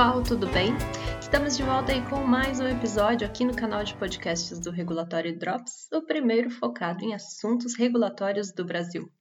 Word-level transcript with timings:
pessoal, 0.00 0.22
tudo 0.22 0.46
bem? 0.46 0.72
Estamos 1.20 1.58
de 1.58 1.62
volta 1.62 1.92
aí 1.92 2.00
com 2.08 2.24
mais 2.24 2.58
um 2.58 2.66
episódio 2.66 3.26
aqui 3.26 3.44
no 3.44 3.54
canal 3.54 3.84
de 3.84 3.94
podcasts 3.96 4.58
do 4.58 4.70
Regulatório 4.70 5.38
Drops, 5.38 5.88
o 5.92 6.00
primeiro 6.00 6.48
focado 6.48 7.04
em 7.04 7.12
assuntos 7.12 7.76
regulatórios 7.76 8.50
do 8.50 8.64
Brasil. 8.64 9.12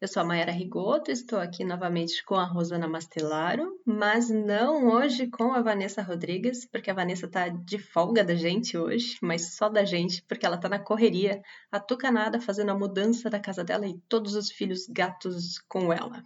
Eu 0.00 0.08
sou 0.08 0.22
a 0.22 0.24
Mayara 0.24 0.50
Rigoto, 0.50 1.10
estou 1.10 1.38
aqui 1.38 1.64
novamente 1.64 2.24
com 2.24 2.36
a 2.36 2.46
Rosana 2.46 2.88
Mastelaro, 2.88 3.78
mas 3.84 4.30
não 4.30 4.88
hoje 4.88 5.26
com 5.26 5.52
a 5.52 5.60
Vanessa 5.60 6.00
Rodrigues, 6.00 6.64
porque 6.64 6.90
a 6.90 6.94
Vanessa 6.94 7.26
está 7.26 7.50
de 7.50 7.78
folga 7.78 8.24
da 8.24 8.34
gente 8.34 8.78
hoje, 8.78 9.18
mas 9.20 9.54
só 9.54 9.68
da 9.68 9.84
gente, 9.84 10.24
porque 10.26 10.46
ela 10.46 10.56
está 10.56 10.66
na 10.66 10.78
correria, 10.78 11.42
atucanada, 11.70 12.40
fazendo 12.40 12.70
a 12.70 12.78
mudança 12.78 13.28
da 13.28 13.38
casa 13.38 13.62
dela 13.62 13.86
e 13.86 14.00
todos 14.08 14.34
os 14.34 14.50
filhos 14.50 14.86
gatos 14.88 15.58
com 15.68 15.92
ela. 15.92 16.22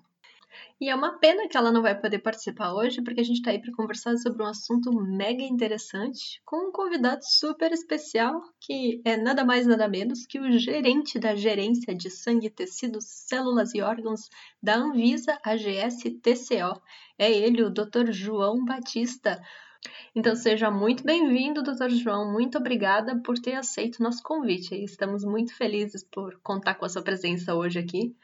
E 0.79 0.91
é 0.91 0.95
uma 0.95 1.19
pena 1.19 1.49
que 1.49 1.57
ela 1.57 1.73
não 1.73 1.81
vai 1.81 1.99
poder 1.99 2.19
participar 2.19 2.75
hoje, 2.75 3.01
porque 3.03 3.23
a 3.23 3.25
gente 3.25 3.39
está 3.39 3.51
aí 3.51 3.59
para 3.59 3.73
conversar 3.73 4.15
sobre 4.19 4.43
um 4.43 4.47
assunto 4.47 4.93
mega 4.93 5.43
interessante 5.43 6.39
com 6.45 6.69
um 6.69 6.71
convidado 6.71 7.23
super 7.25 7.73
especial, 7.73 8.43
que 8.61 9.01
é 9.03 9.17
nada 9.17 9.43
mais 9.43 9.67
nada 9.67 9.89
menos 9.89 10.27
que 10.27 10.39
o 10.39 10.59
gerente 10.59 11.19
da 11.19 11.35
gerência 11.35 11.95
de 11.95 12.11
sangue, 12.11 12.51
tecidos, 12.51 13.07
células 13.07 13.73
e 13.73 13.81
órgãos 13.81 14.29
da 14.63 14.77
Anvisa 14.77 15.39
AGS 15.43 16.11
TCO. 16.21 16.83
É 17.19 17.33
ele, 17.33 17.63
o 17.63 17.71
Dr. 17.71 18.11
João 18.11 18.63
Batista. 18.63 19.43
Então 20.15 20.37
seja 20.37 20.71
muito 20.71 21.03
bem-vindo, 21.03 21.63
Dr. 21.63 21.89
João. 21.89 22.31
Muito 22.31 22.59
obrigada 22.59 23.19
por 23.23 23.39
ter 23.39 23.55
aceito 23.55 24.01
o 24.01 24.03
nosso 24.03 24.23
convite. 24.23 24.75
Estamos 24.75 25.25
muito 25.25 25.55
felizes 25.55 26.05
por 26.05 26.39
contar 26.43 26.75
com 26.75 26.85
a 26.85 26.89
sua 26.91 27.03
presença 27.03 27.55
hoje 27.55 27.79
aqui 27.79 28.15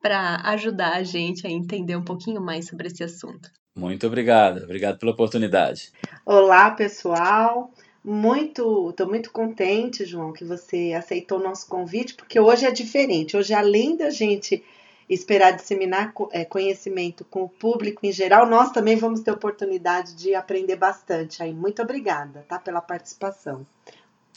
para 0.00 0.40
ajudar 0.50 0.94
a 0.94 1.02
gente 1.02 1.46
a 1.46 1.50
entender 1.50 1.96
um 1.96 2.04
pouquinho 2.04 2.40
mais 2.40 2.66
sobre 2.66 2.88
esse 2.88 3.02
assunto. 3.04 3.50
Muito 3.76 4.06
obrigado, 4.06 4.64
obrigado 4.64 4.98
pela 4.98 5.12
oportunidade. 5.12 5.92
Olá, 6.26 6.70
pessoal. 6.70 7.70
Muito, 8.02 8.90
estou 8.90 9.06
muito 9.06 9.30
contente, 9.30 10.06
João, 10.06 10.32
que 10.32 10.44
você 10.44 10.94
aceitou 10.96 11.38
o 11.38 11.42
nosso 11.42 11.68
convite, 11.68 12.14
porque 12.14 12.40
hoje 12.40 12.64
é 12.64 12.70
diferente. 12.70 13.36
Hoje, 13.36 13.52
além 13.52 13.96
da 13.96 14.08
gente 14.08 14.64
esperar 15.08 15.50
disseminar 15.52 16.14
é, 16.32 16.44
conhecimento 16.44 17.24
com 17.24 17.42
o 17.42 17.48
público 17.48 18.06
em 18.06 18.12
geral, 18.12 18.46
nós 18.46 18.70
também 18.70 18.96
vamos 18.96 19.20
ter 19.20 19.32
oportunidade 19.32 20.14
de 20.14 20.34
aprender 20.34 20.76
bastante. 20.76 21.42
Aí, 21.42 21.52
muito 21.52 21.82
obrigada, 21.82 22.44
tá, 22.48 22.58
pela 22.58 22.80
participação. 22.80 23.66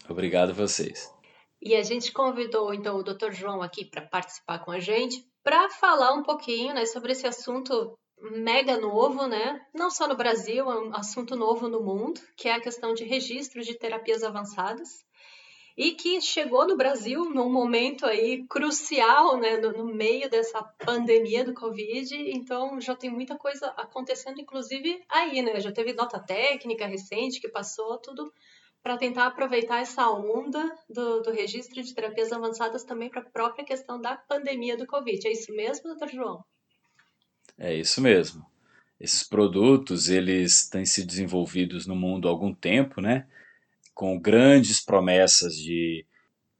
Obrigado 0.10 0.50
a 0.50 0.54
vocês. 0.54 1.14
E 1.62 1.76
a 1.76 1.84
gente 1.84 2.12
convidou 2.12 2.74
então 2.74 2.98
o 2.98 3.04
Dr. 3.04 3.32
João 3.32 3.62
aqui 3.62 3.86
para 3.86 4.02
participar 4.02 4.60
com 4.60 4.72
a 4.72 4.80
gente, 4.80 5.26
para 5.44 5.70
falar 5.70 6.14
um 6.14 6.24
pouquinho 6.24 6.74
né, 6.74 6.86
sobre 6.86 7.12
esse 7.12 7.28
assunto 7.28 7.98
mega 8.32 8.78
novo, 8.80 9.28
né? 9.28 9.62
Não 9.74 9.92
só 9.92 10.08
no 10.08 10.16
Brasil, 10.16 10.70
é 10.72 10.80
um 10.80 10.96
assunto 10.96 11.36
novo 11.36 11.68
no 11.68 11.82
mundo, 11.82 12.22
que 12.38 12.48
é 12.48 12.54
a 12.54 12.62
questão 12.62 12.94
de 12.94 13.04
registro 13.04 13.62
de 13.62 13.78
terapias 13.78 14.24
avançadas 14.24 15.04
e 15.76 15.92
que 15.92 16.22
chegou 16.22 16.68
no 16.68 16.78
Brasil 16.78 17.26
num 17.26 17.52
momento 17.52 18.06
aí 18.06 18.46
crucial, 18.48 19.38
né, 19.38 19.58
no, 19.58 19.72
no, 19.72 19.86
meio 19.86 20.30
dessa 20.30 20.62
pandemia 20.62 21.44
do 21.44 21.54
Covid. 21.54 22.16
Então 22.16 22.80
já 22.80 22.96
tem 22.96 23.10
muita 23.10 23.36
coisa 23.38 23.68
acontecendo, 23.76 24.40
inclusive 24.40 25.04
aí, 25.10 25.42
né? 25.42 25.60
Já 25.60 25.72
teve 25.72 25.94
nota 25.94 26.20
técnica 26.20 26.86
recente 26.86 27.42
que 27.42 27.50
passou 27.50 27.98
tudo 27.98 28.32
para 28.84 28.98
tentar 28.98 29.28
aproveitar 29.28 29.80
essa 29.80 30.10
onda 30.12 30.78
do, 30.90 31.22
do, 31.22 31.32
registro 31.32 31.82
de 31.82 31.96
terapias 31.96 32.34
avançadas 32.34 32.84
também 32.84 33.10
para 33.10 33.22
a 33.22 33.30
própria 33.30 33.64
questão 33.64 34.00
da 34.00 34.18
pandemia 34.18 34.76
do 34.76 34.86
Covid. 34.86 35.26
É 35.26 35.32
isso 35.32 35.56
mesmo, 35.56 35.88
doutor 35.88 36.10
João? 36.10 36.44
É 37.58 37.74
isso 37.74 38.02
mesmo. 38.02 38.46
Esses 39.00 39.24
produtos, 39.24 40.10
eles 40.10 40.68
têm 40.68 40.86
sido 40.86 41.08
desenvolvidos 41.08 41.88
no 41.88 41.96
mundo 41.96 42.28
há 42.28 42.32
algum 42.32 42.54
tempo, 42.54 43.00
né? 43.00 43.26
Com 43.94 44.20
grandes 44.20 44.84
promessas 44.84 45.56
de 45.56 46.06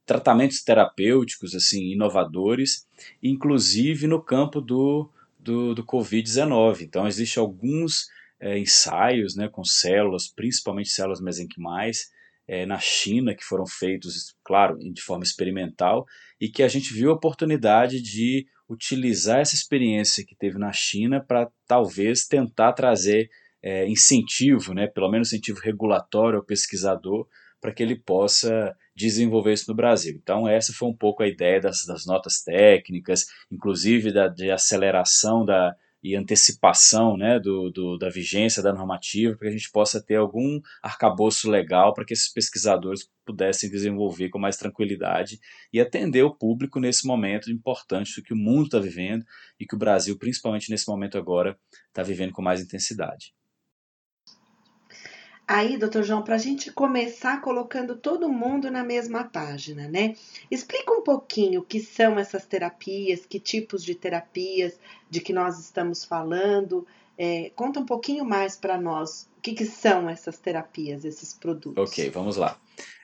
tratamentos 0.06 0.62
terapêuticos, 0.62 1.54
assim, 1.54 1.92
inovadores, 1.92 2.86
inclusive 3.22 4.06
no 4.06 4.22
campo 4.22 4.62
do, 4.62 5.10
do, 5.38 5.74
do 5.74 5.84
Covid-19. 5.84 6.82
Então, 6.82 7.06
existem 7.06 7.40
alguns 7.40 8.08
é, 8.40 8.58
ensaios 8.58 9.34
né, 9.34 9.48
com 9.48 9.64
células, 9.64 10.28
principalmente 10.28 10.90
células 10.90 11.20
mesenquimais, 11.20 12.12
é, 12.46 12.66
na 12.66 12.78
China, 12.78 13.34
que 13.34 13.44
foram 13.44 13.66
feitos, 13.66 14.34
claro, 14.44 14.78
de 14.78 15.00
forma 15.00 15.24
experimental, 15.24 16.04
e 16.40 16.48
que 16.48 16.62
a 16.62 16.68
gente 16.68 16.92
viu 16.92 17.10
a 17.10 17.14
oportunidade 17.14 18.00
de 18.00 18.46
utilizar 18.68 19.40
essa 19.40 19.54
experiência 19.54 20.24
que 20.26 20.36
teve 20.36 20.58
na 20.58 20.72
China 20.72 21.20
para 21.20 21.50
talvez 21.66 22.26
tentar 22.26 22.72
trazer 22.72 23.28
é, 23.62 23.86
incentivo, 23.88 24.74
né, 24.74 24.86
pelo 24.86 25.10
menos 25.10 25.28
incentivo 25.28 25.60
regulatório 25.60 26.38
ao 26.38 26.44
pesquisador, 26.44 27.26
para 27.60 27.72
que 27.72 27.82
ele 27.82 27.96
possa 27.96 28.74
desenvolver 28.94 29.54
isso 29.54 29.70
no 29.70 29.74
Brasil. 29.74 30.18
Então, 30.22 30.46
essa 30.46 30.72
foi 30.72 30.88
um 30.88 30.96
pouco 30.96 31.22
a 31.22 31.28
ideia 31.28 31.60
das, 31.60 31.86
das 31.86 32.04
notas 32.04 32.42
técnicas, 32.42 33.24
inclusive 33.50 34.12
da, 34.12 34.28
de 34.28 34.50
aceleração 34.50 35.44
da, 35.46 35.74
e 36.04 36.14
antecipação 36.14 37.16
né, 37.16 37.40
do, 37.40 37.70
do, 37.70 37.96
da 37.96 38.10
vigência 38.10 38.62
da 38.62 38.74
normativa, 38.74 39.34
para 39.34 39.48
que 39.48 39.54
a 39.54 39.56
gente 39.56 39.72
possa 39.72 40.02
ter 40.02 40.16
algum 40.16 40.60
arcabouço 40.82 41.50
legal 41.50 41.94
para 41.94 42.04
que 42.04 42.12
esses 42.12 42.30
pesquisadores 42.30 43.08
pudessem 43.24 43.70
desenvolver 43.70 44.28
com 44.28 44.38
mais 44.38 44.58
tranquilidade 44.58 45.40
e 45.72 45.80
atender 45.80 46.22
o 46.22 46.34
público 46.34 46.78
nesse 46.78 47.06
momento 47.06 47.50
importante 47.50 48.20
que 48.20 48.34
o 48.34 48.36
mundo 48.36 48.66
está 48.66 48.78
vivendo 48.78 49.24
e 49.58 49.64
que 49.64 49.74
o 49.74 49.78
Brasil, 49.78 50.18
principalmente 50.18 50.70
nesse 50.70 50.86
momento 50.86 51.16
agora, 51.16 51.58
está 51.88 52.02
vivendo 52.02 52.32
com 52.32 52.42
mais 52.42 52.60
intensidade. 52.60 53.32
Aí, 55.46 55.76
doutor 55.76 56.02
João, 56.02 56.22
para 56.22 56.36
a 56.36 56.38
gente 56.38 56.72
começar 56.72 57.42
colocando 57.42 57.96
todo 57.96 58.30
mundo 58.30 58.70
na 58.70 58.82
mesma 58.82 59.24
página, 59.24 59.86
né? 59.86 60.16
Explica 60.50 60.90
um 60.90 61.02
pouquinho 61.02 61.60
o 61.60 61.64
que 61.64 61.80
são 61.80 62.18
essas 62.18 62.46
terapias, 62.46 63.26
que 63.26 63.38
tipos 63.38 63.84
de 63.84 63.94
terapias 63.94 64.78
de 65.10 65.20
que 65.20 65.34
nós 65.34 65.60
estamos 65.60 66.02
falando. 66.02 66.86
É, 67.18 67.50
conta 67.54 67.78
um 67.78 67.84
pouquinho 67.84 68.24
mais 68.24 68.56
para 68.56 68.80
nós 68.80 69.28
o 69.36 69.40
que, 69.42 69.52
que, 69.52 69.66
são 69.66 70.08
essas 70.08 70.38
terapias, 70.38 71.04
esses 71.04 71.34
produtos. 71.34 71.90
Ok, 71.90 72.08
vamos 72.08 72.36
lá. 72.36 72.58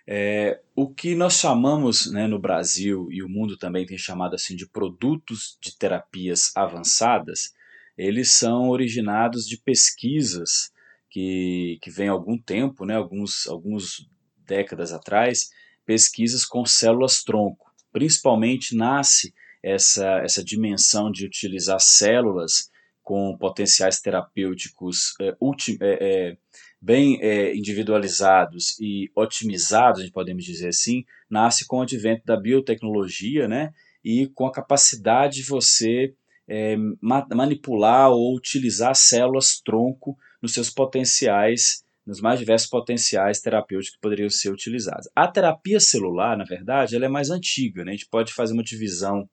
É, 0.07 0.61
o 0.75 0.89
que 0.89 1.15
nós 1.15 1.35
chamamos 1.35 2.11
né, 2.11 2.27
no 2.27 2.39
Brasil 2.39 3.07
e 3.13 3.23
o 3.23 3.29
mundo 3.29 3.59
também 3.59 3.85
tem 3.85 3.99
chamado 3.99 4.35
assim 4.35 4.57
de 4.57 4.67
produtos 4.67 5.59
de 5.61 5.77
terapias 5.77 6.51
avançadas, 6.57 7.53
eles 7.99 8.33
são 8.33 8.71
originados 8.71 9.47
de 9.47 9.59
pesquisas 9.59 10.73
que, 11.11 11.79
que 11.83 11.91
vem 11.91 12.09
há 12.09 12.13
algum 12.13 12.39
tempo, 12.39 12.87
né, 12.87 12.95
alguns, 12.95 13.47
alguns 13.47 14.09
décadas 14.47 14.93
atrás, 14.93 15.51
pesquisas 15.85 16.45
com 16.45 16.65
células-tronco. 16.65 17.71
Principalmente 17.93 18.77
nasce 18.77 19.35
essa, 19.63 20.21
essa 20.21 20.43
dimensão 20.43 21.11
de 21.11 21.27
utilizar 21.27 21.81
células 21.81 22.71
com 23.03 23.37
potenciais 23.37 24.01
terapêuticos 24.01 25.15
é, 25.21 25.37
ulti, 25.41 25.77
é, 25.81 25.99
é, 26.01 26.37
bem 26.81 27.19
é, 27.21 27.55
individualizados 27.57 28.79
e 28.79 29.11
otimizados, 29.17 30.09
podemos 30.11 30.45
dizer 30.45 30.69
assim, 30.69 31.05
nasce 31.29 31.67
com 31.67 31.79
o 31.79 31.83
advento 31.83 32.25
da 32.25 32.37
biotecnologia 32.37 33.49
né, 33.49 33.73
e 34.05 34.29
com 34.29 34.47
a 34.47 34.53
capacidade 34.53 35.37
de 35.37 35.43
você 35.43 36.15
é, 36.47 36.77
ma 37.01 37.27
manipular 37.35 38.11
ou 38.11 38.37
utilizar 38.37 38.95
células-tronco 38.95 40.17
nos 40.41 40.53
seus 40.53 40.71
potenciais, 40.71 41.85
nos 42.07 42.21
mais 42.21 42.39
diversos 42.39 42.69
potenciais 42.69 43.41
terapêuticos 43.41 43.95
que 43.95 44.01
poderiam 44.01 44.31
ser 44.31 44.51
utilizados. 44.51 45.09
A 45.15 45.29
terapia 45.29 45.79
celular, 45.81 46.37
na 46.37 46.45
verdade, 46.45 46.97
ela 46.97 47.07
é 47.07 47.09
mais 47.09 47.31
antiga, 47.31 47.85
né? 47.85 47.93
a 47.93 47.95
gente 47.95 48.09
pode 48.09 48.33
fazer 48.33 48.53
uma 48.53 48.63
divisão 48.63 49.29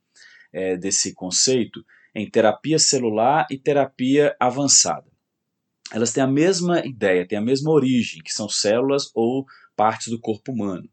é, 0.51 0.75
desse 0.77 1.13
conceito 1.13 1.83
em 2.13 2.30
terapia 2.30 2.80
celular 2.80 3.45
e 3.50 3.57
terapia 3.57 4.36
avançada. 4.39 5.06
Elas 5.92 6.12
têm 6.12 6.24
a 6.24 6.27
mesma 6.27 6.86
ideia, 6.86 7.27
têm 7.27 7.38
a 7.38 7.42
mesma 7.42 7.71
origem, 7.71 8.21
que 8.21 8.33
são 8.33 8.50
células 8.50 9.09
ou 9.13 9.45
partes 9.75 10.07
do 10.07 10.19
corpo 10.19 10.51
humano. 10.51 10.89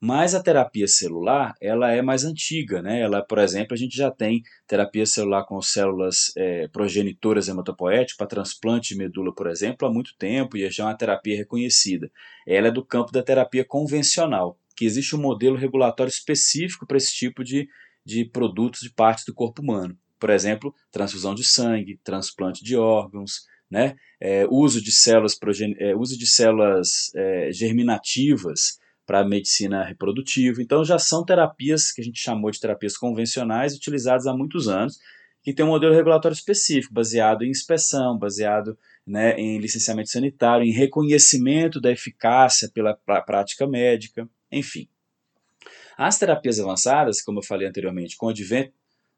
Mas 0.00 0.34
a 0.34 0.42
terapia 0.42 0.86
celular, 0.86 1.54
ela 1.60 1.90
é 1.90 2.02
mais 2.02 2.22
antiga, 2.22 2.82
né? 2.82 3.00
Ela, 3.00 3.22
por 3.22 3.38
exemplo, 3.38 3.72
a 3.72 3.76
gente 3.76 3.96
já 3.96 4.10
tem 4.10 4.42
terapia 4.66 5.06
celular 5.06 5.44
com 5.44 5.60
células 5.62 6.32
é, 6.36 6.68
progenitoras 6.68 7.48
hematopoéticas 7.48 8.16
para 8.16 8.26
transplante 8.26 8.92
de 8.92 8.98
medula, 8.98 9.34
por 9.34 9.46
exemplo, 9.46 9.88
há 9.88 9.92
muito 9.92 10.14
tempo 10.18 10.56
e 10.56 10.70
já 10.70 10.84
é 10.84 10.86
uma 10.86 10.96
terapia 10.96 11.36
reconhecida. 11.36 12.10
Ela 12.46 12.68
é 12.68 12.70
do 12.70 12.84
campo 12.84 13.10
da 13.10 13.22
terapia 13.22 13.64
convencional, 13.64 14.58
que 14.76 14.84
existe 14.84 15.16
um 15.16 15.20
modelo 15.20 15.56
regulatório 15.56 16.10
específico 16.10 16.86
para 16.86 16.98
esse 16.98 17.14
tipo 17.14 17.42
de, 17.42 17.66
de 18.04 18.24
produtos 18.26 18.80
de 18.80 18.90
partes 18.90 19.24
do 19.24 19.32
corpo 19.32 19.62
humano. 19.62 19.96
Por 20.18 20.28
exemplo, 20.28 20.74
transfusão 20.90 21.34
de 21.34 21.42
sangue, 21.42 21.98
transplante 22.04 22.62
de 22.62 22.76
órgãos, 22.76 23.46
né? 23.70 23.96
É, 24.20 24.46
uso 24.50 24.80
de 24.80 24.92
células, 24.92 25.38
é, 25.78 25.96
uso 25.96 26.18
de 26.18 26.26
células 26.26 27.10
é, 27.14 27.50
germinativas 27.50 28.78
para 29.06 29.24
medicina 29.24 29.84
reprodutiva. 29.84 30.60
Então 30.60 30.84
já 30.84 30.98
são 30.98 31.24
terapias 31.24 31.92
que 31.92 32.00
a 32.00 32.04
gente 32.04 32.18
chamou 32.18 32.50
de 32.50 32.60
terapias 32.60 32.96
convencionais, 32.96 33.74
utilizadas 33.74 34.26
há 34.26 34.36
muitos 34.36 34.68
anos, 34.68 34.98
que 35.42 35.54
tem 35.54 35.64
um 35.64 35.68
modelo 35.68 35.94
regulatório 35.94 36.34
específico, 36.34 36.92
baseado 36.92 37.44
em 37.44 37.50
inspeção, 37.50 38.18
baseado 38.18 38.76
né, 39.06 39.38
em 39.38 39.58
licenciamento 39.58 40.10
sanitário, 40.10 40.66
em 40.66 40.72
reconhecimento 40.72 41.80
da 41.80 41.92
eficácia 41.92 42.68
pela 42.68 42.94
prática 43.24 43.64
médica, 43.64 44.28
enfim. 44.50 44.88
As 45.96 46.18
terapias 46.18 46.58
avançadas, 46.58 47.22
como 47.22 47.38
eu 47.38 47.44
falei 47.44 47.68
anteriormente, 47.68 48.16
com 48.16 48.26
o 48.26 48.30
advento 48.30 48.72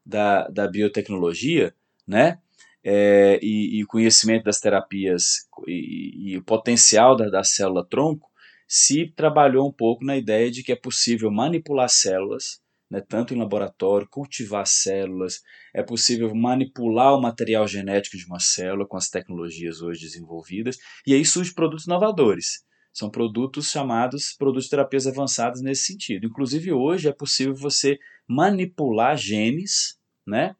da, 0.05 0.47
da 0.49 0.67
biotecnologia, 0.67 1.73
né, 2.07 2.37
é, 2.83 3.39
e, 3.41 3.79
e, 3.79 3.83
o 3.83 3.87
conhecimento 3.87 4.43
das 4.43 4.59
terapias 4.59 5.47
e, 5.67 6.31
e 6.31 6.37
o 6.37 6.43
potencial 6.43 7.15
da, 7.15 7.29
da 7.29 7.43
célula-tronco, 7.43 8.28
se 8.71 9.11
trabalhou 9.15 9.67
um 9.67 9.71
pouco 9.71 10.05
na 10.05 10.15
ideia 10.15 10.51
de 10.51 10.61
que 10.61 10.71
é 10.71 10.75
possível 10.75 11.31
manipular 11.31 11.89
células, 11.89 12.61
né, 12.87 13.01
tanto 13.01 13.33
em 13.33 13.37
laboratório, 13.37 14.07
cultivar 14.07 14.67
células, 14.67 15.41
é 15.73 15.81
possível 15.81 16.33
manipular 16.35 17.15
o 17.15 17.21
material 17.21 17.67
genético 17.67 18.15
de 18.15 18.25
uma 18.27 18.39
célula 18.39 18.85
com 18.85 18.95
as 18.95 19.09
tecnologias 19.09 19.81
hoje 19.81 20.01
desenvolvidas, 20.01 20.77
e 21.05 21.15
aí 21.15 21.25
surgem 21.25 21.55
produtos 21.55 21.87
inovadores. 21.87 22.63
São 22.93 23.09
produtos 23.09 23.71
chamados 23.71 24.35
produtos 24.37 24.65
de 24.65 24.71
terapias 24.71 25.07
avançadas 25.07 25.61
nesse 25.61 25.83
sentido. 25.83 26.27
Inclusive, 26.27 26.71
hoje 26.71 27.07
é 27.07 27.13
possível 27.13 27.55
você 27.55 27.97
manipular 28.27 29.17
genes 29.17 29.97
né, 30.27 30.55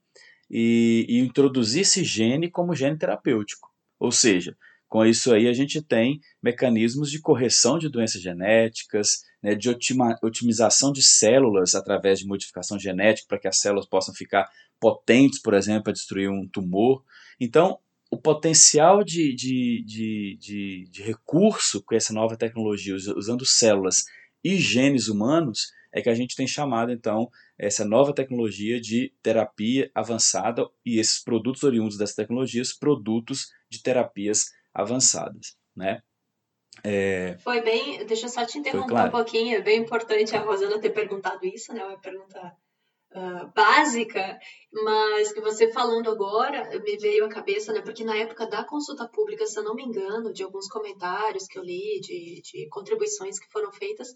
e, 0.49 1.05
e 1.07 1.19
introduzir 1.19 1.81
esse 1.81 2.03
gene 2.03 2.49
como 2.49 2.75
gene 2.75 2.97
terapêutico. 2.97 3.69
Ou 3.99 4.11
seja, 4.11 4.55
com 4.89 5.05
isso 5.05 5.31
aí 5.31 5.47
a 5.47 5.53
gente 5.53 5.81
tem 5.81 6.19
mecanismos 6.41 7.11
de 7.11 7.21
correção 7.21 7.77
de 7.77 7.87
doenças 7.87 8.21
genéticas, 8.21 9.21
né, 9.41 9.53
de 9.53 9.69
otima, 9.69 10.17
otimização 10.21 10.91
de 10.91 11.03
células 11.03 11.75
através 11.75 12.19
de 12.19 12.25
modificação 12.25 12.77
genética 12.77 13.27
para 13.29 13.39
que 13.39 13.47
as 13.47 13.59
células 13.59 13.87
possam 13.87 14.13
ficar 14.13 14.49
potentes, 14.79 15.39
por 15.41 15.53
exemplo, 15.53 15.83
para 15.83 15.93
destruir 15.93 16.29
um 16.29 16.47
tumor. 16.47 17.03
Então, 17.39 17.77
o 18.11 18.17
potencial 18.17 19.03
de, 19.03 19.35
de, 19.35 19.83
de, 19.85 20.37
de, 20.39 20.89
de 20.89 21.03
recurso 21.03 21.83
com 21.83 21.93
essa 21.93 22.11
nova 22.11 22.35
tecnologia, 22.35 22.95
usando 22.95 23.45
células 23.45 24.05
e 24.43 24.57
genes 24.57 25.07
humanos, 25.07 25.71
é 25.93 26.01
que 26.01 26.09
a 26.09 26.15
gente 26.15 26.35
tem 26.35 26.47
chamado, 26.47 26.91
então, 26.91 27.29
essa 27.57 27.83
nova 27.83 28.13
tecnologia 28.13 28.79
de 28.79 29.13
terapia 29.21 29.91
avançada 29.93 30.65
e 30.85 30.99
esses 30.99 31.23
produtos 31.23 31.63
oriundos 31.63 31.97
dessas 31.97 32.15
tecnologias, 32.15 32.73
produtos 32.73 33.47
de 33.69 33.81
terapias 33.81 34.45
avançadas, 34.45 34.58
né? 35.75 36.01
É... 36.83 37.37
Foi 37.39 37.61
bem, 37.61 38.05
deixa 38.05 38.25
eu 38.25 38.29
só 38.29 38.45
te 38.45 38.57
interromper 38.57 38.89
claro. 38.89 39.09
um 39.09 39.11
pouquinho, 39.11 39.57
é 39.57 39.61
bem 39.61 39.81
importante 39.81 40.35
a 40.35 40.41
Rosana 40.41 40.79
ter 40.79 40.91
perguntado 40.91 41.45
isso, 41.45 41.73
né? 41.73 41.83
Uma 41.83 41.99
pergunta 41.99 42.55
uh, 43.11 43.51
básica, 43.53 44.39
mas 44.71 45.33
que 45.33 45.41
você 45.41 45.71
falando 45.71 46.09
agora 46.09 46.69
me 46.79 46.97
veio 46.97 47.25
à 47.25 47.29
cabeça, 47.29 47.73
né? 47.73 47.81
Porque 47.81 48.03
na 48.03 48.15
época 48.15 48.47
da 48.47 48.63
consulta 48.63 49.07
pública, 49.07 49.45
se 49.45 49.57
eu 49.59 49.63
não 49.63 49.75
me 49.75 49.83
engano, 49.83 50.31
de 50.31 50.43
alguns 50.43 50.67
comentários 50.67 51.47
que 51.47 51.57
eu 51.57 51.63
li, 51.63 51.99
de, 52.01 52.41
de 52.41 52.67
contribuições 52.69 53.39
que 53.39 53.51
foram 53.51 53.71
feitas, 53.71 54.15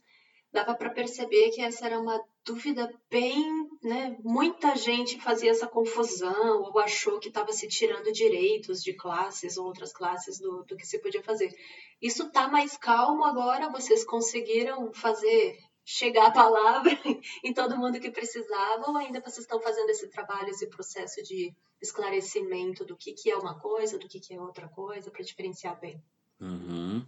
dava 0.52 0.76
para 0.76 0.92
perceber 0.92 1.50
que 1.50 1.62
essa 1.62 1.86
era 1.86 2.00
uma 2.00 2.22
dúvida 2.46 2.90
bem, 3.10 3.63
né? 3.84 4.18
Muita 4.24 4.76
gente 4.76 5.20
fazia 5.20 5.52
essa 5.52 5.68
confusão 5.68 6.62
ou 6.62 6.80
achou 6.80 7.20
que 7.20 7.28
estava 7.28 7.52
se 7.52 7.68
tirando 7.68 8.12
direitos 8.12 8.82
de 8.82 8.94
classes 8.94 9.58
ou 9.58 9.66
outras 9.66 9.92
classes 9.92 10.40
do, 10.40 10.64
do 10.64 10.76
que 10.78 10.86
se 10.86 11.00
podia 11.00 11.22
fazer. 11.22 11.54
Isso 12.02 12.24
está 12.24 12.48
mais 12.48 12.78
calmo 12.78 13.24
agora? 13.26 13.70
Vocês 13.70 14.04
conseguiram 14.06 14.94
fazer 14.94 15.58
chegar 15.86 16.28
a 16.28 16.32
palavra 16.32 16.92
em 17.44 17.54
todo 17.54 17.78
mundo 17.78 18.00
que 18.00 18.10
precisava 18.10 18.90
ou 18.90 18.98
ainda 18.98 19.20
vocês 19.20 19.40
estão 19.40 19.60
fazendo 19.60 19.90
esse 19.90 20.08
trabalho, 20.08 20.50
esse 20.50 20.68
processo 20.68 21.22
de 21.24 21.54
esclarecimento 21.82 22.86
do 22.86 22.96
que, 22.96 23.14
que 23.14 23.30
é 23.30 23.36
uma 23.36 23.60
coisa, 23.60 24.00
do 24.00 24.08
que, 24.08 24.20
que 24.20 24.34
é 24.34 24.42
outra 24.42 24.70
coisa, 24.70 25.12
para 25.12 25.24
diferenciar 25.24 25.78
bem? 25.80 26.02
Uhum. 26.40 27.06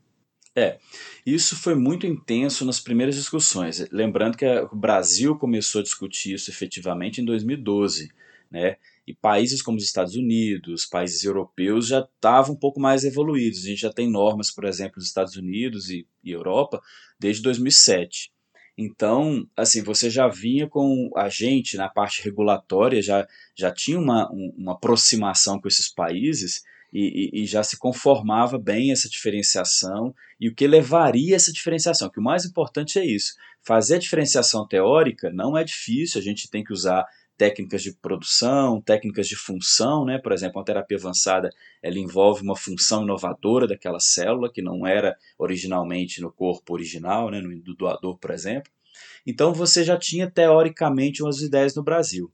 É, 0.57 0.79
isso 1.25 1.53
foi 1.57 1.75
muito 1.75 2.07
intenso 2.07 2.63
nas 2.63 2.79
primeiras 2.79 3.15
discussões. 3.15 3.85
Lembrando 3.91 4.37
que 4.37 4.45
o 4.45 4.75
Brasil 4.75 5.37
começou 5.37 5.81
a 5.81 5.83
discutir 5.83 6.33
isso 6.33 6.49
efetivamente 6.49 7.19
em 7.19 7.25
2012, 7.25 8.09
né? 8.49 8.77
E 9.05 9.13
países 9.13 9.61
como 9.61 9.77
os 9.77 9.83
Estados 9.83 10.15
Unidos, 10.15 10.85
países 10.85 11.23
europeus 11.25 11.87
já 11.87 11.99
estavam 11.99 12.55
um 12.55 12.57
pouco 12.57 12.79
mais 12.79 13.03
evoluídos. 13.03 13.63
A 13.65 13.67
gente 13.67 13.81
já 13.81 13.91
tem 13.91 14.09
normas, 14.09 14.49
por 14.49 14.63
exemplo, 14.63 14.93
nos 14.95 15.07
Estados 15.07 15.35
Unidos 15.35 15.89
e, 15.89 16.07
e 16.23 16.31
Europa 16.31 16.81
desde 17.19 17.43
2007. 17.43 18.31
Então, 18.77 19.47
assim, 19.55 19.83
você 19.83 20.09
já 20.09 20.27
vinha 20.27 20.67
com 20.67 21.11
a 21.15 21.29
gente 21.29 21.77
na 21.77 21.89
parte 21.89 22.23
regulatória, 22.23 23.01
já, 23.01 23.27
já 23.55 23.71
tinha 23.71 23.99
uma, 23.99 24.29
uma 24.31 24.73
aproximação 24.73 25.59
com 25.59 25.67
esses 25.67 25.89
países 25.93 26.63
e, 26.97 27.41
e, 27.41 27.45
já 27.45 27.61
se 27.61 27.77
conformava 27.77 28.57
bem 28.57 28.89
essa 28.89 29.09
diferenciação 29.09 30.15
e 30.39 30.47
o 30.47 30.55
que 30.55 30.65
levaria 30.65 31.35
essa 31.35 31.51
diferenciação. 31.51 32.09
Que 32.09 32.21
o 32.21 32.23
mais 32.23 32.45
importante 32.45 32.97
é 32.97 33.05
isso. 33.05 33.33
Fazer 33.61 33.95
a 33.95 33.99
diferenciação 33.99 34.65
teórica 34.65 35.29
não 35.29 35.57
é 35.57 35.63
difícil, 35.65 36.21
a 36.21 36.23
gente 36.23 36.49
tem 36.49 36.63
que 36.63 36.71
usar 36.71 37.05
técnicas 37.37 37.83
de 37.83 37.93
produção, 37.93 38.79
técnicas 38.79 39.27
de 39.27 39.35
função, 39.35 40.05
né? 40.05 40.17
Por 40.19 40.31
exemplo, 40.31 40.57
uma 40.57 40.63
terapia 40.63 40.97
avançada, 40.97 41.49
ela 41.83 41.99
envolve 41.99 42.41
uma 42.41 42.55
função 42.55 43.03
inovadora 43.03 43.67
daquela 43.67 43.99
célula 43.99 44.49
que 44.49 44.61
não 44.61 44.87
era 44.87 45.17
originalmente 45.37 46.21
no 46.21 46.31
corpo 46.31 46.73
original, 46.73 47.29
né, 47.29 47.41
no 47.41 47.61
do 47.61 47.75
doador, 47.75 48.17
por 48.17 48.31
exemplo. 48.31 48.71
Então 49.27 49.53
você 49.53 49.83
já 49.83 49.97
tinha 49.97 50.31
teoricamente 50.31 51.21
umas 51.21 51.41
ideias 51.41 51.75
no 51.75 51.83
Brasil. 51.83 52.31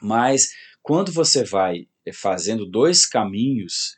Mas 0.00 0.48
quando 0.82 1.12
você 1.12 1.44
vai 1.44 1.86
fazendo 2.10 2.64
dois 2.64 3.04
caminhos 3.04 3.96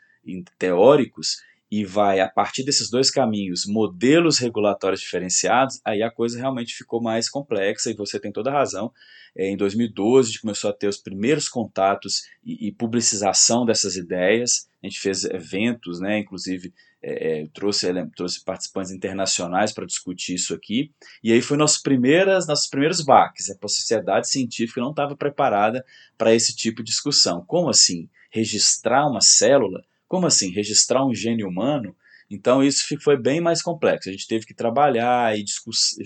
teóricos 0.59 1.37
e 1.71 1.85
vai, 1.85 2.21
a 2.21 2.29
partir 2.29 2.63
desses 2.63 2.91
dois 2.91 3.11
caminhos, 3.11 3.67
modelos 3.67 4.39
regulatórios 4.39 5.01
diferenciados, 5.01 5.81
aí 5.85 6.03
a 6.03 6.11
coisa 6.11 6.39
realmente 6.39 6.75
ficou 6.75 7.03
mais 7.03 7.29
complexa 7.29 7.91
e 7.91 7.95
você 7.95 8.21
tem 8.21 8.31
toda 8.31 8.51
a 8.51 8.53
razão. 8.53 8.93
É, 9.37 9.49
em 9.49 9.57
2012, 9.57 10.29
a 10.29 10.33
gente 10.33 10.41
começou 10.41 10.71
a 10.71 10.73
ter 10.73 10.87
os 10.87 10.99
primeiros 10.99 11.49
contatos 11.49 12.23
e, 12.45 12.69
e 12.69 12.73
publicização 12.73 13.67
dessas 13.67 13.97
ideias. 13.97 14.69
A 14.83 14.87
gente 14.87 15.01
fez 15.01 15.25
eventos, 15.25 15.99
né, 15.99 16.19
inclusive 16.19 16.73
é, 17.05 17.43
é 17.43 17.47
trouxe, 17.53 17.87
trouxe 18.17 18.43
participantes 18.43 18.91
internacionais 18.91 19.73
para 19.73 19.85
discutir 19.85 20.35
isso 20.35 20.55
aqui. 20.55 20.91
E 21.23 21.33
aí 21.33 21.43
foi 21.43 21.57
nossas 21.57 21.83
primeiras, 21.83 22.47
nossos 22.47 22.69
primeiros 22.69 23.03
baques. 23.03 23.51
A 23.51 23.69
sociedade 23.69 24.29
científica 24.29 24.81
não 24.81 24.91
estava 24.91 25.15
preparada 25.15 25.85
para 26.17 26.35
esse 26.35 26.57
tipo 26.57 26.83
de 26.83 26.91
discussão. 26.91 27.45
Como 27.47 27.69
assim? 27.69 28.09
Registrar 28.31 29.07
uma 29.07 29.21
célula? 29.21 29.85
Como 30.09 30.27
assim? 30.27 30.51
Registrar 30.51 31.05
um 31.05 31.15
gene 31.15 31.45
humano? 31.45 31.95
Então 32.31 32.63
isso 32.65 32.85
foi 33.01 33.21
bem 33.21 33.41
mais 33.41 33.63
complexo. 33.63 34.09
A 34.09 34.13
gente 34.13 34.27
teve 34.27 34.47
que 34.47 34.55
trabalhar 34.55 35.39
e 35.39 35.45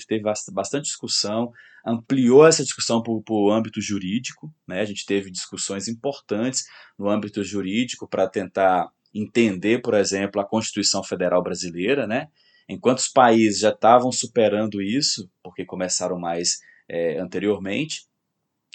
teve 0.06 0.24
bastante 0.52 0.84
discussão, 0.84 1.52
ampliou 1.84 2.46
essa 2.46 2.64
discussão 2.64 3.02
para 3.02 3.12
o 3.12 3.50
âmbito 3.52 3.80
jurídico. 3.80 4.52
Né? 4.66 4.80
A 4.80 4.84
gente 4.84 5.06
teve 5.06 5.30
discussões 5.30 5.88
importantes 5.88 6.64
no 6.98 7.08
âmbito 7.08 7.42
jurídico 7.44 8.06
para 8.08 8.28
tentar 8.28 8.88
entender, 9.14 9.80
por 9.80 9.94
exemplo, 9.94 10.40
a 10.40 10.44
Constituição 10.44 11.02
Federal 11.02 11.42
Brasileira, 11.42 12.06
né? 12.06 12.28
Enquanto 12.68 12.98
os 12.98 13.08
países 13.08 13.60
já 13.60 13.70
estavam 13.70 14.12
superando 14.12 14.82
isso, 14.82 15.30
porque 15.42 15.64
começaram 15.64 16.18
mais 16.18 16.58
é, 16.88 17.18
anteriormente, 17.18 18.06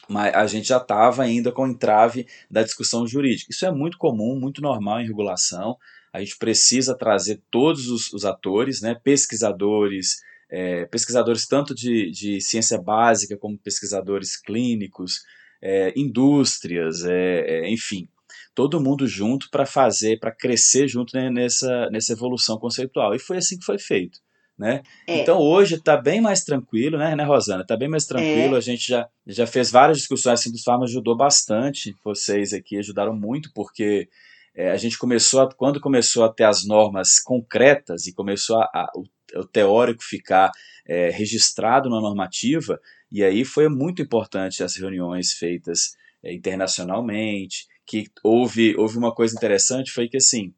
mas 0.09 0.33
a 0.33 0.45
gente 0.47 0.67
já 0.67 0.77
estava 0.77 1.23
ainda 1.23 1.51
com 1.51 1.63
o 1.63 1.67
entrave 1.67 2.27
da 2.49 2.63
discussão 2.63 3.07
jurídica. 3.07 3.51
Isso 3.51 3.65
é 3.65 3.71
muito 3.71 3.97
comum, 3.97 4.37
muito 4.39 4.61
normal 4.61 4.99
em 4.99 5.07
regulação. 5.07 5.77
A 6.11 6.19
gente 6.19 6.37
precisa 6.37 6.95
trazer 6.95 7.41
todos 7.49 7.87
os, 7.87 8.11
os 8.11 8.25
atores, 8.25 8.81
né, 8.81 8.95
pesquisadores, 9.03 10.21
é, 10.49 10.85
pesquisadores 10.85 11.47
tanto 11.47 11.73
de, 11.73 12.11
de 12.11 12.41
ciência 12.41 12.79
básica 12.79 13.37
como 13.37 13.57
pesquisadores 13.57 14.35
clínicos, 14.35 15.23
é, 15.61 15.93
indústrias, 15.95 17.05
é, 17.05 17.61
é 17.65 17.69
enfim, 17.69 18.07
todo 18.55 18.81
mundo 18.81 19.07
junto 19.07 19.49
para 19.49 19.65
fazer, 19.65 20.19
para 20.19 20.31
crescer 20.31 20.87
junto 20.87 21.15
né, 21.15 21.29
nessa, 21.29 21.89
nessa 21.89 22.13
evolução 22.13 22.57
conceitual. 22.57 23.13
E 23.15 23.19
foi 23.19 23.37
assim 23.37 23.57
que 23.57 23.65
foi 23.65 23.79
feito. 23.79 24.19
Né? 24.57 24.83
É. 25.07 25.21
Então 25.21 25.39
hoje 25.39 25.75
está 25.75 25.97
bem 25.97 26.21
mais 26.21 26.43
tranquilo, 26.43 26.97
né, 26.97 27.15
né 27.15 27.23
Rosana? 27.23 27.63
Está 27.63 27.75
bem 27.75 27.89
mais 27.89 28.05
tranquilo. 28.05 28.55
É. 28.55 28.57
A 28.57 28.61
gente 28.61 28.87
já, 28.87 29.09
já 29.25 29.47
fez 29.47 29.71
várias 29.71 29.97
discussões. 29.97 30.39
Assim, 30.39 30.51
dos 30.51 30.63
Farma 30.63 30.85
ajudou 30.85 31.17
bastante. 31.17 31.95
Vocês 32.03 32.53
aqui 32.53 32.77
ajudaram 32.77 33.15
muito, 33.15 33.51
porque 33.53 34.07
é, 34.55 34.69
a 34.69 34.77
gente 34.77 34.97
começou, 34.97 35.41
a, 35.41 35.53
quando 35.53 35.81
começou 35.81 36.23
a 36.23 36.31
ter 36.31 36.43
as 36.43 36.65
normas 36.65 37.19
concretas 37.19 38.05
e 38.05 38.13
começou 38.13 38.57
a, 38.57 38.65
a 38.65 38.91
o, 38.95 39.39
o, 39.39 39.47
teórico 39.47 40.03
ficar 40.03 40.51
é, 40.87 41.09
registrado 41.09 41.89
na 41.89 41.99
normativa, 41.99 42.79
e 43.11 43.23
aí 43.23 43.43
foi 43.43 43.67
muito 43.67 44.01
importante 44.01 44.63
as 44.63 44.75
reuniões 44.75 45.33
feitas 45.33 45.95
é, 46.23 46.31
internacionalmente. 46.31 47.65
Que 47.85 48.07
houve, 48.23 48.75
houve 48.77 48.97
uma 48.97 49.13
coisa 49.13 49.35
interessante, 49.35 49.91
foi 49.91 50.07
que 50.07 50.17
assim. 50.17 50.53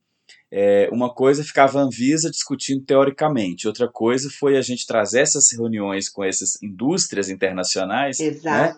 É, 0.52 0.88
uma 0.92 1.14
coisa 1.14 1.44
ficava 1.44 1.80
a 1.80 1.84
Anvisa 1.84 2.30
discutindo 2.30 2.86
teoricamente, 2.86 3.68
outra 3.68 3.90
coisa 3.92 4.30
foi 4.30 4.56
a 4.56 4.62
gente 4.62 4.86
trazer 4.86 5.22
essas 5.22 5.52
reuniões 5.52 6.08
com 6.08 6.24
essas 6.24 6.62
indústrias 6.64 7.30
internacionais, 7.30 8.20
né, 8.20 8.76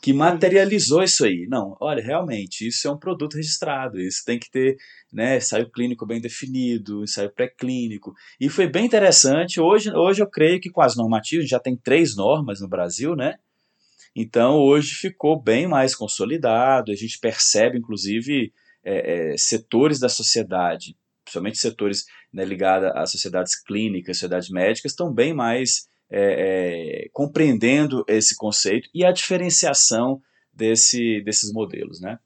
que 0.00 0.12
materializou 0.12 1.02
isso 1.02 1.24
aí. 1.24 1.46
Não, 1.50 1.76
olha, 1.80 2.02
realmente, 2.02 2.66
isso 2.66 2.86
é 2.86 2.90
um 2.90 2.96
produto 2.96 3.34
registrado, 3.34 4.00
isso 4.00 4.22
tem 4.24 4.38
que 4.38 4.50
ter 4.50 4.76
né, 5.12 5.38
ensaio 5.38 5.70
clínico 5.70 6.06
bem 6.06 6.20
definido, 6.20 7.02
ensaio 7.02 7.30
pré-clínico. 7.30 8.14
E 8.40 8.48
foi 8.48 8.66
bem 8.68 8.86
interessante. 8.86 9.60
Hoje, 9.60 9.90
hoje 9.92 10.22
eu 10.22 10.30
creio 10.30 10.60
que 10.60 10.70
com 10.70 10.80
as 10.80 10.96
normativas, 10.96 11.48
já 11.48 11.58
tem 11.58 11.76
três 11.76 12.16
normas 12.16 12.60
no 12.60 12.68
Brasil, 12.68 13.16
né? 13.16 13.34
Então 14.14 14.56
hoje 14.56 14.94
ficou 14.94 15.40
bem 15.40 15.66
mais 15.66 15.94
consolidado, 15.94 16.90
a 16.90 16.94
gente 16.94 17.18
percebe, 17.18 17.78
inclusive, 17.78 18.52
é, 18.84 19.32
é, 19.32 19.36
setores 19.36 19.98
da 19.98 20.08
sociedade, 20.08 20.96
principalmente 21.24 21.58
setores 21.58 22.04
né, 22.32 22.44
ligados 22.44 22.90
às 22.94 23.10
sociedades 23.10 23.60
clínicas, 23.60 24.16
sociedades 24.16 24.48
médicas, 24.48 24.92
estão 24.92 25.12
bem 25.12 25.34
mais 25.34 25.88
é, 26.10 27.04
é, 27.04 27.08
compreendendo 27.12 28.04
esse 28.08 28.34
conceito 28.34 28.88
e 28.94 29.04
a 29.04 29.12
diferenciação 29.12 30.22
desse, 30.52 31.20
desses 31.22 31.52
modelos, 31.52 32.00
né? 32.00 32.18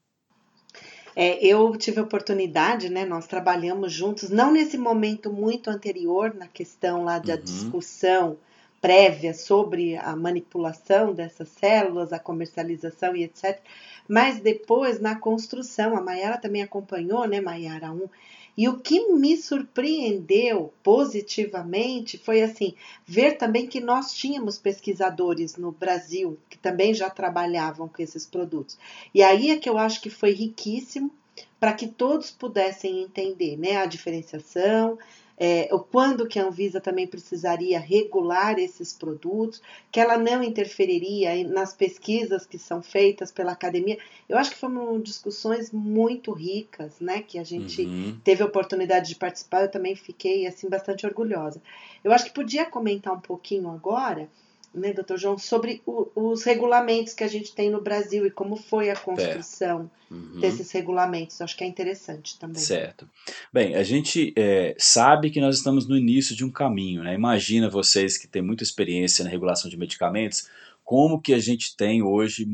É, 1.15 1.45
eu 1.45 1.77
tive 1.77 2.01
a 2.01 2.03
oportunidade, 2.03 2.89
né? 2.89 3.05
Nós 3.05 3.27
trabalhamos 3.27 3.93
juntos, 3.93 4.31
não 4.31 4.51
nesse 4.51 4.79
momento 4.79 5.31
muito 5.31 5.69
anterior, 5.69 6.35
na 6.35 6.49
questão 6.49 7.05
lá 7.05 7.19
da 7.19 7.35
uhum. 7.35 7.43
discussão 7.43 8.39
prévia 8.83 9.33
sobre 9.33 9.97
a 9.97 10.17
manipulação 10.17 11.15
dessas 11.15 11.49
células, 11.51 12.13
a 12.13 12.19
comercialização 12.19 13.15
e 13.15 13.23
etc. 13.23 13.61
Mas 14.09 14.41
depois, 14.41 15.01
na 15.01 15.15
construção, 15.15 15.97
a 15.97 16.01
Mayara 16.01 16.37
também 16.37 16.63
acompanhou, 16.63 17.27
né, 17.29 17.41
Mayara, 17.41 17.93
um, 17.93 18.09
e 18.57 18.69
o 18.69 18.79
que 18.81 19.13
me 19.13 19.37
surpreendeu 19.37 20.75
positivamente 20.83 22.19
foi 22.19 22.43
assim, 22.43 22.75
ver 23.07 23.39
também 23.39 23.67
que 23.67 23.81
nós 23.81 24.13
tínhamos 24.13 24.59
pesquisadores 24.59 25.57
no 25.57 25.73
Brasil 25.73 26.37
que 26.51 26.59
também 26.59 26.93
já 26.93 27.09
trabalhavam 27.09 27.89
com 27.89 28.03
esses 28.03 28.27
produtos. 28.27 28.77
E 29.15 29.23
aí 29.23 29.51
é 29.51 29.59
que 29.59 29.71
eu 29.71 29.79
acho 29.79 30.03
que 30.03 30.11
foi 30.11 30.33
riquíssimo 30.33 31.11
para 31.59 31.73
que 31.73 31.87
todos 31.87 32.31
pudessem 32.31 33.03
entender 33.03 33.57
né, 33.57 33.77
a 33.77 33.87
diferenciação, 33.87 34.99
é, 35.39 35.69
quando 35.91 36.27
que 36.27 36.39
a 36.39 36.45
Anvisa 36.45 36.81
também 36.81 37.07
precisaria 37.07 37.79
regular 37.79 38.59
esses 38.59 38.93
produtos, 38.93 39.61
que 39.91 39.99
ela 39.99 40.17
não 40.17 40.43
interferiria 40.43 41.47
nas 41.49 41.73
pesquisas 41.73 42.47
que 42.47 42.59
são 42.59 42.83
feitas 42.83 43.33
pela 43.33 43.53
academia. 43.53 43.99
Eu 44.29 44.39
acho 44.39 44.51
que 44.51 44.57
foram 44.57 45.01
discussões 45.01 45.71
muito 45.73 46.33
ricas, 46.33 47.01
né? 47.01 47.23
Que 47.23 47.39
a 47.39 47.45
gente 47.45 47.83
uhum. 47.83 48.19
teve 48.23 48.43
a 48.43 48.47
oportunidade 48.47 49.09
de 49.09 49.17
participar, 49.17 49.63
eu 49.63 49.71
também 49.71 49.97
fiquei 49.97 50.47
assim 50.47 50.69
bastante 50.69 51.07
orgulhosa. 51.07 51.61
Eu 52.05 52.13
acho 52.13 52.27
que 52.27 52.33
podia 52.33 52.65
comentar 52.65 53.13
um 53.13 53.21
pouquinho 53.21 53.71
agora 53.71 54.29
né, 54.75 54.93
doutor 54.93 55.19
João, 55.19 55.39
sobre 55.39 55.83
o, 55.87 56.09
os 56.15 56.45
regulamentos 56.45 57.13
que 57.13 57.25
a 57.25 57.29
gente 57.29 57.55
tem 57.55 57.71
no 57.71 57.81
Brasil 57.81 58.27
e 58.27 58.31
como 58.31 58.57
foi 58.57 58.91
a 58.91 58.97
construção 58.97 59.91
uhum. 60.11 60.41
desses 60.41 60.71
regulamentos. 60.73 61.41
Acho 61.41 61.57
que 61.57 61.65
é 61.65 61.67
interessante 61.67 62.39
também. 62.39 62.61
Certo. 62.61 63.09
Bem, 63.53 63.75
a 63.75 63.83
gente 63.83 64.33
é, 64.37 64.75
sabe 64.79 65.31
que 65.31 65.41
nós 65.41 65.57
estamos 65.57 65.87
no 65.87 65.97
início 65.97 66.35
de 66.35 66.45
um 66.45 66.51
caminho. 66.51 67.03
Né? 67.03 67.15
Imagina 67.15 67.69
vocês 67.69 68.17
que 68.17 68.27
têm 68.27 68.43
muita 68.43 68.63
experiência 68.63 69.25
na 69.25 69.31
regulação 69.31 69.71
de 69.71 69.77
medicamentos, 69.77 70.49
como 70.83 71.21
que 71.21 71.35
a 71.35 71.39
gente 71.39 71.77
tem 71.77 72.03
hoje 72.03 72.47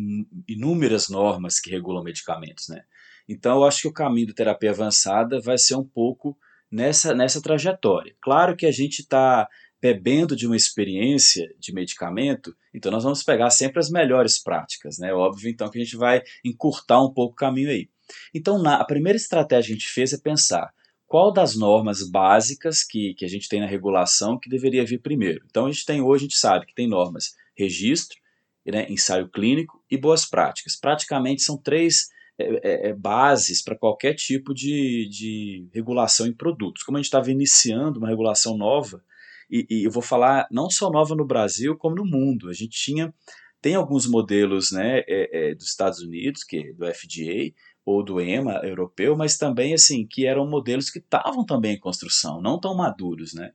inúmeras 0.46 1.08
normas 1.08 1.60
que 1.60 1.70
regulam 1.70 2.02
medicamentos. 2.02 2.68
Né? 2.68 2.82
Então, 3.28 3.58
eu 3.58 3.64
acho 3.64 3.82
que 3.82 3.88
o 3.88 3.92
caminho 3.92 4.28
da 4.28 4.34
terapia 4.34 4.70
avançada 4.70 5.40
vai 5.40 5.58
ser 5.58 5.76
um 5.76 5.84
pouco 5.84 6.36
nessa, 6.70 7.14
nessa 7.14 7.40
trajetória. 7.40 8.14
Claro 8.20 8.56
que 8.56 8.66
a 8.66 8.72
gente 8.72 9.00
está 9.00 9.48
bebendo 9.80 10.34
de 10.34 10.46
uma 10.46 10.56
experiência 10.56 11.54
de 11.58 11.72
medicamento, 11.72 12.54
então 12.74 12.90
nós 12.90 13.04
vamos 13.04 13.22
pegar 13.22 13.50
sempre 13.50 13.78
as 13.78 13.90
melhores 13.90 14.42
práticas, 14.42 14.98
né? 14.98 15.12
Óbvio, 15.12 15.48
então, 15.50 15.70
que 15.70 15.78
a 15.78 15.84
gente 15.84 15.96
vai 15.96 16.22
encurtar 16.44 17.02
um 17.02 17.12
pouco 17.12 17.32
o 17.32 17.36
caminho 17.36 17.70
aí. 17.70 17.88
Então, 18.34 18.60
na, 18.60 18.76
a 18.76 18.84
primeira 18.84 19.16
estratégia 19.16 19.68
que 19.68 19.72
a 19.72 19.74
gente 19.76 19.88
fez 19.88 20.12
é 20.12 20.18
pensar 20.18 20.72
qual 21.06 21.32
das 21.32 21.56
normas 21.56 22.02
básicas 22.08 22.82
que, 22.82 23.14
que 23.14 23.24
a 23.24 23.28
gente 23.28 23.48
tem 23.48 23.60
na 23.60 23.66
regulação 23.66 24.38
que 24.38 24.50
deveria 24.50 24.84
vir 24.84 25.00
primeiro. 25.00 25.44
Então, 25.48 25.66
a 25.66 25.72
gente 25.72 25.86
tem 25.86 26.02
hoje, 26.02 26.24
a 26.24 26.26
gente 26.28 26.36
sabe 26.36 26.66
que 26.66 26.74
tem 26.74 26.88
normas 26.88 27.34
registro, 27.56 28.18
né, 28.66 28.86
ensaio 28.90 29.28
clínico 29.28 29.82
e 29.90 29.96
boas 29.96 30.26
práticas. 30.26 30.76
Praticamente 30.76 31.42
são 31.42 31.56
três 31.56 32.08
é, 32.38 32.44
é, 32.46 32.88
é 32.90 32.94
bases 32.94 33.62
para 33.62 33.76
qualquer 33.76 34.14
tipo 34.14 34.52
de, 34.52 35.08
de 35.08 35.68
regulação 35.72 36.26
em 36.26 36.32
produtos. 36.32 36.82
Como 36.82 36.98
a 36.98 37.00
gente 37.00 37.06
estava 37.06 37.30
iniciando 37.30 37.98
uma 37.98 38.08
regulação 38.08 38.56
nova, 38.56 39.02
e, 39.50 39.66
e, 39.70 39.84
eu 39.84 39.90
vou 39.90 40.02
falar 40.02 40.46
não 40.50 40.70
só 40.70 40.90
nova 40.90 41.14
no 41.14 41.26
Brasil, 41.26 41.76
como 41.76 41.96
no 41.96 42.04
mundo. 42.04 42.48
A 42.48 42.52
gente 42.52 42.78
tinha, 42.78 43.12
tem 43.60 43.74
alguns 43.74 44.06
modelos 44.06 44.70
né, 44.72 45.00
é, 45.00 45.50
é, 45.50 45.54
dos 45.54 45.68
Estados 45.68 46.00
Unidos, 46.00 46.44
que 46.44 46.72
do 46.74 46.86
FDA, 46.86 47.52
ou 47.84 48.04
do 48.04 48.20
EMA 48.20 48.60
europeu, 48.64 49.16
mas 49.16 49.38
também 49.38 49.72
assim 49.72 50.06
que 50.06 50.26
eram 50.26 50.46
modelos 50.46 50.90
que 50.90 50.98
estavam 50.98 51.44
também 51.44 51.74
em 51.74 51.80
construção, 51.80 52.40
não 52.42 52.60
tão 52.60 52.76
maduros, 52.76 53.32
né? 53.32 53.52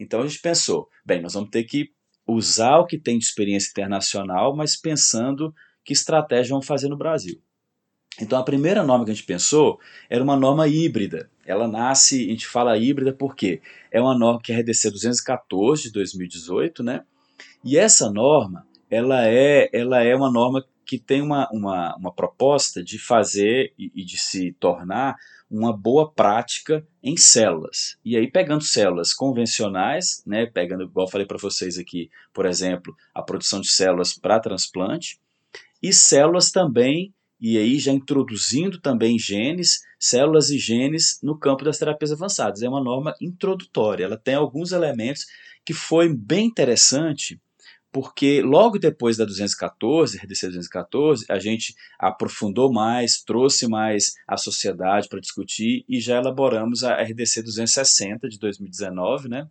Então 0.00 0.20
a 0.20 0.26
gente 0.26 0.40
pensou, 0.40 0.88
bem, 1.04 1.22
nós 1.22 1.34
vamos 1.34 1.50
ter 1.50 1.62
que 1.62 1.92
usar 2.26 2.78
o 2.78 2.86
que 2.86 2.98
tem 2.98 3.18
de 3.18 3.24
experiência 3.24 3.70
internacional, 3.70 4.54
mas 4.54 4.76
pensando 4.76 5.54
que 5.84 5.92
estratégia 5.92 6.50
vamos 6.50 6.66
fazer 6.66 6.88
no 6.88 6.96
Brasil. 6.96 7.40
Então 8.20 8.38
a 8.38 8.44
primeira 8.44 8.82
norma 8.82 9.04
que 9.04 9.10
a 9.10 9.14
gente 9.14 9.26
pensou 9.26 9.78
era 10.10 10.22
uma 10.22 10.36
norma 10.36 10.66
híbrida. 10.66 11.30
Ela 11.46 11.68
nasce, 11.68 12.26
a 12.26 12.30
gente 12.30 12.46
fala 12.46 12.76
híbrida 12.76 13.12
porque 13.12 13.62
é 13.90 14.00
uma 14.00 14.16
norma 14.16 14.40
que 14.42 14.52
é 14.52 14.60
RDC 14.60 14.90
214 14.90 15.84
de 15.84 15.92
2018, 15.92 16.82
né? 16.82 17.04
E 17.64 17.78
essa 17.78 18.10
norma, 18.10 18.66
ela 18.90 19.26
é, 19.26 19.68
ela 19.72 20.02
é 20.02 20.14
uma 20.14 20.30
norma 20.30 20.64
que 20.84 20.98
tem 20.98 21.20
uma, 21.20 21.48
uma, 21.52 21.94
uma 21.96 22.12
proposta 22.12 22.82
de 22.82 22.98
fazer 22.98 23.74
e, 23.78 23.92
e 23.94 24.04
de 24.04 24.16
se 24.16 24.52
tornar 24.52 25.16
uma 25.50 25.70
boa 25.70 26.10
prática 26.10 26.86
em 27.02 27.16
células. 27.16 27.98
E 28.04 28.16
aí, 28.16 28.30
pegando 28.30 28.64
células 28.64 29.12
convencionais, 29.12 30.22
né, 30.26 30.46
pegando, 30.46 30.84
igual 30.84 31.08
falei 31.08 31.26
para 31.26 31.38
vocês 31.38 31.78
aqui, 31.78 32.10
por 32.32 32.46
exemplo, 32.46 32.94
a 33.14 33.22
produção 33.22 33.60
de 33.60 33.68
células 33.68 34.14
para 34.14 34.40
transplante, 34.40 35.20
e 35.82 35.92
células 35.92 36.50
também 36.50 37.14
e 37.40 37.56
aí 37.56 37.78
já 37.78 37.92
introduzindo 37.92 38.80
também 38.80 39.18
genes, 39.18 39.82
células 39.98 40.50
e 40.50 40.58
genes 40.58 41.18
no 41.22 41.38
campo 41.38 41.64
das 41.64 41.78
terapias 41.78 42.12
avançadas. 42.12 42.62
É 42.62 42.68
uma 42.68 42.82
norma 42.82 43.14
introdutória, 43.20 44.04
ela 44.04 44.16
tem 44.16 44.34
alguns 44.34 44.72
elementos 44.72 45.26
que 45.64 45.72
foi 45.72 46.14
bem 46.14 46.46
interessante, 46.46 47.40
porque 47.92 48.42
logo 48.42 48.78
depois 48.78 49.16
da 49.16 49.24
214, 49.24 50.18
RDC 50.18 50.46
214, 50.48 51.26
a 51.28 51.38
gente 51.38 51.74
aprofundou 51.98 52.72
mais, 52.72 53.22
trouxe 53.22 53.68
mais 53.68 54.14
a 54.26 54.36
sociedade 54.36 55.08
para 55.08 55.20
discutir 55.20 55.84
e 55.88 56.00
já 56.00 56.18
elaboramos 56.18 56.84
a 56.84 57.00
RDC 57.02 57.42
260 57.42 58.28
de 58.28 58.38
2019, 58.38 59.28
né? 59.28 59.48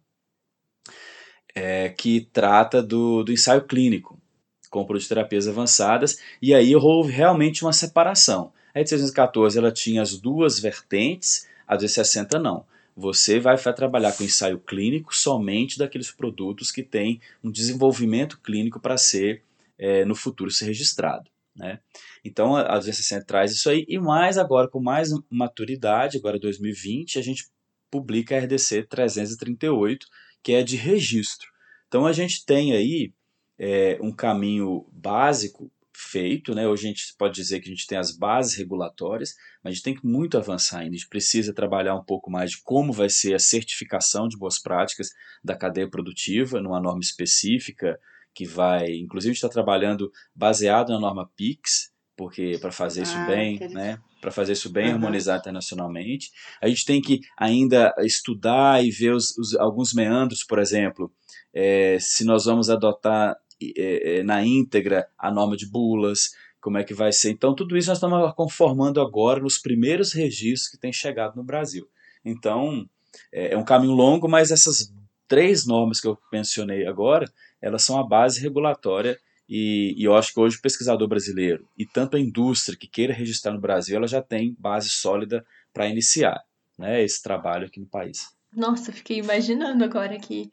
É, 1.55 1.89
que 1.89 2.21
trata 2.31 2.83
do, 2.83 3.23
do 3.23 3.31
ensaio 3.31 3.65
clínico 3.65 4.21
com 4.69 4.85
de 4.85 5.07
terapias 5.07 5.47
avançadas, 5.47 6.19
e 6.41 6.53
aí 6.53 6.75
houve 6.75 7.11
realmente 7.11 7.63
uma 7.63 7.73
separação. 7.73 8.51
A 8.73 8.81
de 8.81 8.89
614 8.89 9.57
ela 9.57 9.71
tinha 9.71 10.01
as 10.01 10.17
duas 10.17 10.59
vertentes, 10.59 11.47
a 11.67 11.75
de 11.75 11.89
60 11.89 12.37
não. 12.39 12.65
Você 12.95 13.39
vai 13.39 13.57
trabalhar 13.57 14.11
com 14.11 14.23
ensaio 14.23 14.59
clínico 14.59 15.15
somente 15.15 15.77
daqueles 15.77 16.11
produtos 16.11 16.71
que 16.71 16.81
têm 16.81 17.21
um 17.43 17.51
desenvolvimento 17.51 18.39
clínico 18.39 18.79
para 18.79 18.97
ser, 18.97 19.43
é, 19.77 20.03
no 20.03 20.15
futuro, 20.15 20.49
ser 20.49 20.65
registrado. 20.65 21.29
Né? 21.55 21.79
Então 22.23 22.55
a 22.55 22.77
260 22.77 23.25
traz 23.25 23.51
isso 23.51 23.69
aí, 23.69 23.85
e 23.87 23.97
mais 23.97 24.37
agora, 24.37 24.67
com 24.67 24.79
mais 24.79 25.09
maturidade, 25.29 26.17
agora 26.17 26.39
2020, 26.39 27.17
a 27.17 27.21
gente 27.21 27.47
publica 27.89 28.35
a 28.35 28.39
RDC 28.39 28.83
338, 28.83 30.07
que 30.43 30.53
é 30.53 30.63
de 30.63 30.75
registro. 30.75 31.49
Então 31.87 32.05
a 32.05 32.13
gente 32.13 32.45
tem 32.45 32.73
aí 32.73 33.11
é, 33.59 33.97
um 34.01 34.11
caminho 34.11 34.85
básico 34.91 35.71
feito, 35.97 36.53
né? 36.53 36.67
Hoje 36.67 36.85
a 36.85 36.89
gente 36.89 37.15
pode 37.17 37.33
dizer 37.33 37.59
que 37.59 37.67
a 37.67 37.71
gente 37.71 37.87
tem 37.87 37.97
as 37.97 38.15
bases 38.15 38.55
regulatórias, 38.55 39.33
mas 39.63 39.71
a 39.71 39.73
gente 39.73 39.83
tem 39.83 39.95
que 39.95 40.05
muito 40.05 40.37
avançar 40.37 40.79
ainda. 40.79 40.91
A 40.91 40.97
gente 40.97 41.09
precisa 41.09 41.53
trabalhar 41.53 41.95
um 41.95 42.03
pouco 42.03 42.29
mais 42.29 42.51
de 42.51 42.61
como 42.61 42.93
vai 42.93 43.09
ser 43.09 43.33
a 43.33 43.39
certificação 43.39 44.27
de 44.27 44.37
boas 44.37 44.59
práticas 44.59 45.09
da 45.43 45.55
cadeia 45.57 45.89
produtiva 45.89 46.61
numa 46.61 46.79
norma 46.79 47.01
específica 47.01 47.99
que 48.33 48.45
vai, 48.45 48.91
inclusive, 48.91 49.33
está 49.33 49.49
trabalhando 49.49 50.11
baseado 50.35 50.93
na 50.93 50.99
norma 50.99 51.27
PIX, 51.35 51.91
porque 52.15 52.59
para 52.61 52.71
fazer 52.71 53.01
isso 53.01 53.17
ah, 53.17 53.25
bem, 53.25 53.57
né? 53.71 53.97
Para 54.21 54.29
fazer 54.29 54.53
isso 54.53 54.71
bem 54.71 54.89
uhum. 54.89 54.93
harmonizado 54.93 55.39
internacionalmente, 55.39 56.31
a 56.61 56.67
gente 56.67 56.85
tem 56.85 57.01
que 57.01 57.21
ainda 57.35 57.91
estudar 57.99 58.83
e 58.85 58.91
ver 58.91 59.13
os, 59.13 59.35
os 59.37 59.55
alguns 59.55 59.93
meandros, 59.93 60.43
por 60.43 60.59
exemplo, 60.59 61.11
é, 61.51 61.97
se 61.99 62.23
nós 62.23 62.45
vamos 62.45 62.69
adotar 62.69 63.35
é, 63.75 64.23
na 64.23 64.43
íntegra 64.45 65.07
a 65.17 65.31
norma 65.31 65.55
de 65.55 65.69
bulas, 65.69 66.31
como 66.59 66.77
é 66.77 66.83
que 66.83 66.93
vai 66.93 67.11
ser. 67.11 67.31
Então, 67.31 67.55
tudo 67.55 67.77
isso 67.77 67.89
nós 67.89 67.97
estamos 67.97 68.33
conformando 68.35 68.99
agora 68.99 69.39
nos 69.39 69.57
primeiros 69.57 70.13
registros 70.13 70.69
que 70.69 70.77
têm 70.77 70.91
chegado 70.91 71.35
no 71.35 71.43
Brasil. 71.43 71.87
Então, 72.23 72.87
é, 73.31 73.53
é 73.53 73.57
um 73.57 73.63
caminho 73.63 73.93
longo, 73.93 74.27
mas 74.27 74.51
essas 74.51 74.91
três 75.27 75.65
normas 75.65 75.99
que 75.99 76.07
eu 76.07 76.17
mencionei 76.31 76.87
agora, 76.87 77.31
elas 77.61 77.83
são 77.83 77.99
a 77.99 78.07
base 78.07 78.41
regulatória 78.41 79.19
e, 79.47 79.95
e, 79.97 80.03
eu 80.03 80.15
acho 80.15 80.33
que 80.33 80.39
hoje 80.39 80.57
o 80.57 80.61
pesquisador 80.61 81.07
brasileiro 81.07 81.67
e 81.77 81.85
tanto 81.85 82.17
a 82.17 82.19
indústria 82.19 82.77
que 82.77 82.87
queira 82.87 83.13
registrar 83.13 83.53
no 83.53 83.61
Brasil, 83.61 83.95
ela 83.95 84.07
já 84.07 84.21
tem 84.21 84.55
base 84.59 84.89
sólida 84.89 85.45
para 85.73 85.87
iniciar 85.87 86.43
né, 86.77 87.01
esse 87.01 87.21
trabalho 87.23 87.67
aqui 87.67 87.79
no 87.79 87.87
país. 87.87 88.35
Nossa, 88.53 88.91
fiquei 88.91 89.19
imaginando 89.19 89.83
agora 89.83 90.19
que 90.19 90.51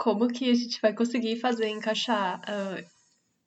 como 0.00 0.28
que 0.28 0.50
a 0.50 0.54
gente 0.54 0.80
vai 0.80 0.94
conseguir 0.94 1.36
fazer 1.36 1.68
encaixar 1.68 2.40
uh, 2.40 2.82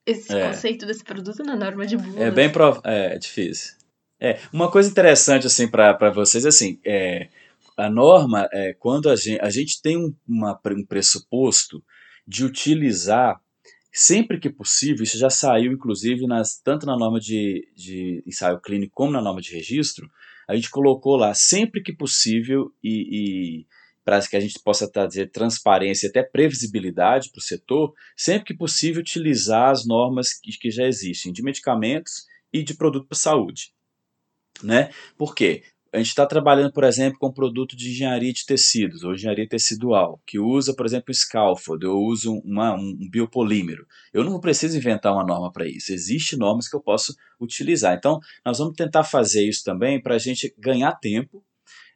esse 0.06 0.32
é. 0.32 0.46
conceito 0.46 0.86
desse 0.86 1.02
produto 1.02 1.42
na 1.42 1.56
norma 1.56 1.84
de 1.84 1.96
bula. 1.96 2.22
É 2.22 2.30
bem 2.30 2.48
prov... 2.50 2.78
é, 2.84 3.16
é 3.16 3.18
difícil. 3.18 3.74
É, 4.20 4.38
uma 4.52 4.70
coisa 4.70 4.88
interessante 4.88 5.48
assim 5.48 5.66
para 5.66 6.10
vocês 6.12 6.46
assim, 6.46 6.78
é, 6.86 7.28
a 7.76 7.90
norma 7.90 8.48
é 8.52 8.72
quando 8.72 9.10
a 9.10 9.16
gente, 9.16 9.40
a 9.40 9.50
gente 9.50 9.82
tem 9.82 9.96
um, 9.96 10.14
uma, 10.28 10.56
um 10.64 10.86
pressuposto 10.86 11.82
de 12.24 12.44
utilizar 12.44 13.40
sempre 13.92 14.38
que 14.38 14.48
possível, 14.48 15.02
isso 15.02 15.18
já 15.18 15.30
saiu 15.30 15.72
inclusive 15.72 16.24
nas, 16.28 16.56
tanto 16.56 16.86
na 16.86 16.96
norma 16.96 17.18
de, 17.18 17.68
de 17.74 18.22
ensaio 18.24 18.60
clínico 18.60 18.94
como 18.94 19.10
na 19.10 19.20
norma 19.20 19.40
de 19.40 19.52
registro, 19.52 20.08
a 20.46 20.54
gente 20.54 20.70
colocou 20.70 21.16
lá 21.16 21.34
sempre 21.34 21.82
que 21.82 21.92
possível 21.92 22.72
e, 22.80 23.08
e 23.10 23.66
para 24.04 24.20
que 24.26 24.36
a 24.36 24.40
gente 24.40 24.60
possa 24.62 24.90
trazer 24.90 25.30
transparência 25.30 26.06
e 26.06 26.10
até 26.10 26.22
previsibilidade 26.22 27.30
para 27.30 27.38
o 27.38 27.42
setor, 27.42 27.92
sempre 28.16 28.48
que 28.48 28.54
possível 28.54 29.00
utilizar 29.00 29.70
as 29.70 29.86
normas 29.86 30.32
que, 30.32 30.52
que 30.58 30.70
já 30.70 30.86
existem 30.86 31.32
de 31.32 31.42
medicamentos 31.42 32.26
e 32.52 32.62
de 32.62 32.74
produto 32.74 33.08
para 33.08 33.18
saúde. 33.18 33.72
Né? 34.62 34.90
Por 35.16 35.34
quê? 35.34 35.62
a 35.94 35.98
gente 35.98 36.08
está 36.08 36.26
trabalhando, 36.26 36.72
por 36.72 36.82
exemplo, 36.82 37.20
com 37.20 37.32
produto 37.32 37.76
de 37.76 37.90
engenharia 37.90 38.32
de 38.32 38.44
tecidos, 38.44 39.04
ou 39.04 39.14
engenharia 39.14 39.48
tecidual, 39.48 40.20
que 40.26 40.40
usa, 40.40 40.74
por 40.74 40.84
exemplo, 40.84 41.14
scaffold, 41.14 41.84
eu 41.84 41.96
uso 41.96 42.34
uma, 42.44 42.74
um 42.74 43.08
biopolímero. 43.08 43.86
Eu 44.12 44.24
não 44.24 44.40
preciso 44.40 44.76
inventar 44.76 45.12
uma 45.12 45.24
norma 45.24 45.52
para 45.52 45.68
isso, 45.68 45.92
existem 45.92 46.36
normas 46.36 46.68
que 46.68 46.74
eu 46.74 46.80
posso 46.80 47.14
utilizar. 47.40 47.94
Então, 47.96 48.18
nós 48.44 48.58
vamos 48.58 48.74
tentar 48.74 49.04
fazer 49.04 49.46
isso 49.46 49.62
também 49.62 50.02
para 50.02 50.16
a 50.16 50.18
gente 50.18 50.52
ganhar 50.58 50.92
tempo, 50.96 51.44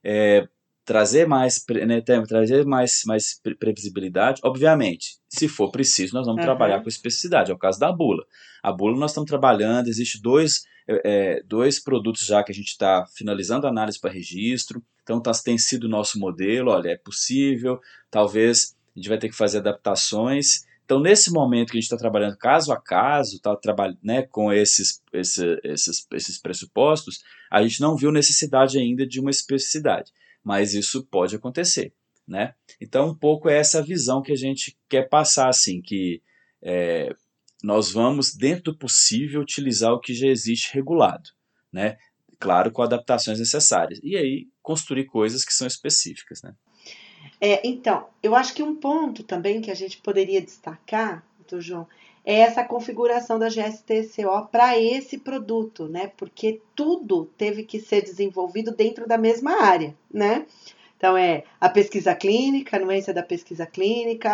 é, 0.04 0.46
trazer 0.88 1.28
mais, 1.28 1.62
né, 1.86 2.00
trazer 2.00 2.64
mais, 2.64 3.02
mais 3.04 3.38
previsibilidade. 3.60 4.40
Obviamente, 4.42 5.18
se 5.28 5.46
for 5.46 5.70
preciso, 5.70 6.14
nós 6.14 6.24
vamos 6.24 6.40
uhum. 6.40 6.46
trabalhar 6.46 6.82
com 6.82 6.88
especificidade. 6.88 7.50
É 7.50 7.54
o 7.54 7.58
caso 7.58 7.78
da 7.78 7.92
bula. 7.92 8.24
A 8.62 8.72
bula 8.72 8.96
nós 8.96 9.10
estamos 9.10 9.28
trabalhando, 9.28 9.88
existe 9.88 10.18
dois 10.18 10.62
é, 10.88 11.02
é, 11.04 11.42
dois 11.42 11.78
produtos 11.78 12.24
já 12.24 12.42
que 12.42 12.50
a 12.50 12.54
gente 12.54 12.68
está 12.68 13.04
finalizando 13.14 13.66
a 13.66 13.70
análise 13.70 14.00
para 14.00 14.10
registro. 14.10 14.82
Então 15.02 15.20
tá, 15.20 15.30
tem 15.32 15.58
sido 15.58 15.84
o 15.84 15.90
nosso 15.90 16.18
modelo, 16.18 16.70
olha, 16.70 16.88
é 16.88 16.96
possível, 16.96 17.78
talvez 18.10 18.74
a 18.96 18.98
gente 18.98 19.10
vai 19.10 19.18
ter 19.18 19.28
que 19.28 19.36
fazer 19.36 19.58
adaptações. 19.58 20.66
Então, 20.86 20.98
nesse 20.98 21.30
momento 21.30 21.72
que 21.72 21.76
a 21.76 21.80
gente 21.80 21.84
está 21.84 21.98
trabalhando 21.98 22.38
caso 22.38 22.72
a 22.72 22.80
caso, 22.80 23.38
tá, 23.42 23.54
trabalhando 23.54 23.98
né, 24.02 24.22
com 24.22 24.50
esses, 24.50 25.02
esse, 25.12 25.60
esses, 25.62 26.06
esses 26.14 26.38
pressupostos, 26.40 27.22
a 27.50 27.62
gente 27.62 27.78
não 27.78 27.94
viu 27.94 28.10
necessidade 28.10 28.78
ainda 28.78 29.06
de 29.06 29.20
uma 29.20 29.30
especificidade, 29.30 30.10
mas 30.48 30.72
isso 30.72 31.04
pode 31.04 31.36
acontecer. 31.36 31.92
Né? 32.26 32.54
Então, 32.80 33.10
um 33.10 33.14
pouco 33.14 33.50
é 33.50 33.58
essa 33.58 33.82
visão 33.82 34.22
que 34.22 34.32
a 34.32 34.36
gente 34.36 34.78
quer 34.88 35.06
passar, 35.06 35.50
assim, 35.50 35.82
que 35.82 36.22
é, 36.62 37.14
nós 37.62 37.92
vamos, 37.92 38.34
dentro 38.34 38.72
do 38.72 38.78
possível, 38.78 39.42
utilizar 39.42 39.92
o 39.92 40.00
que 40.00 40.14
já 40.14 40.26
existe 40.26 40.72
regulado, 40.72 41.28
né? 41.70 41.98
Claro, 42.38 42.70
com 42.70 42.80
adaptações 42.80 43.38
necessárias. 43.38 44.00
E 44.02 44.16
aí, 44.16 44.48
construir 44.62 45.04
coisas 45.04 45.44
que 45.44 45.52
são 45.52 45.66
específicas, 45.66 46.40
né? 46.42 46.54
É, 47.38 47.66
então, 47.66 48.08
eu 48.22 48.34
acho 48.34 48.54
que 48.54 48.62
um 48.62 48.74
ponto 48.74 49.22
também 49.22 49.60
que 49.60 49.70
a 49.70 49.74
gente 49.74 49.98
poderia 49.98 50.40
destacar, 50.40 51.26
doutor 51.36 51.60
João, 51.60 51.86
é 52.24 52.40
essa 52.40 52.64
configuração 52.64 53.38
da 53.38 53.48
GSTCO 53.48 54.48
para 54.50 54.78
esse 54.78 55.18
produto, 55.18 55.88
né? 55.88 56.12
Porque 56.16 56.60
tudo 56.74 57.26
teve 57.36 57.64
que 57.64 57.80
ser 57.80 58.02
desenvolvido 58.02 58.70
dentro 58.72 59.06
da 59.06 59.16
mesma 59.16 59.62
área, 59.62 59.96
né? 60.12 60.46
Então, 60.96 61.16
é 61.16 61.44
a 61.60 61.68
pesquisa 61.68 62.14
clínica, 62.14 62.76
a 62.76 62.80
anuência 62.80 63.14
da 63.14 63.22
pesquisa 63.22 63.64
clínica, 63.64 64.30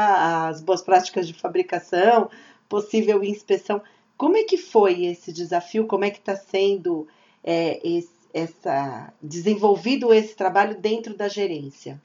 as 0.49 0.63
boas 0.63 0.81
práticas 0.81 1.29
de 1.29 1.35
fabricação, 1.35 2.31
possível 2.69 3.23
inspeção. 3.23 3.83
Como 4.17 4.37
é 4.37 4.45
que 4.45 4.57
foi 4.57 5.05
esse 5.05 5.31
desafio? 5.31 5.87
Como 5.87 6.05
é 6.05 6.11
que 6.11 6.19
está 6.19 6.35
sendo 6.35 7.07
é, 7.45 7.81
esse, 7.87 8.11
essa, 8.33 9.13
desenvolvido 9.23 10.13
esse 10.13 10.35
trabalho 10.35 10.81
dentro 10.81 11.15
da 11.15 11.29
gerência? 11.29 12.01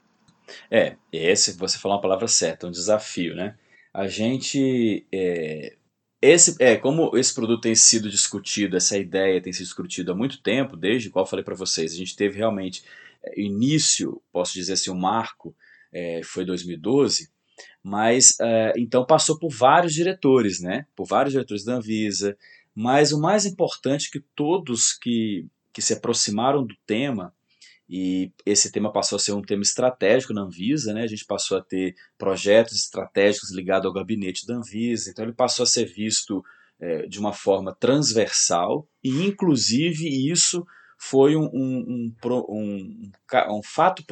É, 0.70 0.96
esse 1.10 1.52
você 1.52 1.78
falou 1.78 1.96
uma 1.96 2.02
palavra 2.02 2.28
certa, 2.28 2.66
um 2.66 2.70
desafio, 2.70 3.34
né? 3.34 3.56
A 3.92 4.06
gente 4.06 5.06
é, 5.12 5.76
esse 6.22 6.56
é 6.62 6.76
como 6.76 7.16
esse 7.16 7.34
produto 7.34 7.62
tem 7.62 7.74
sido 7.74 8.10
discutido, 8.10 8.76
essa 8.76 8.98
ideia 8.98 9.40
tem 9.40 9.52
sido 9.52 9.64
discutida 9.64 10.12
há 10.12 10.14
muito 10.14 10.42
tempo, 10.42 10.76
desde 10.76 11.10
qual 11.10 11.24
eu 11.24 11.28
falei 11.28 11.44
para 11.44 11.54
vocês, 11.54 11.92
a 11.92 11.96
gente 11.96 12.16
teve 12.16 12.36
realmente 12.38 12.84
é, 13.22 13.40
início, 13.40 14.22
posso 14.32 14.54
dizer 14.54 14.74
assim, 14.74 14.90
o 14.90 14.94
um 14.94 14.98
marco 14.98 15.54
é, 15.92 16.22
foi 16.22 16.44
2012 16.44 17.30
mas 17.82 18.36
uh, 18.40 18.76
então 18.76 19.04
passou 19.04 19.38
por 19.38 19.50
vários 19.50 19.94
diretores, 19.94 20.60
né? 20.60 20.86
Por 20.94 21.06
vários 21.06 21.32
diretores 21.32 21.64
da 21.64 21.74
Anvisa. 21.74 22.36
Mas 22.74 23.12
o 23.12 23.20
mais 23.20 23.46
importante 23.46 24.08
é 24.08 24.10
que 24.12 24.24
todos 24.34 24.92
que, 24.92 25.46
que 25.72 25.82
se 25.82 25.94
aproximaram 25.94 26.64
do 26.64 26.74
tema, 26.86 27.34
e 27.92 28.30
esse 28.46 28.70
tema 28.70 28.92
passou 28.92 29.16
a 29.16 29.18
ser 29.18 29.32
um 29.32 29.42
tema 29.42 29.62
estratégico 29.62 30.32
na 30.32 30.42
Anvisa, 30.42 30.94
né? 30.94 31.02
A 31.02 31.08
gente 31.08 31.24
passou 31.24 31.58
a 31.58 31.60
ter 31.60 31.96
projetos 32.16 32.76
estratégicos 32.76 33.50
ligados 33.50 33.84
ao 33.84 33.92
gabinete 33.92 34.46
da 34.46 34.54
Anvisa, 34.54 35.10
então 35.10 35.24
ele 35.24 35.34
passou 35.34 35.64
a 35.64 35.66
ser 35.66 35.86
visto 35.86 36.40
é, 36.80 37.08
de 37.08 37.18
uma 37.18 37.32
forma 37.32 37.74
transversal, 37.74 38.86
e 39.02 39.26
inclusive 39.26 40.06
isso 40.30 40.64
foi 40.96 41.34
um, 41.34 41.50
um, 41.52 42.14
um, 42.24 43.10
um, 43.48 43.60
fato, 43.64 44.04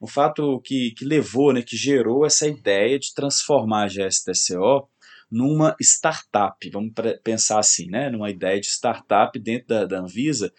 um 0.00 0.06
fato 0.06 0.60
que, 0.60 0.92
que 0.92 1.04
levou, 1.04 1.52
né, 1.52 1.60
que 1.60 1.76
gerou 1.76 2.24
essa 2.24 2.46
ideia 2.46 3.00
de 3.00 3.12
transformar 3.14 3.84
a 3.84 3.88
GSTCO 3.88 4.88
numa 5.28 5.74
startup, 5.80 6.70
vamos 6.70 6.92
pensar 7.24 7.58
assim, 7.58 7.90
né, 7.90 8.10
numa 8.10 8.30
ideia 8.30 8.60
de 8.60 8.68
startup 8.68 9.36
dentro 9.40 9.66
da, 9.66 9.86
da 9.86 9.98
Anvisa 9.98 10.52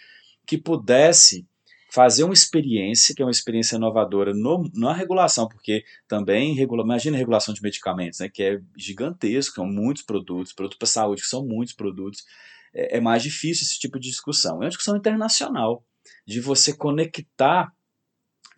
que 0.46 0.58
pudesse 0.58 1.48
fazer 1.96 2.26
uma 2.26 2.34
experiência, 2.34 3.16
que 3.16 3.22
é 3.22 3.26
uma 3.26 3.32
experiência 3.32 3.78
inovadora 3.78 4.34
no, 4.34 4.70
na 4.74 4.92
regulação, 4.92 5.48
porque 5.48 5.86
também, 6.10 6.54
regula, 6.54 6.84
imagina 6.84 7.16
a 7.16 7.18
regulação 7.18 7.54
de 7.54 7.62
medicamentos, 7.62 8.20
né, 8.20 8.28
que 8.28 8.44
é 8.44 8.62
gigantesco, 8.76 9.56
são 9.56 9.66
muitos 9.66 10.04
produtos, 10.04 10.52
produtos 10.52 10.78
para 10.78 10.88
saúde, 10.90 11.22
que 11.22 11.28
são 11.30 11.46
muitos 11.46 11.74
produtos, 11.74 12.26
é, 12.74 12.98
é 12.98 13.00
mais 13.00 13.24
difícil 13.24 13.64
esse 13.64 13.80
tipo 13.80 13.98
de 13.98 14.10
discussão. 14.10 14.56
É 14.56 14.66
uma 14.66 14.68
discussão 14.68 14.98
internacional, 14.98 15.86
de 16.28 16.42
você 16.42 16.76
conectar 16.76 17.72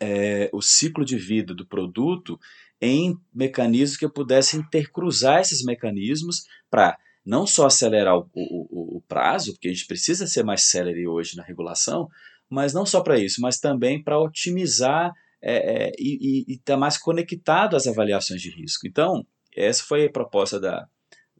é, 0.00 0.50
o 0.52 0.60
ciclo 0.60 1.04
de 1.04 1.16
vida 1.16 1.54
do 1.54 1.64
produto 1.64 2.40
em 2.80 3.16
mecanismos 3.32 3.96
que 3.96 4.08
pudessem 4.08 4.58
intercruzar 4.58 5.40
esses 5.40 5.64
mecanismos 5.64 6.44
para 6.68 6.98
não 7.24 7.46
só 7.46 7.66
acelerar 7.66 8.18
o, 8.18 8.28
o, 8.34 8.96
o, 8.96 9.00
prazo, 9.06 9.52
porque 9.52 9.68
a 9.68 9.72
gente 9.72 9.86
precisa 9.86 10.26
ser 10.26 10.42
mais 10.42 10.62
célere 10.62 11.06
hoje 11.06 11.36
na 11.36 11.44
regulação, 11.44 12.08
mas 12.48 12.72
não 12.72 12.86
só 12.86 13.00
para 13.00 13.18
isso, 13.18 13.40
mas 13.40 13.58
também 13.58 14.02
para 14.02 14.18
otimizar 14.18 15.12
é, 15.40 15.88
é, 15.88 15.92
e 15.98 16.44
estar 16.48 16.74
tá 16.74 16.76
mais 16.76 16.98
conectado 16.98 17.76
às 17.76 17.86
avaliações 17.86 18.40
de 18.40 18.50
risco. 18.50 18.86
Então, 18.86 19.24
essa 19.54 19.82
foi 19.84 20.06
a 20.06 20.10
proposta 20.10 20.58
da, 20.58 20.86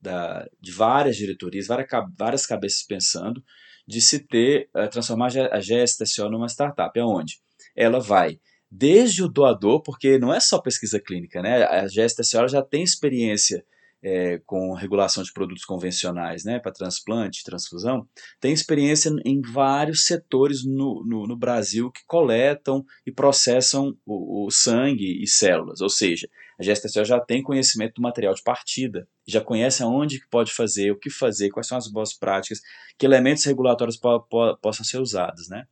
da, 0.00 0.48
de 0.60 0.72
várias 0.72 1.16
diretorias, 1.16 1.66
várias, 1.66 1.88
várias 2.16 2.46
cabeças 2.46 2.82
pensando, 2.82 3.42
de 3.86 4.00
se 4.00 4.20
ter, 4.20 4.68
uh, 4.76 4.88
transformar 4.88 5.30
a 5.50 5.58
GSTCO 5.58 6.28
numa 6.28 6.48
startup, 6.48 6.98
aonde 7.00 7.40
ela 7.74 8.00
vai 8.00 8.38
desde 8.70 9.22
o 9.22 9.28
doador, 9.28 9.82
porque 9.82 10.18
não 10.18 10.32
é 10.32 10.40
só 10.40 10.58
pesquisa 10.58 11.00
clínica, 11.00 11.40
né? 11.40 11.64
A 11.64 11.86
GSTCO 11.86 12.48
já 12.48 12.62
tem 12.62 12.82
experiência 12.82 13.64
é, 14.02 14.40
com 14.46 14.72
regulação 14.74 15.22
de 15.22 15.32
produtos 15.32 15.64
convencionais, 15.64 16.44
né, 16.44 16.58
para 16.58 16.72
transplante, 16.72 17.42
transfusão, 17.44 18.08
tem 18.40 18.52
experiência 18.52 19.10
em 19.24 19.40
vários 19.40 20.04
setores 20.04 20.64
no, 20.64 21.04
no, 21.04 21.26
no 21.26 21.36
Brasil 21.36 21.90
que 21.90 22.02
coletam 22.06 22.84
e 23.06 23.10
processam 23.10 23.96
o, 24.06 24.46
o, 24.46 24.50
sangue 24.50 25.20
e 25.22 25.26
células, 25.26 25.80
ou 25.80 25.88
seja, 25.88 26.28
a 26.58 26.62
GSTCO 26.64 27.04
já 27.04 27.20
tem 27.20 27.42
conhecimento 27.42 27.94
do 27.94 28.02
material 28.02 28.34
de 28.34 28.42
partida, 28.42 29.08
já 29.26 29.40
conhece 29.40 29.82
aonde 29.82 30.20
que 30.20 30.28
pode 30.28 30.52
fazer, 30.52 30.90
o 30.90 30.98
que 30.98 31.10
fazer, 31.10 31.50
quais 31.50 31.66
são 31.66 31.78
as 31.78 31.88
boas 31.88 32.12
práticas, 32.12 32.60
que 32.96 33.06
elementos 33.06 33.44
regulatórios 33.44 33.96
po, 33.96 34.20
po, 34.20 34.56
possam 34.56 34.84
ser 34.84 34.98
usados, 34.98 35.48
né? 35.48 35.66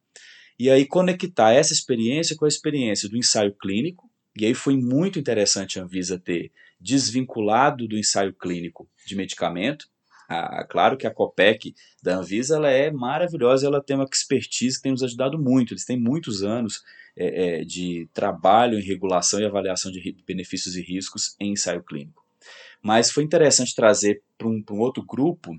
E 0.59 0.71
aí 0.71 0.87
conectar 0.87 1.53
essa 1.53 1.73
experiência 1.73 2.37
com 2.37 2.45
a 2.45 2.49
experiência 2.49 3.09
do 3.09 3.17
ensaio 3.17 3.55
clínico, 3.55 4.09
e 4.39 4.47
aí 4.47 4.55
foi 4.55 4.77
muito 4.77 5.19
interessante 5.19 5.79
a 5.79 5.83
Anvisa 5.83 6.19
ter 6.19 6.53
desvinculado 6.81 7.87
do 7.89 7.99
ensaio 7.99 8.33
clínico 8.33 8.89
de 9.07 9.17
medicamento. 9.17 9.89
Ah, 10.29 10.65
claro 10.65 10.97
que 10.97 11.07
a 11.07 11.11
COPEC 11.11 11.75
da 12.03 12.17
Anvisa 12.17 12.57
ela 12.57 12.71
é 12.71 12.91
maravilhosa, 12.91 13.67
ela 13.67 13.83
tem 13.83 13.97
uma 13.97 14.09
expertise 14.11 14.77
que 14.77 14.83
tem 14.83 14.93
nos 14.93 15.03
ajudado 15.03 15.39
muito. 15.39 15.73
Eles 15.73 15.85
têm 15.85 15.99
muitos 15.99 16.43
anos 16.43 16.83
é, 17.17 17.61
é, 17.61 17.65
de 17.65 18.09
trabalho 18.13 18.79
em 18.79 18.83
regulação 18.83 19.41
e 19.41 19.45
avaliação 19.45 19.91
de 19.91 20.17
benefícios 20.27 20.77
e 20.77 20.83
riscos 20.83 21.37
em 21.41 21.53
ensaio 21.53 21.83
clínico. 21.83 22.25
Mas 22.83 23.11
foi 23.11 23.25
interessante 23.25 23.75
trazer 23.75 24.23
para 24.37 24.49
um, 24.49 24.63
um 24.71 24.79
outro 24.81 25.05
grupo 25.05 25.57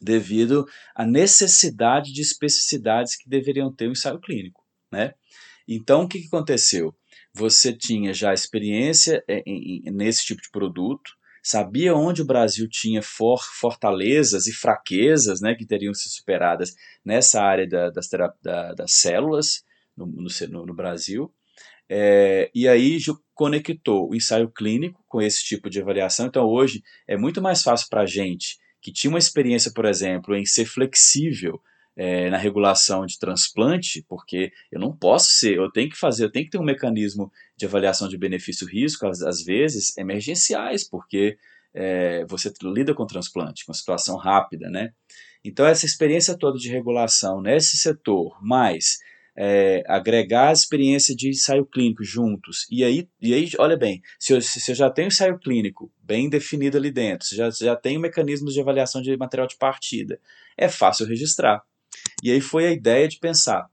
devido 0.00 0.66
à 0.94 1.04
necessidade 1.04 2.12
de 2.12 2.20
especificidades 2.20 3.16
que 3.16 3.28
deveriam 3.28 3.72
ter 3.72 3.88
o 3.88 3.92
ensaio 3.92 4.20
clínico. 4.20 4.64
Né? 4.92 5.14
Então, 5.66 6.02
o 6.02 6.08
que, 6.08 6.20
que 6.20 6.26
aconteceu? 6.26 6.94
Você 7.36 7.72
tinha 7.72 8.14
já 8.14 8.32
experiência 8.32 9.22
é, 9.28 9.42
em, 9.46 9.82
em, 9.84 9.90
nesse 9.90 10.24
tipo 10.24 10.40
de 10.40 10.50
produto, 10.50 11.12
sabia 11.42 11.94
onde 11.94 12.22
o 12.22 12.26
Brasil 12.26 12.66
tinha 12.68 13.02
for, 13.02 13.40
fortalezas 13.60 14.46
e 14.46 14.52
fraquezas 14.52 15.40
né, 15.40 15.54
que 15.54 15.66
teriam 15.66 15.92
sido 15.92 16.12
superadas 16.12 16.74
nessa 17.04 17.42
área 17.42 17.68
da, 17.68 17.90
das, 17.90 18.08
da, 18.42 18.72
das 18.72 18.92
células 18.92 19.64
no, 19.96 20.06
no, 20.06 20.66
no 20.66 20.74
Brasil, 20.74 21.32
é, 21.88 22.50
e 22.54 22.66
aí 22.66 22.98
conectou 23.34 24.10
o 24.10 24.14
ensaio 24.14 24.50
clínico 24.50 25.04
com 25.06 25.20
esse 25.20 25.44
tipo 25.44 25.70
de 25.70 25.80
avaliação. 25.80 26.26
Então, 26.26 26.44
hoje 26.46 26.82
é 27.06 27.16
muito 27.16 27.40
mais 27.40 27.62
fácil 27.62 27.88
para 27.88 28.02
a 28.02 28.06
gente 28.06 28.58
que 28.80 28.92
tinha 28.92 29.10
uma 29.10 29.18
experiência, 29.18 29.72
por 29.74 29.84
exemplo, 29.84 30.34
em 30.34 30.46
ser 30.46 30.64
flexível 30.64 31.60
é, 31.96 32.28
na 32.28 32.36
regulação 32.36 33.06
de 33.06 33.18
transplante, 33.18 34.04
porque 34.06 34.52
eu 34.70 34.78
não 34.78 34.94
posso 34.94 35.30
ser, 35.32 35.56
eu 35.56 35.70
tenho 35.72 35.88
que 35.88 35.96
fazer, 35.96 36.24
eu 36.24 36.30
tenho 36.30 36.44
que 36.44 36.50
ter 36.50 36.58
um 36.58 36.64
mecanismo 36.64 37.32
de 37.56 37.64
avaliação 37.64 38.06
de 38.06 38.18
benefício-risco, 38.18 39.06
às, 39.06 39.22
às, 39.22 39.42
vezes 39.42 39.96
emergenciais, 39.96 40.86
porque 40.88 41.38
é, 41.72 42.24
você 42.26 42.52
lida 42.62 42.94
com 42.94 43.06
transplante, 43.06 43.64
com 43.64 43.72
situação 43.72 44.16
rápida, 44.16 44.68
né? 44.68 44.90
Então, 45.42 45.64
essa 45.64 45.86
experiência 45.86 46.36
toda 46.36 46.58
de 46.58 46.68
regulação 46.68 47.40
nesse 47.40 47.76
setor, 47.76 48.36
mais 48.42 48.98
é, 49.36 49.82
agregar 49.86 50.48
a 50.48 50.52
experiência 50.52 51.14
de 51.14 51.28
ensaio 51.28 51.64
clínico 51.64 52.02
juntos. 52.02 52.66
E 52.70 52.82
aí, 52.82 53.08
e 53.20 53.32
aí 53.32 53.48
olha 53.58 53.76
bem, 53.76 54.02
se 54.18 54.32
eu, 54.32 54.40
se 54.40 54.70
eu 54.70 54.74
já 54.74 54.90
tenho 54.90 55.08
ensaio 55.08 55.38
clínico 55.38 55.92
bem 56.02 56.28
definido 56.28 56.76
ali 56.76 56.90
dentro, 56.90 57.26
se 57.26 57.36
já, 57.36 57.50
já 57.50 57.76
tenho 57.76 58.00
mecanismos 58.00 58.54
de 58.54 58.60
avaliação 58.60 59.00
de 59.00 59.16
material 59.16 59.46
de 59.46 59.56
partida, 59.56 60.18
é 60.56 60.68
fácil 60.68 61.06
registrar. 61.06 61.62
E 62.22 62.30
aí 62.30 62.40
foi 62.40 62.66
a 62.66 62.72
ideia 62.72 63.06
de 63.08 63.18
pensar, 63.18 63.68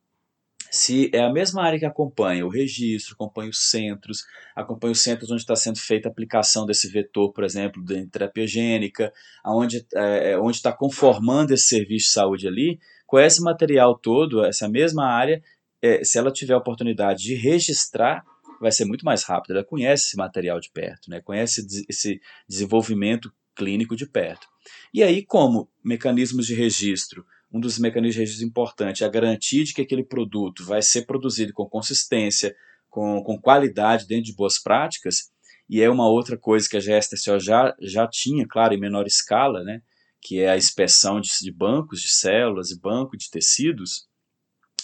se 0.73 1.11
é 1.13 1.19
a 1.19 1.31
mesma 1.31 1.61
área 1.61 1.77
que 1.77 1.85
acompanha 1.85 2.43
o 2.43 2.49
registro, 2.49 3.13
acompanha 3.13 3.49
os 3.49 3.69
centros, 3.69 4.25
acompanha 4.55 4.91
os 4.91 5.01
centros 5.01 5.29
onde 5.29 5.41
está 5.41 5.55
sendo 5.55 5.77
feita 5.77 6.09
a 6.09 6.11
aplicação 6.11 6.65
desse 6.65 6.89
vetor, 6.89 7.31
por 7.31 7.43
exemplo, 7.43 7.83
de 7.85 8.07
terapia 8.07 8.47
gênica, 8.47 9.13
onde 9.45 9.85
é, 9.93 10.31
é 10.31 10.39
onde 10.39 10.57
está 10.57 10.73
conformando 10.73 11.53
esse 11.53 11.67
serviço 11.67 12.07
de 12.07 12.13
saúde 12.13 12.47
ali, 12.47 12.79
com 13.05 13.19
esse 13.19 13.39
material 13.39 13.95
todo, 13.95 14.43
essa 14.43 14.67
mesma 14.67 15.05
área, 15.05 15.43
é, 15.79 16.03
se 16.03 16.17
ela 16.17 16.31
tiver 16.31 16.55
a 16.55 16.57
oportunidade 16.57 17.21
de 17.21 17.35
registrar, 17.35 18.25
vai 18.59 18.71
ser 18.71 18.85
muito 18.85 19.05
mais 19.05 19.23
rápido. 19.23 19.51
Ela 19.51 19.63
conhece 19.63 20.07
esse 20.07 20.17
material 20.17 20.59
de 20.59 20.71
perto, 20.71 21.07
né? 21.07 21.21
conhece 21.21 21.85
esse 21.87 22.19
desenvolvimento 22.49 23.31
clínico 23.55 23.95
de 23.95 24.07
perto. 24.07 24.47
E 24.91 25.03
aí, 25.03 25.23
como 25.23 25.69
mecanismos 25.83 26.47
de 26.47 26.55
registro, 26.55 27.23
um 27.53 27.59
dos 27.59 27.77
mecanismos 27.77 28.15
de 28.15 28.19
registro 28.21 28.47
importantes 28.47 29.03
é 29.03 29.05
a 29.05 29.09
garantia 29.09 29.63
de 29.63 29.73
que 29.73 29.81
aquele 29.81 30.03
produto 30.03 30.65
vai 30.65 30.81
ser 30.81 31.05
produzido 31.05 31.53
com 31.53 31.69
consistência, 31.69 32.55
com, 32.89 33.23
com 33.23 33.39
qualidade, 33.39 34.07
dentro 34.07 34.25
de 34.25 34.35
boas 34.35 34.57
práticas, 34.57 35.31
e 35.69 35.81
é 35.81 35.89
uma 35.89 36.09
outra 36.09 36.35
coisa 36.35 36.67
que 36.67 36.75
a 36.75 36.79
GSTCO 36.79 37.39
já, 37.39 37.75
já 37.79 38.07
tinha, 38.07 38.47
claro, 38.47 38.73
em 38.73 38.79
menor 38.79 39.05
escala, 39.05 39.63
né, 39.63 39.81
que 40.19 40.39
é 40.39 40.49
a 40.49 40.57
inspeção 40.57 41.21
de, 41.21 41.29
de 41.41 41.51
bancos 41.51 42.01
de 42.01 42.07
células 42.07 42.71
e 42.71 42.79
banco 42.79 43.15
de 43.15 43.29
tecidos, 43.29 44.07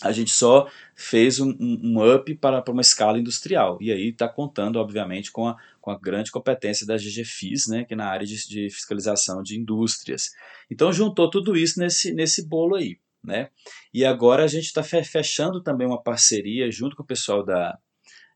a 0.02 0.12
gente 0.12 0.32
só 0.32 0.70
fez 0.96 1.40
um, 1.40 1.56
um, 1.60 2.16
up 2.16 2.34
para, 2.36 2.62
para 2.62 2.72
uma 2.72 2.82
escala 2.82 3.20
industrial. 3.20 3.78
E 3.82 3.92
aí 3.92 4.10
está 4.10 4.28
contando, 4.28 4.78
obviamente, 4.78 5.32
com 5.32 5.48
a, 5.48 5.58
com 5.82 5.92
a 5.92 6.00
grande 6.00 6.32
competência 6.32 6.86
da 6.86 6.96
GGFIS, 6.96 7.68
né, 7.68 7.84
que 7.84 7.94
é 7.94 7.98
na 7.98 8.08
área 8.08 8.26
de, 8.26 8.36
de 8.48 8.70
fiscalização 8.70 9.44
de 9.44 9.60
indústrias. 9.60 10.32
Então 10.70 10.94
juntou 10.94 11.30
tudo 11.30 11.58
isso 11.58 11.80
nesse, 11.80 12.14
nesse 12.14 12.48
bolo 12.48 12.76
aí. 12.76 12.98
Né? 13.24 13.50
E 13.94 14.06
agora 14.06 14.46
a 14.46 14.48
gente 14.48 14.66
está 14.66 14.82
fechando 14.82 15.62
também 15.62 15.86
uma 15.86 16.02
parceria 16.02 16.72
junto 16.72 16.96
com 16.96 17.04
o 17.04 17.06
pessoal 17.06 17.44
da, 17.44 17.78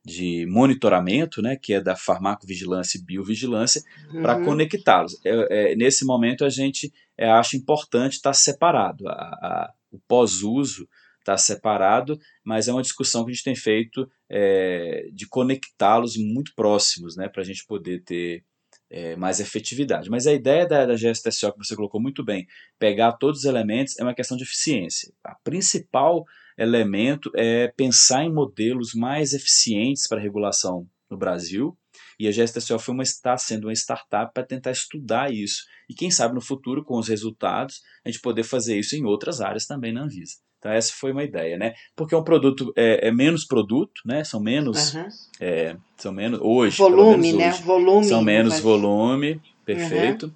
de 0.05 0.45
monitoramento, 0.47 1.41
né, 1.41 1.55
que 1.55 1.73
é 1.73 1.81
da 1.81 1.95
farmacovigilância 1.95 2.97
e 2.97 3.01
biovigilância, 3.01 3.81
uhum. 4.11 4.21
para 4.21 4.43
conectá-los. 4.43 5.17
É, 5.25 5.71
é, 5.71 5.75
nesse 5.75 6.05
momento 6.05 6.43
a 6.43 6.49
gente 6.49 6.93
é, 7.17 7.29
acha 7.29 7.55
importante 7.55 8.13
estar 8.13 8.31
tá 8.31 8.33
separado. 8.33 9.07
A, 9.07 9.13
a, 9.13 9.73
o 9.91 9.99
pós-uso 10.07 10.87
está 11.23 11.37
separado, 11.37 12.19
mas 12.43 12.67
é 12.67 12.71
uma 12.71 12.81
discussão 12.81 13.23
que 13.23 13.31
a 13.31 13.33
gente 13.33 13.43
tem 13.43 13.55
feito 13.55 14.09
é, 14.29 15.09
de 15.13 15.27
conectá-los 15.27 16.15
muito 16.17 16.53
próximos, 16.55 17.15
né, 17.15 17.29
para 17.29 17.41
a 17.41 17.45
gente 17.45 17.65
poder 17.65 18.03
ter 18.03 18.43
é, 18.89 19.15
mais 19.15 19.39
efetividade. 19.39 20.09
Mas 20.09 20.27
a 20.27 20.33
ideia 20.33 20.67
da, 20.67 20.85
da 20.85 20.95
GSTSO, 20.95 21.53
que 21.53 21.65
você 21.65 21.75
colocou 21.75 22.01
muito 22.01 22.23
bem, 22.23 22.45
pegar 22.77 23.13
todos 23.13 23.39
os 23.39 23.45
elementos, 23.45 23.97
é 23.97 24.03
uma 24.03 24.13
questão 24.13 24.37
de 24.37 24.43
eficiência. 24.43 25.11
A 25.23 25.35
principal 25.43 26.25
elemento 26.57 27.31
é 27.35 27.69
pensar 27.69 28.23
em 28.23 28.31
modelos 28.31 28.93
mais 28.93 29.33
eficientes 29.33 30.07
para 30.07 30.21
regulação 30.21 30.87
no 31.09 31.17
Brasil, 31.17 31.75
e 32.19 32.27
a 32.27 32.31
GSTSO 32.31 32.79
foi 32.79 32.93
uma, 32.93 33.03
está 33.03 33.37
sendo 33.37 33.65
uma 33.65 33.73
startup 33.73 34.33
para 34.33 34.45
tentar 34.45 34.71
estudar 34.71 35.33
isso. 35.33 35.63
E 35.89 35.93
quem 35.93 36.11
sabe 36.11 36.35
no 36.35 36.41
futuro, 36.41 36.83
com 36.83 36.97
os 36.97 37.07
resultados, 37.07 37.81
a 38.05 38.09
gente 38.09 38.21
poder 38.21 38.43
fazer 38.43 38.77
isso 38.77 38.95
em 38.95 39.03
outras 39.03 39.41
áreas 39.41 39.65
também 39.65 39.91
na 39.91 40.03
Anvisa. 40.03 40.35
Então 40.63 40.71
essa 40.71 40.93
foi 40.93 41.11
uma 41.11 41.25
ideia, 41.25 41.57
né? 41.57 41.73
Porque 41.93 42.15
é 42.15 42.17
um 42.17 42.23
produto 42.23 42.71
é, 42.73 43.09
é 43.09 43.11
menos 43.11 43.43
produto, 43.43 44.01
né? 44.05 44.23
São 44.23 44.39
menos, 44.39 44.93
uhum. 44.93 45.07
é, 45.41 45.75
são 45.97 46.13
menos 46.13 46.39
hoje. 46.41 46.77
Volume, 46.77 47.33
né? 47.33 47.49
Hoje, 47.49 47.63
volume. 47.63 48.05
São 48.05 48.21
menos 48.23 48.59
volume, 48.61 49.41
perfeito. 49.65 50.27
Uhum. 50.27 50.31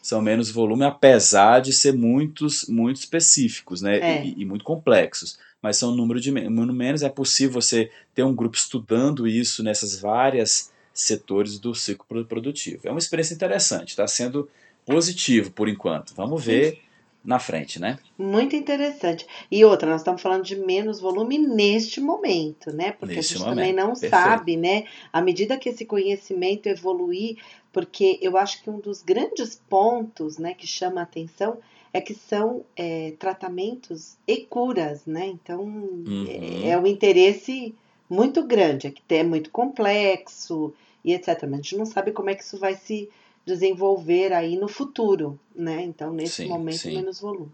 São 0.00 0.22
menos 0.22 0.50
volume, 0.50 0.84
apesar 0.84 1.60
de 1.60 1.74
ser 1.74 1.92
muitos, 1.92 2.66
muito 2.66 2.96
específicos, 2.96 3.82
né? 3.82 3.98
É. 3.98 4.24
E, 4.24 4.36
e, 4.38 4.44
muito 4.46 4.64
complexos. 4.64 5.38
Mas 5.60 5.76
são 5.76 5.92
um 5.92 5.94
número 5.94 6.20
de 6.20 6.30
número 6.30 6.72
menos. 6.72 7.02
É 7.02 7.10
possível 7.10 7.60
você 7.60 7.90
ter 8.14 8.22
um 8.22 8.34
grupo 8.34 8.56
estudando 8.56 9.28
isso 9.28 9.62
nessas 9.62 10.00
várias 10.00 10.72
setores 10.94 11.58
do 11.58 11.74
ciclo 11.74 12.24
produtivo. 12.24 12.80
É 12.84 12.90
uma 12.90 12.98
experiência 12.98 13.34
interessante. 13.34 13.90
Está 13.90 14.06
sendo 14.06 14.48
positivo 14.86 15.50
por 15.50 15.68
enquanto. 15.68 16.14
Vamos 16.14 16.42
ver 16.42 16.85
na 17.26 17.40
frente, 17.40 17.80
né? 17.80 17.98
Muito 18.16 18.54
interessante. 18.54 19.26
E 19.50 19.64
outra, 19.64 19.90
nós 19.90 20.00
estamos 20.00 20.22
falando 20.22 20.44
de 20.44 20.54
menos 20.54 21.00
volume 21.00 21.36
neste 21.36 22.00
momento, 22.00 22.72
né? 22.72 22.92
Porque 22.92 23.16
neste 23.16 23.34
a 23.34 23.38
gente 23.38 23.44
momento. 23.48 23.58
também 23.58 23.72
não 23.74 23.88
Perfeito. 23.88 24.10
sabe, 24.12 24.56
né? 24.56 24.84
À 25.12 25.20
medida 25.20 25.58
que 25.58 25.68
esse 25.68 25.84
conhecimento 25.84 26.68
evoluir, 26.68 27.36
porque 27.72 28.20
eu 28.22 28.36
acho 28.36 28.62
que 28.62 28.70
um 28.70 28.78
dos 28.78 29.02
grandes 29.02 29.60
pontos, 29.68 30.38
né, 30.38 30.54
que 30.54 30.68
chama 30.68 31.00
a 31.00 31.02
atenção 31.02 31.58
é 31.92 32.00
que 32.00 32.14
são 32.14 32.64
é, 32.76 33.14
tratamentos 33.18 34.16
e 34.26 34.36
curas, 34.38 35.04
né? 35.04 35.26
Então 35.26 35.62
uhum. 35.62 36.26
é, 36.28 36.70
é 36.70 36.78
um 36.78 36.86
interesse 36.86 37.74
muito 38.08 38.44
grande, 38.44 38.86
é 38.86 38.90
que 38.92 39.02
é 39.08 39.24
muito 39.24 39.50
complexo 39.50 40.72
e 41.04 41.12
etc. 41.12 41.42
Mas 41.42 41.52
a 41.52 41.56
gente 41.56 41.76
não 41.76 41.86
sabe 41.86 42.12
como 42.12 42.30
é 42.30 42.36
que 42.36 42.44
isso 42.44 42.56
vai 42.56 42.76
se 42.76 43.08
desenvolver 43.46 44.32
aí 44.32 44.56
no 44.56 44.66
futuro, 44.66 45.38
né? 45.54 45.82
Então, 45.82 46.12
nesse 46.12 46.42
sim, 46.42 46.48
momento, 46.48 46.78
sim. 46.78 46.96
menos 46.96 47.20
volume. 47.20 47.52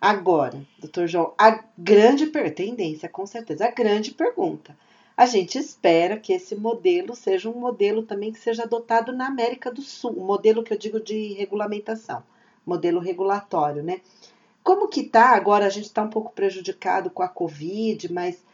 Agora, 0.00 0.66
doutor 0.78 1.06
João, 1.06 1.32
a 1.38 1.64
grande 1.78 2.26
tendência, 2.50 3.08
com 3.08 3.24
certeza, 3.24 3.66
a 3.66 3.70
grande 3.70 4.10
pergunta. 4.10 4.76
A 5.16 5.24
gente 5.24 5.56
espera 5.58 6.18
que 6.18 6.32
esse 6.34 6.54
modelo 6.54 7.14
seja 7.14 7.48
um 7.48 7.58
modelo 7.58 8.02
também 8.02 8.32
que 8.32 8.38
seja 8.38 8.64
adotado 8.64 9.12
na 9.12 9.28
América 9.28 9.70
do 9.70 9.80
Sul, 9.80 10.14
um 10.18 10.26
modelo 10.26 10.62
que 10.62 10.74
eu 10.74 10.78
digo 10.78 11.00
de 11.00 11.32
regulamentação, 11.34 12.22
modelo 12.66 13.00
regulatório, 13.00 13.82
né? 13.82 14.02
Como 14.62 14.88
que 14.88 15.04
tá? 15.04 15.30
Agora 15.30 15.64
a 15.64 15.70
gente 15.70 15.86
está 15.86 16.02
um 16.02 16.10
pouco 16.10 16.32
prejudicado 16.32 17.08
com 17.08 17.22
a 17.22 17.28
Covid, 17.28 18.12
mas 18.12 18.44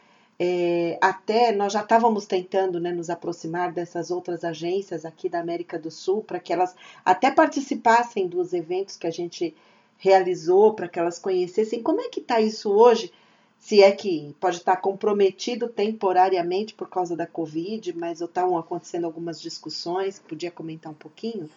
é, 0.44 0.98
até 1.00 1.52
nós 1.52 1.72
já 1.72 1.82
estávamos 1.82 2.26
tentando 2.26 2.80
né, 2.80 2.90
nos 2.90 3.08
aproximar 3.08 3.70
dessas 3.70 4.10
outras 4.10 4.42
agências 4.42 5.04
aqui 5.04 5.28
da 5.28 5.38
América 5.38 5.78
do 5.78 5.88
Sul 5.88 6.20
para 6.20 6.40
que 6.40 6.52
elas 6.52 6.74
até 7.04 7.30
participassem 7.30 8.26
dos 8.26 8.52
eventos 8.52 8.96
que 8.96 9.06
a 9.06 9.10
gente 9.12 9.54
realizou, 9.96 10.74
para 10.74 10.88
que 10.88 10.98
elas 10.98 11.20
conhecessem 11.20 11.80
como 11.80 12.00
é 12.00 12.08
que 12.08 12.18
está 12.18 12.40
isso 12.40 12.72
hoje, 12.72 13.12
se 13.56 13.84
é 13.84 13.92
que 13.92 14.34
pode 14.40 14.56
estar 14.56 14.74
comprometido 14.78 15.68
temporariamente 15.68 16.74
por 16.74 16.88
causa 16.88 17.14
da 17.14 17.24
Covid, 17.24 17.92
mas 17.92 18.20
estão 18.20 18.58
acontecendo 18.58 19.04
algumas 19.04 19.40
discussões, 19.40 20.18
podia 20.18 20.50
comentar 20.50 20.90
um 20.90 20.96
pouquinho? 20.96 21.48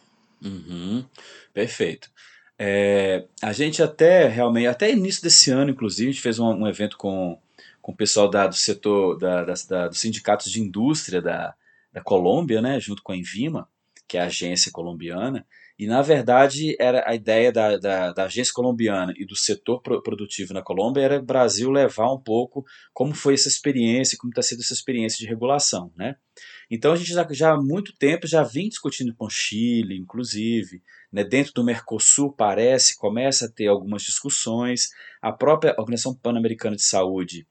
Uhum, 0.43 1.03
perfeito. 1.51 2.11
É, 2.59 3.25
a 3.41 3.51
gente 3.51 3.81
até 3.81 4.27
realmente, 4.27 4.67
até 4.67 4.91
início 4.91 5.23
desse 5.23 5.49
ano, 5.49 5.71
inclusive, 5.71 6.09
a 6.09 6.11
gente 6.11 6.21
fez 6.21 6.37
um, 6.37 6.45
um 6.45 6.67
evento 6.67 6.97
com 6.97 7.39
com 7.85 7.91
o 7.91 7.95
pessoal 7.95 8.27
da, 8.27 8.47
do 8.47 8.55
setor 8.55 9.15
da, 9.15 9.45
da, 9.45 9.87
dos 9.87 9.99
sindicatos 9.99 10.51
de 10.51 10.59
indústria 10.59 11.21
da, 11.21 11.53
da 11.93 12.01
Colômbia, 12.01 12.59
né, 12.59 12.79
junto 12.79 13.03
com 13.03 13.11
a 13.11 13.15
Envima, 13.15 13.69
que 14.07 14.17
é 14.17 14.21
a 14.21 14.25
agência 14.25 14.71
colombiana, 14.71 15.45
E, 15.77 15.85
na 15.85 16.01
verdade, 16.01 16.75
era 16.79 17.07
a 17.07 17.13
ideia 17.13 17.51
da, 17.51 17.77
da, 17.77 18.11
da 18.11 18.23
agência 18.23 18.51
colombiana 18.55 19.13
e 19.15 19.23
do 19.23 19.35
setor 19.35 19.81
produtivo 19.81 20.51
na 20.51 20.63
Colômbia 20.63 21.03
era 21.03 21.19
o 21.19 21.23
Brasil 21.23 21.69
levar 21.69 22.11
um 22.11 22.19
pouco 22.19 22.65
como 22.91 23.13
foi 23.13 23.35
essa 23.35 23.49
experiência, 23.49 24.17
como 24.17 24.31
está 24.31 24.41
sendo 24.41 24.61
essa 24.61 24.73
experiência 24.73 25.19
de 25.19 25.27
regulação. 25.27 25.91
Né? 25.95 26.15
Então, 26.71 26.91
a 26.91 26.95
gente 26.95 27.13
já, 27.13 27.27
já 27.29 27.51
há 27.53 27.61
muito 27.61 27.93
tempo 27.95 28.25
já 28.25 28.41
vem 28.41 28.67
discutindo 28.67 29.13
com 29.13 29.29
Chile, 29.29 29.95
inclusive, 29.95 30.81
né? 31.11 31.23
dentro 31.23 31.53
do 31.53 31.63
Mercosul 31.63 32.33
parece, 32.33 32.97
começa 32.97 33.45
a 33.45 33.51
ter 33.51 33.67
algumas 33.67 34.01
discussões, 34.01 34.89
a 35.21 35.31
própria 35.31 35.75
Organização 35.77 36.15
Pan-Americana 36.15 36.75
de 36.75 36.83
Saúde 36.83 37.45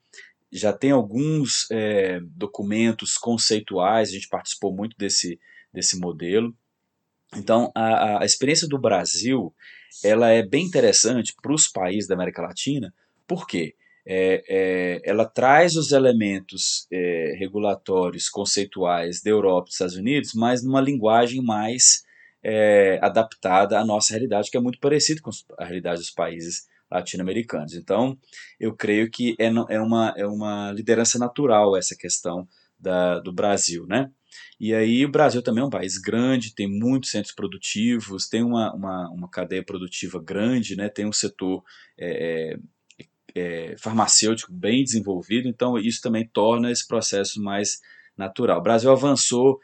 já 0.57 0.73
tem 0.73 0.93
alguns 0.93 1.69
é, 1.71 2.21
documentos 2.23 3.19
conceituais, 3.19 4.11
a 4.11 4.13
gente 4.13 4.29
participou 4.29 4.73
muito 4.73 4.97
desse, 4.97 5.41
desse 5.73 5.99
modelo. 5.99 6.55
Então, 7.35 7.73
a, 7.75 8.23
a 8.23 8.25
experiência 8.25 8.69
do 8.69 8.79
Brasil 8.79 9.53
ela 10.03 10.31
é 10.31 10.43
bem 10.47 10.65
interessante 10.65 11.35
para 11.43 11.53
os 11.53 11.67
países 11.67 12.09
da 12.09 12.15
América 12.15 12.43
Latina, 12.43 12.95
porque 13.27 13.75
é, 14.07 14.45
é, 14.49 15.01
ela 15.05 15.25
traz 15.25 15.75
os 15.77 15.91
elementos 15.91 16.87
é, 16.93 17.35
regulatórios, 17.37 18.29
conceituais 18.29 19.23
da 19.23 19.31
Europa 19.31 19.65
e 19.65 19.69
dos 19.69 19.75
Estados 19.75 19.97
Unidos, 19.97 20.35
mas 20.35 20.63
numa 20.63 20.81
linguagem 20.81 21.43
mais 21.43 22.05
é, 22.45 22.99
adaptada 23.03 23.79
à 23.79 23.85
nossa 23.85 24.13
realidade, 24.13 24.51
que 24.51 24.57
é 24.57 24.61
muito 24.61 24.79
parecida 24.79 25.21
com 25.21 25.31
a 25.59 25.65
realidade 25.65 26.01
dos 26.01 26.11
países 26.11 26.69
latino-americanos. 26.91 27.75
Então, 27.75 28.19
eu 28.59 28.75
creio 28.75 29.11
que 29.11 29.35
é, 29.39 29.47
é, 29.47 29.81
uma, 29.81 30.15
é 30.17 30.27
uma 30.27 30.73
liderança 30.73 31.19
natural 31.19 31.77
essa 31.77 31.97
questão 31.97 32.47
da, 32.79 33.19
do 33.21 33.33
Brasil, 33.33 33.87
né? 33.87 34.11
E 34.59 34.75
aí 34.75 35.05
o 35.05 35.11
Brasil 35.11 35.43
também 35.43 35.63
é 35.63 35.67
um 35.67 35.71
país 35.71 35.99
grande, 35.99 36.55
tem 36.55 36.69
muitos 36.69 37.11
centros 37.11 37.35
produtivos, 37.35 38.29
tem 38.29 38.43
uma, 38.43 38.73
uma, 38.75 39.11
uma 39.11 39.29
cadeia 39.29 39.65
produtiva 39.65 40.21
grande, 40.23 40.77
né? 40.77 40.89
tem 40.89 41.07
um 41.07 41.13
setor 41.13 41.63
é, 41.99 42.57
é, 42.99 43.07
é 43.35 43.77
farmacêutico 43.79 44.53
bem 44.53 44.83
desenvolvido, 44.83 45.49
então 45.49 45.79
isso 45.79 46.01
também 46.01 46.27
torna 46.27 46.71
esse 46.71 46.87
processo 46.87 47.43
mais 47.43 47.81
natural. 48.17 48.61
O 48.61 48.63
Brasil 48.63 48.91
avançou 48.91 49.61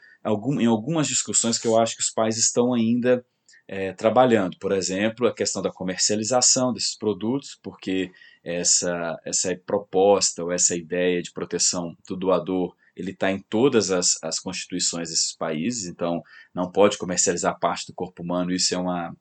em 0.59 0.65
algumas 0.65 1.07
discussões 1.07 1.57
que 1.57 1.67
eu 1.67 1.77
acho 1.79 1.95
que 1.95 2.01
os 2.01 2.11
países 2.11 2.45
estão 2.45 2.73
ainda 2.73 3.25
é, 3.71 3.93
trabalhando. 3.93 4.57
Por 4.59 4.73
exemplo, 4.73 5.25
a 5.25 5.33
questão 5.33 5.61
da 5.61 5.71
comercialização 5.71 6.73
desses 6.73 6.97
produtos, 6.97 7.57
porque 7.63 8.11
essa, 8.43 9.17
essa 9.23 9.55
proposta 9.65 10.43
ou 10.43 10.51
essa 10.51 10.75
ideia 10.75 11.21
de 11.21 11.31
proteção 11.31 11.95
do 12.05 12.17
doador 12.17 12.75
ele 12.93 13.11
está 13.11 13.31
em 13.31 13.39
todas 13.39 13.89
as, 13.89 14.21
as 14.21 14.37
constituições 14.37 15.09
desses 15.09 15.33
países, 15.33 15.85
então 15.85 16.21
não 16.53 16.69
pode 16.69 16.97
comercializar 16.97 17.57
parte 17.57 17.87
do 17.87 17.93
corpo 17.93 18.21
humano, 18.21 18.51
isso 18.51 18.75
é 18.75 18.77
uma, 18.77 19.15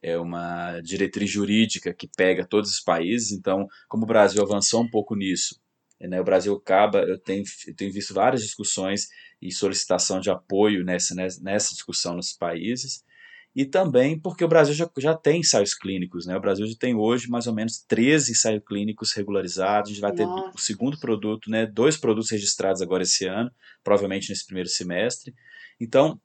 é 0.00 0.16
uma 0.16 0.80
diretriz 0.80 1.28
jurídica 1.28 1.92
que 1.92 2.08
pega 2.16 2.46
todos 2.46 2.70
os 2.70 2.80
países, 2.80 3.32
então 3.32 3.66
como 3.88 4.04
o 4.04 4.06
Brasil 4.06 4.40
avançou 4.40 4.80
um 4.80 4.88
pouco 4.88 5.16
nisso, 5.16 5.60
né, 6.00 6.20
o 6.20 6.24
Brasil 6.24 6.54
acaba, 6.54 7.00
eu 7.00 7.18
tenho, 7.18 7.42
eu 7.66 7.74
tenho 7.74 7.92
visto 7.92 8.14
várias 8.14 8.42
discussões 8.42 9.08
e 9.42 9.50
solicitação 9.50 10.20
de 10.20 10.30
apoio 10.30 10.84
nessa, 10.84 11.12
nessa 11.16 11.72
discussão 11.72 12.14
nos 12.14 12.32
países, 12.32 13.02
e 13.54 13.64
também 13.64 14.18
porque 14.18 14.44
o 14.44 14.48
Brasil 14.48 14.74
já, 14.74 14.88
já 14.98 15.14
tem 15.14 15.40
ensaios 15.40 15.74
clínicos, 15.74 16.26
né? 16.26 16.36
O 16.36 16.40
Brasil 16.40 16.66
já 16.66 16.74
tem 16.78 16.94
hoje 16.94 17.28
mais 17.28 17.46
ou 17.46 17.54
menos 17.54 17.82
13 17.88 18.32
ensaios 18.32 18.62
clínicos 18.66 19.12
regularizados, 19.12 19.90
a 19.90 19.94
gente 19.94 20.00
vai 20.00 20.12
Nossa. 20.12 20.50
ter 20.50 20.56
o 20.56 20.60
segundo 20.60 20.98
produto, 20.98 21.50
né? 21.50 21.66
Dois 21.66 21.96
produtos 21.96 22.30
registrados 22.30 22.82
agora 22.82 23.02
esse 23.02 23.26
ano, 23.26 23.50
provavelmente 23.82 24.30
nesse 24.30 24.46
primeiro 24.46 24.68
semestre. 24.68 25.34
Então, 25.80 26.20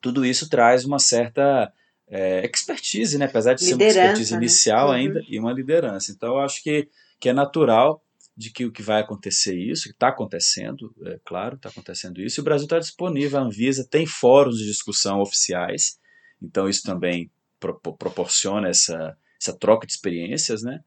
tudo 0.00 0.24
isso 0.24 0.48
traz 0.48 0.84
uma 0.84 0.98
certa 0.98 1.72
é, 2.08 2.44
expertise, 2.46 3.18
né? 3.18 3.26
Apesar 3.26 3.54
de 3.54 3.64
liderança, 3.64 3.92
ser 3.92 3.98
uma 3.98 4.06
expertise 4.06 4.32
né? 4.32 4.38
inicial 4.38 4.88
uhum. 4.88 4.94
ainda, 4.94 5.20
e 5.28 5.38
uma 5.38 5.52
liderança. 5.52 6.12
Então, 6.12 6.34
eu 6.34 6.38
acho 6.40 6.62
que, 6.62 6.88
que 7.20 7.28
é 7.28 7.32
natural 7.32 8.02
de 8.36 8.50
que 8.50 8.64
o 8.64 8.72
que 8.72 8.82
vai 8.82 9.00
acontecer 9.00 9.56
isso, 9.58 9.88
que 9.88 9.94
está 9.94 10.08
acontecendo, 10.08 10.94
é 11.06 11.18
claro, 11.24 11.56
está 11.56 11.68
acontecendo 11.68 12.20
isso, 12.20 12.38
e 12.38 12.42
o 12.42 12.44
Brasil 12.44 12.66
está 12.66 12.78
disponível, 12.78 13.38
a 13.38 13.42
Anvisa 13.42 13.84
tem 13.84 14.06
fóruns 14.06 14.58
de 14.58 14.66
discussão 14.66 15.20
oficiais, 15.20 15.98
então 16.42 16.68
isso 16.68 16.82
também 16.82 17.30
pro, 17.58 17.78
proporciona 17.78 18.68
essa, 18.68 19.16
essa 19.40 19.52
troca 19.52 19.86
de 19.86 19.92
experiências, 19.92 20.62
né? 20.62 20.80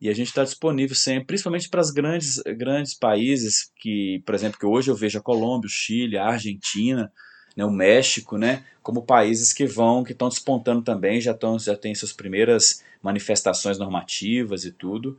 E 0.00 0.08
a 0.08 0.14
gente 0.14 0.28
está 0.28 0.44
disponível 0.44 0.94
sempre, 0.94 1.26
principalmente 1.28 1.68
para 1.68 1.80
os 1.80 1.90
grandes, 1.90 2.36
grandes 2.58 2.94
países 2.94 3.72
que, 3.76 4.22
por 4.26 4.34
exemplo, 4.34 4.58
que 4.58 4.66
hoje 4.66 4.90
eu 4.90 4.94
vejo 4.94 5.18
a 5.18 5.22
Colômbia, 5.22 5.66
o 5.66 5.70
Chile, 5.70 6.18
a 6.18 6.26
Argentina, 6.26 7.10
né, 7.56 7.64
o 7.64 7.70
México, 7.70 8.36
né, 8.36 8.64
como 8.82 9.06
países 9.06 9.52
que 9.52 9.66
vão, 9.66 10.04
que 10.04 10.12
estão 10.12 10.28
despontando 10.28 10.82
também, 10.82 11.20
já, 11.20 11.30
estão, 11.30 11.58
já 11.58 11.76
têm 11.76 11.94
suas 11.94 12.12
primeiras 12.12 12.82
manifestações 13.02 13.78
normativas 13.78 14.64
e 14.64 14.72
tudo. 14.72 15.18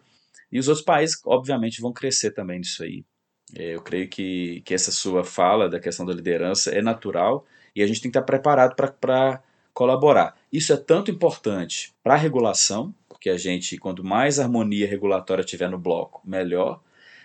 E 0.52 0.60
os 0.60 0.68
outros 0.68 0.86
países, 0.86 1.20
obviamente, 1.26 1.82
vão 1.82 1.92
crescer 1.92 2.32
também 2.32 2.60
nisso 2.60 2.84
aí. 2.84 3.04
É, 3.56 3.76
eu 3.76 3.82
creio 3.82 4.08
que, 4.08 4.62
que 4.62 4.74
essa 4.74 4.92
sua 4.92 5.24
fala 5.24 5.70
da 5.70 5.80
questão 5.80 6.06
da 6.06 6.14
liderança 6.14 6.72
é 6.72 6.82
natural 6.82 7.46
e 7.76 7.82
a 7.82 7.88
gente 7.88 8.02
tem 8.02 8.12
que 8.12 8.18
estar 8.18 8.26
preparado 8.26 8.76
para 8.76 9.42
colaborar. 9.76 10.36
Isso 10.52 10.72
é 10.72 10.78
tanto 10.78 11.12
importante 11.12 11.94
para 12.02 12.14
a 12.14 12.18
regulação, 12.18 12.96
porque 13.10 13.30
a 13.30 13.38
gente, 13.38 13.78
quanto 13.78 14.06
mais 14.06 14.40
harmonia 14.40 14.88
regulatória 14.88 15.44
tiver 15.44 15.70
no 15.70 15.78
bloco, 15.78 16.22
melhor, 16.26 16.82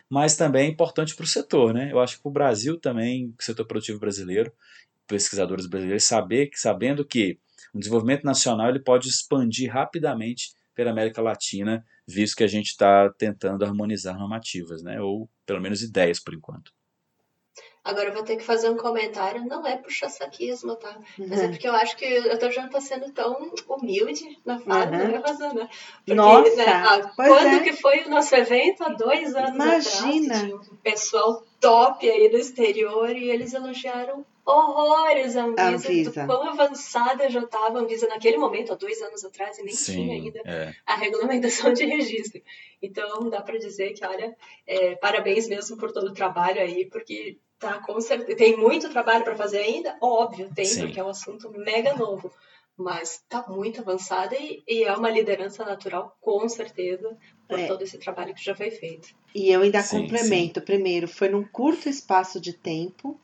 mas 0.09 0.37
também 0.37 0.67
é 0.67 0.69
importante 0.69 1.15
para 1.15 1.23
o 1.23 1.29
setor. 1.29 1.73
Né? 1.73 1.93
Eu 1.93 2.01
acho 2.01 2.17
que 2.17 2.23
para 2.23 2.29
o 2.29 2.33
Brasil 2.33 2.77
também, 2.77 3.33
o 3.39 3.43
setor 3.43 3.65
produtivo 3.67 4.01
brasileiro, 4.01 4.53
pesquisadores 5.07 5.67
brasileiros, 5.67 6.05
saber, 6.05 6.51
sabendo 6.55 7.05
que 7.05 7.39
o 7.73 7.79
desenvolvimento 7.79 8.25
nacional 8.25 8.69
ele 8.69 8.81
pode 8.81 9.09
expandir 9.09 9.73
rapidamente 9.73 10.53
pela 10.75 10.91
América 10.91 11.23
Latina, 11.23 11.87
visto 12.07 12.35
que 12.35 12.43
a 12.43 12.49
gente 12.49 12.67
está 12.67 13.09
tentando 13.11 13.65
harmonizar 13.65 14.19
normativas, 14.19 14.83
né? 14.83 15.01
ou 15.01 15.31
pelo 15.47 15.61
menos 15.61 15.83
ideias 15.83 16.19
por 16.19 16.35
enquanto. 16.35 16.73
Agora 17.83 18.09
eu 18.09 18.13
vou 18.13 18.23
ter 18.23 18.37
que 18.37 18.45
fazer 18.45 18.69
um 18.69 18.77
comentário, 18.77 19.45
não 19.47 19.67
é 19.67 19.77
puxa-saquismo, 19.77 20.77
tá? 20.77 20.99
Uhum. 21.19 21.27
Mas 21.29 21.41
é 21.41 21.45
uhum. 21.45 21.51
porque 21.51 21.67
eu 21.67 21.75
acho 21.75 21.97
que 21.97 22.05
eu 22.05 22.39
tô, 22.39 22.51
já 22.51 22.63
não 22.63 22.69
tô 22.69 22.81
sendo 22.81 23.11
tão 23.11 23.53
humilde 23.69 24.39
na 24.45 24.59
fala, 24.59 24.85
uhum. 24.85 24.91
né, 24.91 25.23
Rosana? 25.25 25.71
Porque, 25.97 26.15
Nossa, 26.15 26.57
né, 26.57 26.65
ah, 26.67 27.13
quando 27.17 27.57
é. 27.57 27.61
que 27.61 27.73
foi 27.73 28.03
o 28.03 28.11
nosso 28.11 28.35
evento? 28.35 28.85
Há 28.85 28.91
dois 28.91 29.35
anos 29.35 29.55
Imagina. 29.55 30.35
atrás. 30.35 30.43
Tinha 30.43 30.57
um 30.57 30.77
pessoal 30.83 31.43
top 31.59 32.11
aí 32.11 32.29
do 32.29 32.37
exterior 32.37 33.11
e 33.17 33.31
eles 33.31 33.55
elogiaram 33.55 34.27
horrores 34.45 35.37
a 35.37 35.45
Anvisa, 35.45 35.89
Anvisa. 35.89 36.21
do 36.21 36.27
quão 36.27 36.49
avançada 36.49 37.31
já 37.31 37.41
estava 37.41 37.79
a 37.79 37.83
Anvisa 37.83 38.07
naquele 38.09 38.37
momento, 38.37 38.73
há 38.73 38.77
dois 38.77 39.01
anos 39.01 39.25
atrás, 39.25 39.59
e 39.59 39.63
nem 39.63 39.75
Sim, 39.75 39.93
tinha 39.93 40.15
ainda 40.15 40.41
é. 40.45 40.75
a 40.85 40.97
regulamentação 40.97 41.73
de 41.73 41.85
registro. 41.85 42.43
Então, 42.83 43.29
dá 43.31 43.41
para 43.41 43.59
dizer 43.59 43.93
que, 43.93 44.05
olha, 44.05 44.37
é, 44.67 44.97
parabéns 44.97 45.49
mesmo 45.49 45.77
por 45.77 45.93
todo 45.93 46.09
o 46.09 46.15
trabalho 46.15 46.61
aí, 46.61 46.87
porque 46.87 47.39
Tá, 47.61 47.79
com 47.79 48.01
certeza. 48.01 48.39
Tem 48.39 48.57
muito 48.57 48.89
trabalho 48.89 49.23
para 49.23 49.37
fazer 49.37 49.59
ainda? 49.59 49.95
Óbvio, 50.01 50.51
tem, 50.55 50.65
Sim. 50.65 50.81
porque 50.81 50.99
é 50.99 51.05
um 51.05 51.11
assunto 51.11 51.51
mega 51.51 51.95
novo. 51.95 52.33
Mas 52.75 53.17
está 53.17 53.45
muito 53.47 53.83
avançada 53.83 54.35
e, 54.35 54.63
e, 54.67 54.85
é 54.85 54.93
uma 54.95 55.11
liderança 55.11 55.63
natural, 55.63 56.17
com 56.23 56.49
certeza, 56.49 57.15
por 57.47 57.59
é. 57.59 57.67
todo 57.67 57.83
esse 57.83 57.99
trabalho 57.99 58.35
que 58.35 58.43
já 58.43 58.55
foi 58.55 58.71
feito. 58.71 59.11
E 59.35 59.51
eu 59.53 59.61
ainda 59.61 59.83
sim, 59.83 60.01
complemento. 60.01 60.61
Sim. 60.61 60.65
Primeiro, 60.65 61.07
foi 61.07 61.29
num 61.29 61.45
curto 61.45 61.91
espaço 61.91 62.41
de 62.41 62.55
tempo. 62.55 63.21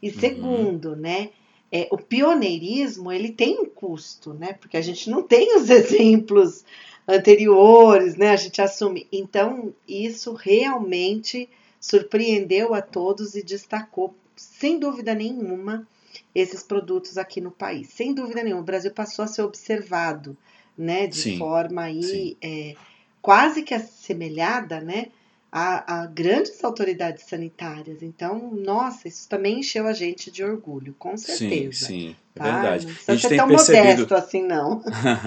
E 0.00 0.08
uhum. 0.08 0.20
segundo, 0.20 0.94
né? 0.94 1.30
É, 1.72 1.88
o 1.90 1.98
pioneirismo 1.98 3.10
ele 3.10 3.32
tem 3.32 3.58
um 3.58 3.66
custo, 3.66 4.32
né? 4.32 4.52
Porque 4.52 4.76
a 4.76 4.80
gente 4.80 5.10
não 5.10 5.24
tem 5.24 5.56
os 5.56 5.66
exemplos 5.68 6.64
anteriores, 7.08 8.14
né? 8.14 8.30
A 8.30 8.36
gente 8.36 8.62
assume. 8.62 9.08
Então, 9.10 9.74
isso 9.88 10.32
realmente 10.32 11.48
surpreendeu 11.80 12.74
a 12.74 12.82
todos 12.82 13.34
e 13.34 13.42
destacou, 13.42 14.14
sem 14.36 14.78
dúvida 14.78 15.14
nenhuma, 15.14 15.88
esses 16.34 16.62
produtos 16.62 17.16
aqui 17.16 17.40
no 17.40 17.50
país. 17.50 17.88
Sem 17.88 18.12
dúvida 18.12 18.42
nenhuma, 18.42 18.62
o 18.62 18.64
Brasil 18.64 18.90
passou 18.90 19.24
a 19.24 19.28
ser 19.28 19.42
observado, 19.42 20.36
né, 20.76 21.06
de 21.06 21.16
sim, 21.16 21.38
forma 21.38 21.82
aí 21.82 22.36
é, 22.42 22.74
quase 23.22 23.62
que 23.62 23.74
assemelhada, 23.74 24.80
né, 24.80 25.06
a, 25.52 26.02
a, 26.02 26.06
grandes 26.06 26.62
autoridades 26.62 27.24
sanitárias. 27.24 28.02
Então, 28.02 28.52
nossa, 28.54 29.08
isso 29.08 29.28
também 29.28 29.60
encheu 29.60 29.86
a 29.86 29.92
gente 29.92 30.30
de 30.30 30.44
orgulho, 30.44 30.94
com 30.98 31.16
certeza. 31.16 31.86
Sim, 31.86 31.86
sim, 31.86 32.16
é 32.36 32.38
tá? 32.38 32.44
verdade. 32.44 32.86
Não 32.86 32.94
precisa 32.94 33.12
a 33.12 33.14
gente 33.16 33.22
ser 33.22 33.28
tem 33.28 33.38
tão 33.38 33.48
percebido... 33.48 33.84
modesto 33.84 34.14
assim, 34.14 34.46
não. 34.46 34.82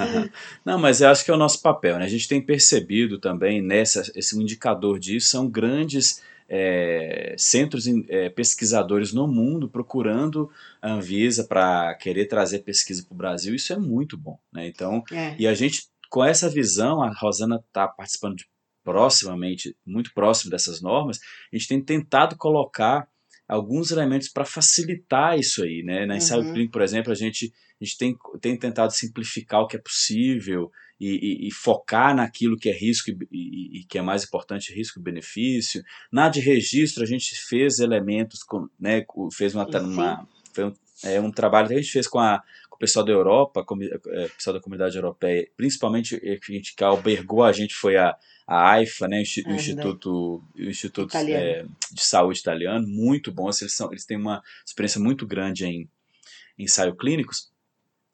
não, 0.64 0.80
mas 0.80 1.02
eu 1.02 1.10
acho 1.10 1.26
que 1.26 1.32
é 1.32 1.34
o 1.34 1.38
nosso 1.38 1.62
papel, 1.62 2.00
né? 2.00 2.06
A 2.06 2.10
gente 2.10 2.28
tem 2.28 2.42
percebido 2.42 3.20
também 3.20 3.62
nessa, 3.62 4.10
esse 4.16 4.40
indicador 4.40 4.98
disso 4.98 5.28
são 5.28 5.48
grandes 5.48 6.22
é, 6.56 7.34
centros 7.36 7.88
é, 7.88 8.30
pesquisadores 8.30 9.12
no 9.12 9.28
mundo 9.28 9.68
procurando 9.68 10.52
a 10.80 10.92
Anvisa 10.92 11.46
para 11.46 11.96
querer 11.96 12.28
trazer 12.28 12.60
pesquisa 12.60 13.04
para 13.04 13.14
o 13.16 13.18
Brasil, 13.18 13.56
isso 13.56 13.74
é 13.74 13.78
muito 13.78 14.16
bom. 14.16 14.38
Né? 14.54 14.68
Então, 14.68 15.04
é. 15.12 15.36
e 15.40 15.48
a 15.48 15.56
gente, 15.56 15.88
com 16.12 16.24
essa 16.24 16.48
visão, 16.48 17.02
a 17.02 17.12
Rosana 17.12 17.56
está 17.56 17.88
participando 17.88 18.36
de, 18.36 18.46
proximamente, 18.84 19.76
muito 19.84 20.14
próximo 20.14 20.52
dessas 20.52 20.80
normas, 20.80 21.20
a 21.52 21.58
gente 21.58 21.68
tem 21.68 21.82
tentado 21.82 22.38
colocar 22.38 23.08
alguns 23.48 23.92
elementos 23.92 24.30
para 24.30 24.46
facilitar 24.46 25.38
isso 25.38 25.64
aí, 25.64 25.84
né? 25.84 26.06
Na 26.06 26.16
ensaio 26.16 26.44
Uhum. 26.44 26.52
clínico, 26.54 26.74
por 26.74 26.82
exemplo, 26.82 27.12
a 27.12 27.16
gente, 27.16 27.54
a 27.80 27.84
gente 27.84 27.98
tem, 27.98 28.16
tem 28.42 28.58
tentado 28.58 28.94
simplificar 28.94 29.62
o 29.62 29.68
que 29.68 29.76
é 29.76 29.80
possível 29.80 30.72
e, 31.00 31.46
e, 31.46 31.48
e 31.48 31.52
focar 31.52 32.16
naquilo 32.16 32.58
que 32.58 32.70
é 32.70 32.74
risco 32.78 33.12
e, 33.32 33.80
e, 33.80 33.84
que 33.84 33.98
é 33.98 34.02
mais 34.02 34.24
importante, 34.24 34.74
risco 34.74 35.00
e 35.00 35.04
benefício. 35.04 35.84
Na 36.12 36.30
de 36.30 36.40
registro, 36.40 37.04
a 37.04 37.06
gente 37.06 37.36
fez 37.36 37.80
elementos, 37.80 38.44
com, 38.44 38.68
né, 38.80 39.06
fez 39.36 39.54
uma, 39.54 39.66
uma 39.66 40.28
foi 40.54 40.66
um, 40.66 40.74
é, 41.04 41.20
um 41.20 41.32
trabalho 41.32 41.68
que 41.68 41.74
a 41.74 41.78
gente 41.78 41.92
fez 41.92 42.08
com, 42.08 42.20
a, 42.20 42.42
o 42.76 42.78
pessoal 42.78 43.06
da 43.06 43.12
Europa, 43.12 43.64
com, 43.64 43.82
é, 43.82 44.28
pessoal 44.30 44.56
da 44.56 44.62
comunidade 44.62 44.96
europeia, 44.96 45.48
principalmente 45.56 46.16
a 46.16 46.52
gente 46.52 46.76
que 46.76 46.84
albergou 46.84 47.44
a 47.44 47.52
gente 47.52 47.74
foi 47.76 47.98
a, 47.98 48.16
a 48.48 48.72
AIFA, 48.72 49.08
né, 49.08 49.18
o, 49.18 49.20
é, 49.20 49.56
Instituto, 49.56 50.44
o 50.56 50.62
Instituto 50.62 51.18
é, 51.18 51.66
de 51.92 52.04
Saúde 52.04 52.40
Italiano, 52.40 52.88
muito 52.88 53.32
bom, 53.32 53.50
eles, 53.50 53.74
são, 53.74 53.92
eles 53.92 54.06
têm 54.06 54.18
uma 54.18 54.42
experiência 54.66 55.00
muito 55.00 55.26
grande 55.26 55.66
em 55.66 55.90
ensaio 56.58 56.96
clínicos 56.96 57.52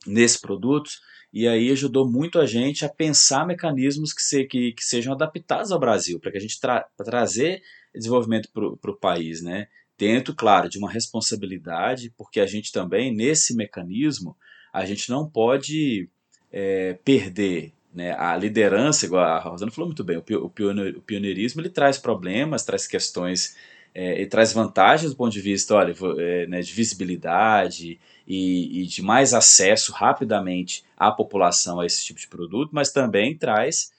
nesses 0.05 0.39
produtos, 0.39 1.01
e 1.31 1.47
aí 1.47 1.71
ajudou 1.71 2.09
muito 2.09 2.39
a 2.39 2.45
gente 2.45 2.83
a 2.83 2.89
pensar 2.89 3.45
mecanismos 3.45 4.13
que, 4.13 4.21
se, 4.21 4.45
que, 4.45 4.71
que 4.73 4.83
sejam 4.83 5.13
adaptados 5.13 5.71
ao 5.71 5.79
Brasil, 5.79 6.19
para 6.19 6.31
que 6.31 6.37
a 6.37 6.41
gente 6.41 6.59
tra 6.59 6.87
trazer 6.97 7.61
desenvolvimento 7.93 8.49
para 8.51 8.91
o 8.91 8.97
país, 8.97 9.41
né? 9.41 9.67
Dentro, 9.97 10.33
claro, 10.33 10.69
de 10.69 10.77
uma 10.77 10.89
responsabilidade, 10.89 12.13
porque 12.17 12.39
a 12.39 12.45
gente 12.45 12.71
também, 12.71 13.13
nesse 13.13 13.53
mecanismo, 13.53 14.35
a 14.71 14.85
gente 14.85 15.09
não 15.09 15.29
pode 15.29 16.09
é, 16.51 16.93
perder 17.03 17.73
né, 17.93 18.15
a 18.17 18.35
liderança, 18.35 19.05
igual 19.05 19.23
a 19.23 19.39
Rosana 19.39 19.71
falou 19.71 19.87
muito 19.87 20.03
bem, 20.03 20.17
o 20.17 21.01
pioneirismo 21.01 21.61
ele 21.61 21.69
traz 21.69 21.97
problemas, 21.97 22.63
traz 22.63 22.85
questões, 22.85 23.55
é, 23.93 24.13
ele 24.13 24.27
traz 24.27 24.53
vantagens 24.53 25.11
do 25.11 25.17
ponto 25.17 25.31
de 25.31 25.41
vista 25.41 25.75
olha, 25.75 25.95
é, 26.19 26.45
né, 26.47 26.61
de 26.61 26.71
visibilidade 26.71 27.99
e, 28.27 28.81
e, 28.81 28.85
de 28.85 29.01
mais 29.01 29.33
acesso 29.33 29.91
rapidamente 29.91 30.83
à 30.95 31.11
população 31.11 31.79
a 31.79 31.85
esse 31.85 32.05
tipo 32.05 32.19
de 32.19 32.27
produto, 32.27 32.69
mas 32.71 32.91
também 32.91 33.35
traz 33.35 33.91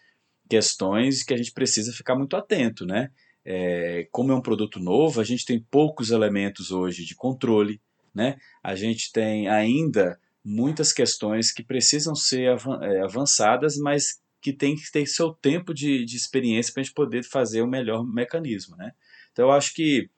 questões 0.49 1.23
que 1.23 1.35
a 1.35 1.37
gente 1.37 1.53
precisa 1.53 1.93
ficar 1.93 2.15
muito 2.15 2.37
atento, 2.37 2.85
né? 2.85 3.11
É, 3.45 4.07
como 4.11 4.33
é 4.33 4.35
um 4.35 4.41
produto 4.41 4.79
novo, 4.79 5.21
a 5.21 5.25
gente 5.25 5.47
tem 5.47 5.59
poucos 5.71 6.11
elementos 6.11 6.71
hoje 6.71 7.05
de 7.05 7.15
controle, 7.15 7.81
né? 8.15 8.37
A 8.63 8.75
gente 8.75 9.13
tem 9.13 9.49
ainda 9.49 10.19
muitas 10.45 10.93
questões 10.93 11.53
que 11.53 11.63
precisam 11.63 12.15
ser 12.15 12.57
é, 12.83 13.01
avançadas, 13.03 13.77
mas 13.77 14.21
que 14.41 14.53
tem 14.53 14.75
que 14.75 14.91
ter 14.91 15.07
seu 15.07 15.33
tempo 15.35 15.75
de, 15.75 16.05
de 16.05 16.17
experiência 16.17 16.73
para 16.73 16.81
a 16.81 16.85
gente 16.85 16.95
poder 16.95 17.23
fazer 17.23 17.61
o 17.63 17.69
melhor 17.69 18.05
mecanismo, 18.07 18.77
né? 18.77 18.93
Então 19.33 19.47
eu 19.47 19.53
acho 19.53 19.75
que 19.75 20.09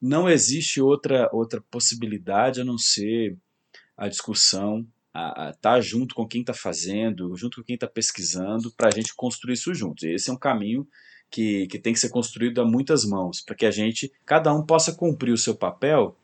não 0.00 0.28
existe 0.28 0.80
outra 0.80 1.28
outra 1.32 1.60
possibilidade 1.70 2.60
a 2.60 2.64
não 2.64 2.78
ser 2.78 3.36
a 3.96 4.08
discussão, 4.08 4.86
estar 5.08 5.56
tá 5.60 5.80
junto 5.80 6.14
com 6.14 6.26
quem 6.26 6.40
está 6.40 6.54
fazendo, 6.54 7.34
junto 7.36 7.58
com 7.58 7.64
quem 7.64 7.74
está 7.74 7.86
pesquisando, 7.86 8.70
para 8.72 8.88
a 8.88 8.90
gente 8.90 9.14
construir 9.14 9.54
isso 9.54 9.74
junto. 9.74 10.06
Esse 10.06 10.30
é 10.30 10.32
um 10.32 10.38
caminho 10.38 10.86
que, 11.30 11.66
que 11.68 11.78
tem 11.78 11.92
que 11.92 12.00
ser 12.00 12.08
construído 12.08 12.60
a 12.60 12.64
muitas 12.64 13.04
mãos, 13.04 13.40
para 13.40 13.54
que 13.54 13.66
a 13.66 13.70
gente, 13.70 14.12
cada 14.26 14.52
um 14.54 14.64
possa 14.64 14.92
cumprir 14.92 15.32
o 15.32 15.38
seu 15.38 15.54
papel 15.54 16.16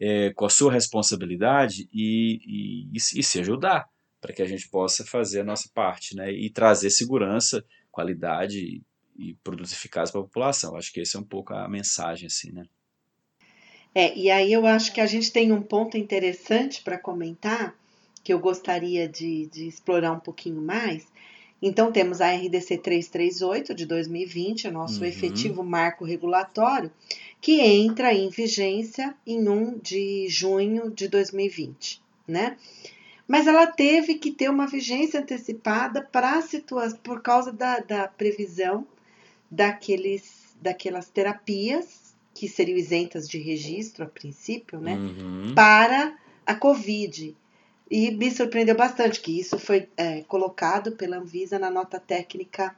é, 0.00 0.32
com 0.32 0.44
a 0.44 0.50
sua 0.50 0.72
responsabilidade 0.72 1.88
e, 1.92 2.88
e, 2.92 2.96
e, 2.96 3.22
se 3.22 3.40
ajudar, 3.40 3.88
para 4.20 4.32
que 4.32 4.42
a 4.42 4.46
gente 4.46 4.68
possa 4.68 5.04
fazer 5.04 5.40
a 5.40 5.44
nossa 5.44 5.68
parte 5.74 6.16
né, 6.16 6.32
e 6.32 6.50
trazer 6.50 6.90
segurança, 6.90 7.64
qualidade 7.90 8.82
e 9.16 9.34
produtos 9.44 9.72
eficazes 9.72 10.10
para 10.10 10.20
a 10.20 10.24
população. 10.24 10.76
Acho 10.76 10.92
que 10.92 11.00
esse 11.00 11.16
é 11.16 11.20
um 11.20 11.24
pouco 11.24 11.54
a 11.54 11.68
mensagem, 11.68 12.26
assim, 12.26 12.50
né? 12.52 12.64
É, 13.94 14.16
e 14.18 14.28
aí 14.28 14.52
eu 14.52 14.66
acho 14.66 14.92
que 14.92 15.00
a 15.00 15.06
gente 15.06 15.30
tem 15.30 15.52
um 15.52 15.62
ponto 15.62 15.96
interessante 15.96 16.82
para 16.82 16.98
comentar, 16.98 17.74
que 18.24 18.32
eu 18.32 18.40
gostaria 18.40 19.08
de, 19.08 19.46
de 19.46 19.68
explorar 19.68 20.10
um 20.12 20.18
pouquinho 20.18 20.60
mais, 20.60 21.06
então, 21.66 21.90
temos 21.90 22.20
a 22.20 22.30
RDC 22.30 22.76
338 22.76 23.74
de 23.74 23.86
2020, 23.86 24.68
o 24.68 24.70
nosso 24.70 25.00
uhum. 25.00 25.06
efetivo 25.06 25.64
marco 25.64 26.04
regulatório, 26.04 26.92
que 27.40 27.58
entra 27.58 28.12
em 28.12 28.28
vigência 28.28 29.14
em 29.26 29.48
1 29.48 29.78
de 29.78 30.28
junho 30.28 30.90
de 30.90 31.08
2020, 31.08 32.02
né? 32.28 32.58
Mas 33.26 33.46
ela 33.46 33.66
teve 33.66 34.16
que 34.16 34.30
ter 34.30 34.50
uma 34.50 34.66
vigência 34.66 35.20
antecipada 35.20 36.02
para 36.02 36.44
por 37.02 37.22
causa 37.22 37.50
da, 37.50 37.78
da 37.78 38.08
previsão 38.08 38.86
daqueles, 39.50 40.54
daquelas 40.60 41.08
terapias 41.08 42.14
que 42.34 42.46
seriam 42.46 42.76
isentas 42.76 43.26
de 43.26 43.38
registro 43.38 44.04
a 44.04 44.06
princípio, 44.06 44.78
né? 44.78 44.96
Uhum. 44.96 45.54
Para 45.54 46.14
a 46.44 46.54
Covid. 46.54 47.34
E 47.90 48.10
me 48.10 48.30
surpreendeu 48.30 48.74
bastante 48.74 49.20
que 49.20 49.38
isso 49.38 49.58
foi 49.58 49.88
é, 49.96 50.22
colocado 50.22 50.92
pela 50.92 51.18
Anvisa 51.18 51.58
na 51.58 51.70
nota 51.70 52.00
técnica 52.00 52.74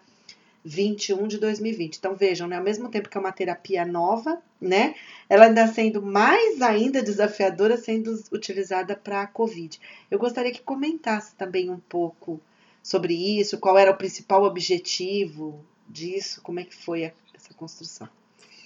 21 0.64 1.28
de 1.28 1.38
2020. 1.38 1.96
Então 1.96 2.16
vejam, 2.16 2.48
né, 2.48 2.56
ao 2.56 2.62
mesmo 2.62 2.88
tempo 2.88 3.08
que 3.08 3.16
é 3.16 3.20
uma 3.20 3.30
terapia 3.30 3.86
nova, 3.86 4.42
né, 4.60 4.96
ela 5.28 5.46
ainda 5.46 5.66
sendo 5.68 6.02
mais 6.02 6.60
ainda 6.60 7.02
desafiadora, 7.02 7.76
sendo 7.76 8.20
utilizada 8.32 8.96
para 8.96 9.22
a 9.22 9.26
COVID. 9.28 9.80
Eu 10.10 10.18
gostaria 10.18 10.52
que 10.52 10.60
comentasse 10.60 11.36
também 11.36 11.70
um 11.70 11.78
pouco 11.78 12.40
sobre 12.82 13.14
isso, 13.14 13.58
qual 13.58 13.78
era 13.78 13.92
o 13.92 13.96
principal 13.96 14.42
objetivo 14.42 15.64
disso, 15.88 16.40
como 16.42 16.58
é 16.58 16.64
que 16.64 16.74
foi 16.74 17.04
a, 17.04 17.12
essa 17.32 17.54
construção. 17.54 18.08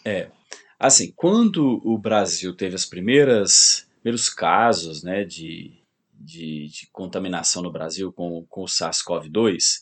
É, 0.02 0.30
assim, 0.78 1.12
quando 1.14 1.82
o 1.84 1.98
Brasil 1.98 2.56
teve 2.56 2.74
as 2.74 2.86
primeiras 2.86 3.86
primeiros 4.00 4.30
casos, 4.30 5.02
né, 5.02 5.24
de 5.24 5.79
de, 6.20 6.68
de 6.68 6.88
contaminação 6.92 7.62
no 7.62 7.72
Brasil 7.72 8.12
com, 8.12 8.44
com 8.48 8.62
o 8.62 8.66
SARS-CoV-2, 8.66 9.80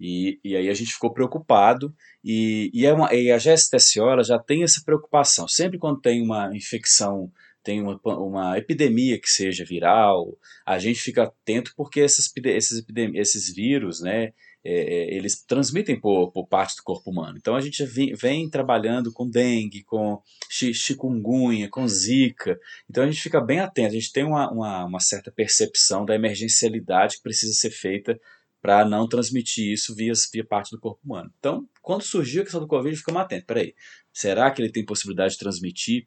e, 0.00 0.38
e 0.44 0.54
aí 0.54 0.68
a 0.68 0.74
gente 0.74 0.92
ficou 0.92 1.12
preocupado, 1.12 1.94
e, 2.22 2.70
e, 2.72 2.86
é 2.86 2.92
uma, 2.92 3.12
e 3.12 3.32
a 3.32 3.38
GSTSO 3.38 4.22
já 4.22 4.38
tem 4.38 4.62
essa 4.62 4.82
preocupação. 4.84 5.48
Sempre 5.48 5.78
quando 5.78 6.00
tem 6.00 6.22
uma 6.22 6.54
infecção, 6.54 7.32
tem 7.62 7.82
uma, 7.82 7.98
uma 8.04 8.58
epidemia 8.58 9.20
que 9.20 9.28
seja 9.28 9.64
viral, 9.64 10.38
a 10.64 10.78
gente 10.78 11.00
fica 11.00 11.24
atento 11.24 11.72
porque 11.76 12.00
essas, 12.00 12.32
esses, 12.44 12.84
esses 13.14 13.54
vírus, 13.54 14.00
né, 14.00 14.32
é, 14.64 14.72
é, 14.72 15.14
eles 15.14 15.42
transmitem 15.44 16.00
por, 16.00 16.32
por, 16.32 16.46
parte 16.46 16.76
do 16.76 16.82
corpo 16.82 17.10
humano. 17.10 17.38
Então 17.38 17.54
a 17.54 17.60
gente 17.60 17.84
vem, 17.84 18.12
vem, 18.14 18.50
trabalhando 18.50 19.12
com 19.12 19.28
dengue, 19.28 19.84
com 19.84 20.20
chikungunya, 20.50 21.68
com 21.68 21.86
zika. 21.86 22.58
Então 22.90 23.04
a 23.04 23.06
gente 23.06 23.22
fica 23.22 23.40
bem 23.40 23.60
atento, 23.60 23.88
a 23.88 23.98
gente 23.98 24.12
tem 24.12 24.24
uma, 24.24 24.50
uma, 24.50 24.84
uma 24.84 25.00
certa 25.00 25.30
percepção 25.30 26.04
da 26.04 26.14
emergencialidade 26.14 27.16
que 27.16 27.22
precisa 27.22 27.52
ser 27.52 27.70
feita 27.70 28.18
para 28.60 28.84
não 28.84 29.08
transmitir 29.08 29.72
isso 29.72 29.94
via, 29.94 30.12
via 30.32 30.44
parte 30.44 30.70
do 30.70 30.80
corpo 30.80 31.00
humano. 31.04 31.32
Então, 31.38 31.68
quando 31.80 32.02
surgiu 32.02 32.42
a 32.42 32.44
questão 32.44 32.60
do 32.60 32.66
Covid, 32.66 32.96
ficamos 32.96 33.22
atentos. 33.22 33.46
Peraí, 33.46 33.74
será 34.12 34.50
que 34.50 34.60
ele 34.60 34.72
tem 34.72 34.84
possibilidade 34.84 35.34
de 35.34 35.38
transmitir 35.38 36.06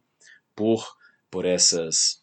por, 0.54 0.86
por 1.30 1.46
essas 1.46 2.21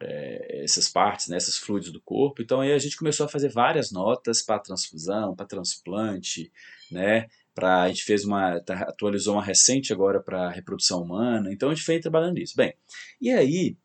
é, 0.00 0.62
essas 0.64 0.88
partes, 0.88 1.28
né, 1.28 1.36
esses 1.36 1.58
fluidos 1.58 1.92
do 1.92 2.00
corpo. 2.00 2.42
Então 2.42 2.60
aí 2.60 2.72
a 2.72 2.78
gente 2.78 2.96
começou 2.96 3.26
a 3.26 3.28
fazer 3.28 3.50
várias 3.50 3.92
notas 3.92 4.42
para 4.42 4.58
transfusão, 4.58 5.36
para 5.36 5.46
transplante, 5.46 6.50
né, 6.90 7.28
para 7.54 7.82
a 7.82 7.88
gente 7.88 8.04
fez 8.04 8.24
uma 8.24 8.60
tá, 8.60 8.74
atualizou 8.82 9.34
uma 9.34 9.44
recente 9.44 9.92
agora 9.92 10.20
para 10.20 10.50
reprodução 10.50 11.02
humana. 11.02 11.52
Então 11.52 11.70
a 11.70 11.74
gente 11.74 11.86
veio 11.86 12.00
trabalhando 12.00 12.34
nisso. 12.34 12.54
Bem, 12.56 12.74
e 13.20 13.30
aí 13.30 13.76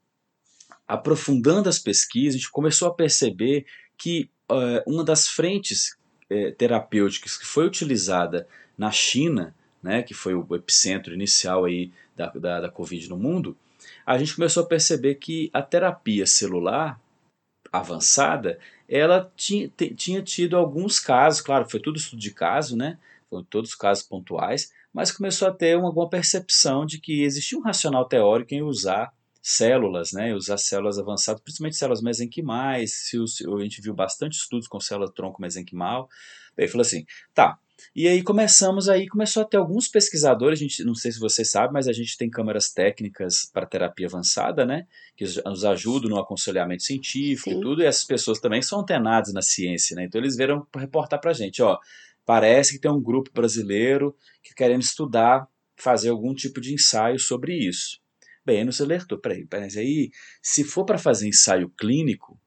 aprofundando 0.88 1.67
as 1.67 1.80
pesquisas, 1.80 2.36
a 2.36 2.38
gente 2.38 2.51
começou 2.51 2.88
a 2.88 2.93
perceber 2.93 3.65
que 3.97 4.30
uh, 4.49 4.89
uma 4.91 5.04
das 5.04 5.28
frentes 5.28 5.97
uh, 6.32 6.51
terapêuticas 6.58 7.38
que 7.38 7.45
foi 7.45 7.65
utilizada 7.65 8.47
na 8.78 8.91
China, 8.91 9.56
né, 9.82 10.04
que 10.04 10.13
foi 10.13 10.34
o 10.34 10.56
epicentro 10.56 11.13
inicial 11.13 11.65
aí 11.65 11.91
da, 12.15 12.30
da, 12.30 12.62
da 12.62 12.69
Covid 12.69 13.10
no 13.10 13.17
mundo, 13.17 13.58
a 14.06 14.18
gente 14.18 14.36
começou 14.36 14.63
a 14.63 14.68
perceber 14.68 15.15
que 15.15 15.50
a 15.54 15.62
terapia 15.62 16.26
celular 16.26 16.99
avançada, 17.72 18.60
ela 18.88 19.32
tinha, 19.36 19.70
tinha 19.95 20.22
tido 20.22 20.56
alguns 20.56 20.99
casos, 20.99 21.41
claro, 21.41 21.70
foi 21.70 21.80
tudo 21.80 21.97
estudo 21.97 22.20
de 22.20 22.32
caso, 22.32 22.78
né? 22.78 22.97
Foram 23.30 23.43
todos 23.43 23.76
casos 23.76 24.03
pontuais, 24.03 24.72
mas 24.93 25.12
começou 25.12 25.47
a 25.47 25.53
ter 25.53 25.78
uma 25.78 25.91
boa 25.91 26.10
percepção 26.10 26.86
de 26.86 26.99
que 26.99 27.24
existia 27.24 27.58
um 27.58 27.62
racional 27.62 28.06
teórico 28.06 28.53
em 28.53 28.62
usar 28.62 29.12
células, 29.41 30.12
né, 30.12 30.34
usar 30.34 30.58
células 30.58 30.97
avançadas, 30.97 31.39
principalmente 31.39 31.76
células 31.76 32.01
mesenquimais, 32.01 32.93
se, 32.93 33.18
a 33.18 33.62
gente 33.62 33.80
viu 33.80 33.93
bastante 33.93 34.34
estudos 34.34 34.68
com 34.68 34.80
célula 34.80 35.12
tronco 35.12 35.39
mesenquimal, 35.39 36.10
Ele 36.58 36.68
falou 36.68 36.82
assim, 36.82 37.06
tá, 37.32 37.60
e 37.93 38.07
aí 38.07 38.23
começamos 38.23 38.88
aí, 38.89 39.07
começou 39.07 39.43
a 39.43 39.45
ter 39.45 39.57
alguns 39.57 39.88
pesquisadores, 39.88 40.59
a 40.59 40.63
gente, 40.63 40.83
não 40.83 40.95
sei 40.95 41.11
se 41.11 41.19
você 41.19 41.43
sabe, 41.43 41.73
mas 41.73 41.88
a 41.88 41.93
gente 41.93 42.17
tem 42.17 42.29
câmaras 42.29 42.69
técnicas 42.69 43.49
para 43.51 43.65
terapia 43.65 44.07
avançada, 44.07 44.65
né? 44.65 44.88
Que 45.15 45.25
nos 45.45 45.65
ajudam 45.65 46.09
no 46.09 46.19
aconselhamento 46.19 46.83
científico 46.83 47.49
Sim. 47.49 47.57
e 47.57 47.61
tudo, 47.61 47.81
e 47.81 47.86
essas 47.86 48.05
pessoas 48.05 48.39
também 48.39 48.61
são 48.61 48.79
antenadas 48.79 49.33
na 49.33 49.41
ciência, 49.41 49.95
né? 49.95 50.05
Então 50.05 50.19
eles 50.19 50.36
vieram 50.36 50.65
reportar 50.75 51.19
para 51.19 51.31
a 51.31 51.33
gente, 51.33 51.61
ó, 51.61 51.77
parece 52.25 52.73
que 52.73 52.79
tem 52.79 52.91
um 52.91 53.01
grupo 53.01 53.31
brasileiro 53.33 54.15
que 54.41 54.53
querendo 54.53 54.81
estudar, 54.81 55.47
fazer 55.77 56.09
algum 56.09 56.33
tipo 56.33 56.61
de 56.61 56.73
ensaio 56.73 57.19
sobre 57.19 57.53
isso. 57.53 57.99
Bem, 58.45 58.63
nos 58.63 58.79
alertou, 58.79 59.17
peraí, 59.17 59.47
mas 59.51 59.75
aí, 59.75 60.11
se 60.41 60.63
for 60.63 60.86
para 60.86 60.99
fazer 60.99 61.27
ensaio 61.27 61.69
clínico, 61.69 62.39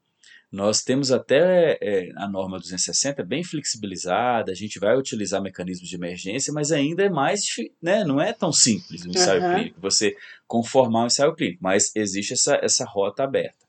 nós 0.51 0.83
temos 0.83 1.13
até 1.13 1.79
é, 1.81 2.11
a 2.17 2.27
norma 2.27 2.59
260 2.59 3.23
bem 3.23 3.45
flexibilizada, 3.45 4.51
a 4.51 4.55
gente 4.55 4.79
vai 4.79 4.97
utilizar 4.97 5.43
mecanismos 5.43 5.89
de 5.89 5.95
emergência, 5.95 6.53
mas 6.53 6.73
ainda 6.73 7.03
é 7.03 7.11
mais, 7.11 7.45
né, 7.83 8.03
não 8.03 8.19
é 8.19 8.33
tão 8.33 8.51
simples 8.51 9.05
o 9.05 9.11
ensaio 9.11 9.43
uhum. 9.43 9.55
clínico, 9.55 9.81
você 9.81 10.17
conformar 10.47 11.05
o 11.05 11.07
ensaio 11.07 11.35
clínico, 11.35 11.63
mas 11.63 11.95
existe 11.95 12.33
essa, 12.33 12.59
essa 12.63 12.85
rota 12.87 13.25
aberta. 13.25 13.69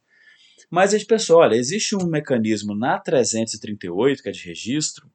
Mas 0.70 0.94
a 0.94 0.98
gente 0.98 1.08
pensou, 1.08 1.40
olha, 1.40 1.56
existe 1.56 1.96
um 1.96 2.06
mecanismo 2.06 2.74
na 2.74 2.98
338, 2.98 4.24
que 4.24 4.30
é 4.30 4.32
de 4.32 4.46
registro, 4.46 5.12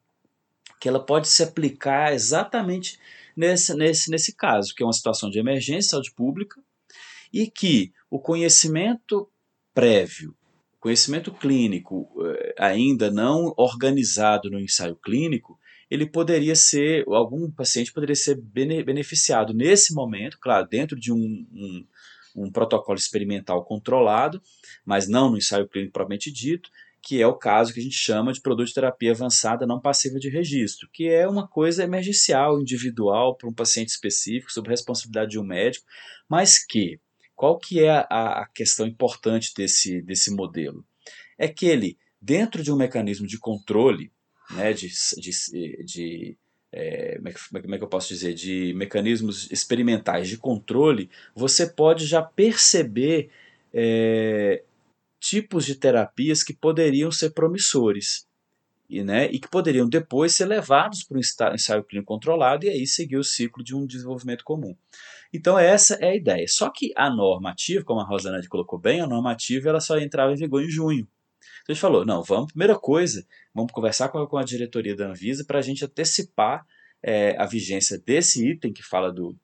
que 0.79 0.87
ela 0.87 1.03
pode 1.03 1.27
se 1.27 1.41
aplicar 1.41 2.13
exatamente 2.13 2.99
nesse, 3.35 3.73
nesse, 3.73 4.11
nesse 4.11 4.35
caso, 4.35 4.75
que 4.75 4.83
é 4.83 4.85
uma 4.85 4.93
situação 4.93 5.31
de 5.31 5.39
emergência, 5.39 5.91
saúde 5.91 6.11
pública, 6.11 6.61
e 7.33 7.49
que 7.49 7.91
o 8.09 8.19
conhecimento 8.19 9.27
prévio 9.73 10.35
conhecimento 10.85 11.31
clínico 11.31 12.07
eh, 12.23 12.53
ainda 12.59 13.09
não 13.09 13.55
organizado 13.57 14.51
no 14.51 14.59
ensaio 14.59 14.95
clínico, 14.95 15.59
ele 15.89 16.05
poderia 16.05 16.55
ser, 16.55 17.03
algum 17.07 17.49
paciente 17.49 17.91
poderia 17.91 18.13
ser 18.13 18.39
beneficiado 18.39 19.51
nesse 19.51 19.95
momento, 19.95 20.37
claro, 20.39 20.67
dentro 20.69 20.95
de 20.95 21.11
um, 21.11 21.17
um, 21.17 21.87
um 22.35 22.51
protocolo 22.51 22.99
experimental 22.99 23.65
controlado, 23.65 24.39
mas 24.85 25.07
não 25.07 25.31
no 25.31 25.37
ensaio 25.37 25.67
clínico 25.67 25.91
propriamente 25.91 26.31
dito, 26.31 26.69
que 27.01 27.19
é 27.19 27.25
o 27.25 27.35
caso 27.35 27.73
que 27.73 27.79
a 27.79 27.83
gente 27.83 27.97
chama 27.97 28.31
de 28.31 28.39
produto 28.39 28.67
de 28.67 28.75
terapia 28.75 29.11
avançada 29.11 29.65
não 29.65 29.81
passiva 29.81 30.19
de 30.19 30.29
registro, 30.29 30.87
que 30.93 31.07
é 31.07 31.27
uma 31.27 31.47
coisa 31.47 31.83
emergencial, 31.83 32.61
individual, 32.61 33.35
para 33.35 33.49
um 33.49 33.53
paciente 33.53 33.89
específico, 33.89 34.51
sob 34.51 34.69
responsabilidade 34.69 35.31
de 35.31 35.39
um 35.39 35.43
médico, 35.43 35.87
mas 36.29 36.63
que 36.63 36.99
qual 37.35 37.59
que 37.59 37.83
é 37.83 37.89
a, 37.89 38.41
a 38.41 38.47
questão 38.47 38.87
importante 38.87 39.53
desse, 39.55 40.01
desse 40.01 40.31
modelo? 40.31 40.85
É 41.37 41.47
que 41.47 41.65
ele, 41.65 41.97
dentro 42.21 42.63
de 42.63 42.71
um 42.71 42.77
mecanismo 42.77 43.27
de 43.27 43.37
controle, 43.37 44.11
né, 44.51 44.73
de, 44.73 44.89
de, 45.17 45.83
de 45.83 46.37
é, 46.71 47.17
como, 47.61 47.75
é 47.75 47.77
que, 47.77 47.83
eu 47.83 47.87
posso 47.87 48.09
dizer, 48.09 48.33
de 48.33 48.73
mecanismos 48.73 49.49
experimentais 49.51 50.27
de 50.27 50.37
controle, 50.37 51.09
você 51.33 51.65
pode 51.67 52.05
já 52.05 52.21
perceber 52.21 53.29
é, 53.73 54.63
tipos 55.19 55.65
de 55.65 55.75
terapias 55.75 56.43
que 56.43 56.53
poderiam 56.53 57.11
ser 57.11 57.31
promissores 57.31 58.27
e, 58.89 59.03
né, 59.03 59.29
e 59.31 59.39
que 59.39 59.47
poderiam 59.47 59.87
depois 59.87 60.35
ser 60.35 60.45
levados 60.45 61.03
para 61.03 61.17
um 61.17 61.21
ensaio 61.53 61.83
clínico 61.83 62.13
controlado 62.13 62.65
e 62.65 62.69
aí 62.69 62.85
seguir 62.85 63.17
o 63.17 63.23
ciclo 63.23 63.63
de 63.63 63.73
um 63.73 63.85
desenvolvimento 63.85 64.43
comum. 64.43 64.75
Então 65.35 65.57
essa 65.59 65.95
é 65.95 66.11
a 66.11 66.15
ideia. 66.15 66.45
Só 66.47 66.69
que 66.69 66.91
a 66.95 67.09
normativa, 67.09 67.83
como 67.83 67.99
a 67.99 68.05
Rosanete 68.05 68.49
colocou 68.49 68.79
bem, 68.79 69.01
a 69.01 69.07
normativa 69.07 69.69
ela 69.69 69.79
só 69.79 69.97
entrava 69.97 70.31
em 70.31 70.35
vigor 70.35 70.63
em 70.63 70.69
junho. 70.69 71.07
Então 71.63 71.69
a 71.69 71.73
gente 71.73 71.81
falou, 71.81 72.05
não, 72.05 72.23
vamos, 72.23 72.51
primeira 72.51 72.77
coisa, 72.77 73.25
vamos 73.53 73.71
conversar 73.71 74.09
com 74.09 74.19
a, 74.19 74.27
com 74.27 74.37
a 74.37 74.43
diretoria 74.43 74.95
da 74.95 75.07
Anvisa 75.07 75.43
para 75.45 75.59
a 75.59 75.61
gente 75.61 75.83
antecipar 75.83 76.65
é, 77.03 77.35
a 77.37 77.45
vigência 77.45 77.99
desse 77.99 78.47
item 78.47 78.71
que 78.71 78.83
fala 78.83 79.11
do, 79.11 79.35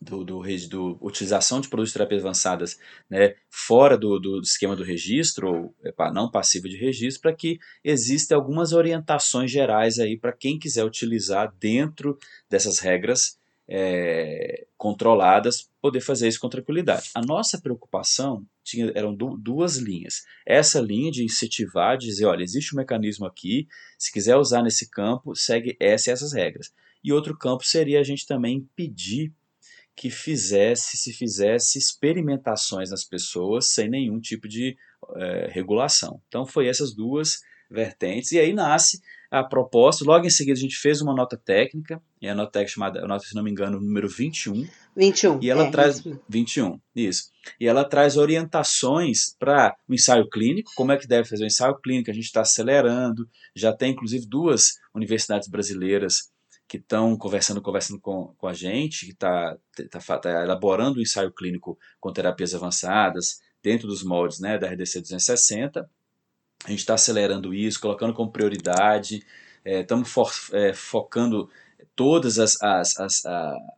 do, 0.00 0.24
do, 0.24 0.42
do, 0.68 0.98
utilização 1.00 1.60
de 1.60 1.68
produtos 1.68 1.92
de 1.92 1.98
terapia 1.98 2.18
avançadas 2.18 2.78
né, 3.08 3.34
fora 3.48 3.96
do, 3.96 4.18
do 4.18 4.40
esquema 4.40 4.74
do 4.74 4.82
registro, 4.82 5.48
ou 5.48 5.74
epa, 5.84 6.12
não 6.12 6.30
passivo 6.30 6.68
de 6.68 6.76
registro, 6.76 7.22
para 7.22 7.34
que 7.34 7.58
existam 7.84 8.34
algumas 8.34 8.72
orientações 8.72 9.50
gerais 9.50 9.98
aí 9.98 10.18
para 10.18 10.32
quem 10.32 10.58
quiser 10.58 10.84
utilizar 10.84 11.52
dentro 11.58 12.18
dessas 12.50 12.78
regras 12.78 13.40
é, 13.68 14.66
controladas, 14.76 15.70
poder 15.80 16.00
fazer 16.00 16.28
isso 16.28 16.40
com 16.40 16.48
tranquilidade. 16.48 17.10
A 17.14 17.20
nossa 17.20 17.60
preocupação 17.60 18.46
tinha, 18.62 18.92
eram 18.94 19.14
du 19.14 19.36
duas 19.36 19.76
linhas. 19.76 20.24
Essa 20.46 20.80
linha 20.80 21.10
de 21.10 21.24
incentivar, 21.24 21.96
de 21.96 22.06
dizer, 22.06 22.26
olha, 22.26 22.42
existe 22.42 22.74
um 22.74 22.78
mecanismo 22.78 23.26
aqui, 23.26 23.66
se 23.98 24.12
quiser 24.12 24.36
usar 24.36 24.62
nesse 24.62 24.90
campo, 24.90 25.34
segue 25.34 25.76
essa 25.80 26.10
e 26.10 26.12
essas 26.12 26.32
regras. 26.32 26.72
E 27.02 27.12
outro 27.12 27.36
campo 27.36 27.64
seria 27.64 28.00
a 28.00 28.04
gente 28.04 28.26
também 28.26 28.68
pedir 28.76 29.32
que 29.94 30.10
fizesse, 30.10 30.96
se 30.96 31.12
fizesse 31.12 31.78
experimentações 31.78 32.90
nas 32.90 33.04
pessoas 33.04 33.72
sem 33.72 33.88
nenhum 33.88 34.20
tipo 34.20 34.48
de 34.48 34.76
é, 35.16 35.48
regulação. 35.50 36.20
Então 36.28 36.46
foi 36.46 36.66
essas 36.66 36.94
duas 36.94 37.40
vertentes, 37.70 38.32
e 38.32 38.38
aí 38.38 38.52
nasce 38.52 39.00
a 39.32 39.42
proposta. 39.42 40.04
Logo 40.04 40.26
em 40.26 40.30
seguida, 40.30 40.58
a 40.58 40.60
gente 40.60 40.76
fez 40.76 41.00
uma 41.00 41.14
nota 41.14 41.38
técnica, 41.38 42.02
e 42.20 42.28
a 42.28 42.34
nota 42.34 42.52
técnica 42.52 42.74
chamada, 42.74 43.02
a 43.02 43.08
nota, 43.08 43.24
se 43.24 43.34
não 43.34 43.42
me 43.42 43.50
engano, 43.50 43.80
número 43.80 44.06
21. 44.06 44.68
21. 44.94 45.38
E 45.40 45.48
ela 45.48 45.64
é, 45.64 45.70
traz. 45.70 45.96
Isso. 45.96 46.20
21, 46.28 46.78
isso. 46.94 47.30
E 47.58 47.66
ela 47.66 47.82
traz 47.82 48.18
orientações 48.18 49.34
para 49.38 49.74
o 49.88 49.94
ensaio 49.94 50.28
clínico, 50.28 50.70
como 50.76 50.92
é 50.92 50.98
que 50.98 51.08
deve 51.08 51.26
fazer 51.26 51.44
o 51.44 51.46
ensaio 51.46 51.74
clínico, 51.76 52.10
a 52.10 52.14
gente 52.14 52.26
está 52.26 52.42
acelerando. 52.42 53.26
Já 53.56 53.72
tem, 53.72 53.92
inclusive, 53.92 54.26
duas 54.26 54.74
universidades 54.94 55.48
brasileiras 55.48 56.30
que 56.68 56.76
estão 56.76 57.16
conversando, 57.16 57.62
conversando 57.62 58.00
com, 58.00 58.34
com 58.36 58.46
a 58.46 58.52
gente, 58.52 59.06
que 59.06 59.12
está 59.12 59.56
tá, 59.90 60.18
tá 60.18 60.42
elaborando 60.42 60.98
um 60.98 61.02
ensaio 61.02 61.32
clínico 61.32 61.78
com 61.98 62.12
terapias 62.12 62.54
avançadas, 62.54 63.40
dentro 63.62 63.88
dos 63.88 64.04
moldes 64.04 64.40
né, 64.40 64.58
da 64.58 64.68
RDC 64.68 65.00
260 65.00 65.88
a 66.64 66.70
gente 66.70 66.80
está 66.80 66.94
acelerando 66.94 67.52
isso, 67.52 67.80
colocando 67.80 68.14
como 68.14 68.30
prioridade, 68.30 69.24
estamos 69.64 70.10
é, 70.52 70.68
é, 70.68 70.72
focando 70.72 71.48
todas 71.94 72.38
as, 72.38 72.60
as, 72.62 72.98
as, 72.98 73.22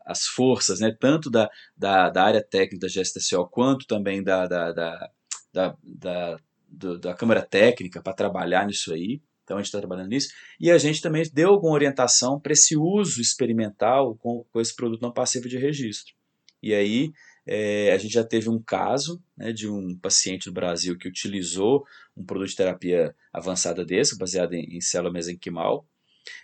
as 0.04 0.26
forças, 0.26 0.80
né, 0.80 0.94
tanto 0.98 1.30
da, 1.30 1.48
da, 1.76 2.10
da, 2.10 2.22
área 2.22 2.42
técnica 2.42 2.86
da 2.86 2.92
GSTCO, 2.92 3.48
quanto 3.48 3.86
também 3.86 4.22
da, 4.22 4.46
da, 4.46 4.72
da, 4.72 5.10
da, 5.52 5.76
da, 5.82 6.36
do, 6.68 6.98
da 6.98 7.14
Câmara 7.14 7.42
Técnica 7.42 8.02
para 8.02 8.12
trabalhar 8.12 8.66
nisso 8.66 8.92
aí. 8.92 9.20
Então 9.42 9.58
a 9.58 9.60
gente 9.60 9.66
está 9.66 9.78
trabalhando 9.78 10.08
nisso. 10.08 10.28
E 10.58 10.70
a 10.70 10.78
gente 10.78 11.02
também 11.02 11.22
deu 11.32 11.50
alguma 11.50 11.74
orientação 11.74 12.40
para 12.40 12.52
esse 12.52 12.76
uso 12.76 13.20
experimental 13.20 14.16
com, 14.16 14.44
com 14.50 14.60
esse 14.60 14.74
produto 14.74 15.02
não 15.02 15.12
passivo 15.12 15.48
de 15.48 15.58
registro. 15.58 16.14
E 16.62 16.72
aí 16.72 17.12
é, 17.46 17.92
a 17.92 17.98
gente 17.98 18.12
já 18.14 18.24
teve 18.24 18.48
um 18.48 18.62
caso 18.62 19.22
né, 19.36 19.52
de 19.52 19.68
um 19.68 19.96
paciente 19.98 20.46
no 20.46 20.52
Brasil 20.52 20.96
que 20.96 21.08
utilizou 21.08 21.84
um 22.16 22.24
produto 22.24 22.48
de 22.48 22.56
terapia 22.56 23.14
avançada 23.32 23.84
desse, 23.84 24.16
baseado 24.16 24.54
em, 24.54 24.76
em 24.76 24.80
célula 24.80 25.12
mesenquimal, 25.12 25.86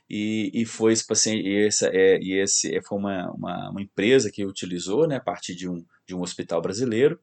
e, 0.09 0.51
e 0.53 0.66
foi 0.66 0.92
esse 0.92 1.07
paciente, 1.07 1.46
e, 1.48 1.66
essa, 1.66 1.88
é, 1.88 2.18
e 2.20 2.32
esse 2.34 2.74
é, 2.74 2.82
foi 2.82 2.98
uma, 2.98 3.30
uma, 3.32 3.70
uma, 3.70 3.82
empresa 3.82 4.30
que 4.30 4.44
utilizou 4.44 5.07
né, 5.07 5.16
a 5.16 5.20
partir 5.20 5.55
de 5.55 5.68
um, 5.68 5.84
de 6.07 6.14
um 6.14 6.20
hospital 6.20 6.61
brasileiro, 6.61 7.18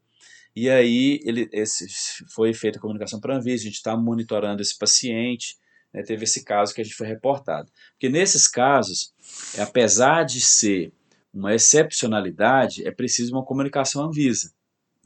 e 0.56 0.70
aí 0.70 1.20
ele, 1.24 1.48
esse, 1.52 1.86
foi 2.34 2.54
feita 2.54 2.80
a 2.80 2.82
comunicação 2.82 3.20
para 3.20 3.36
a 3.36 3.38
Anvisa, 3.38 3.62
a 3.62 3.66
gente 3.66 3.76
está 3.76 3.96
monitorando 3.96 4.62
esse 4.62 4.76
paciente, 4.76 5.56
né, 5.94 6.02
teve 6.02 6.24
esse 6.24 6.44
caso 6.44 6.74
que 6.74 6.82
a 6.82 6.84
gente 6.84 6.96
foi 6.96 7.08
reportado. 7.08 7.72
Porque 7.92 8.10
nesses 8.10 8.48
casos, 8.48 9.14
apesar 9.60 10.24
de 10.24 10.42
ser 10.42 10.92
uma 11.38 11.54
excepcionalidade, 11.54 12.88
é 12.88 12.92
preciso 12.92 13.34
uma 13.34 13.46
comunicação 13.46 14.04
Anvisa, 14.04 14.52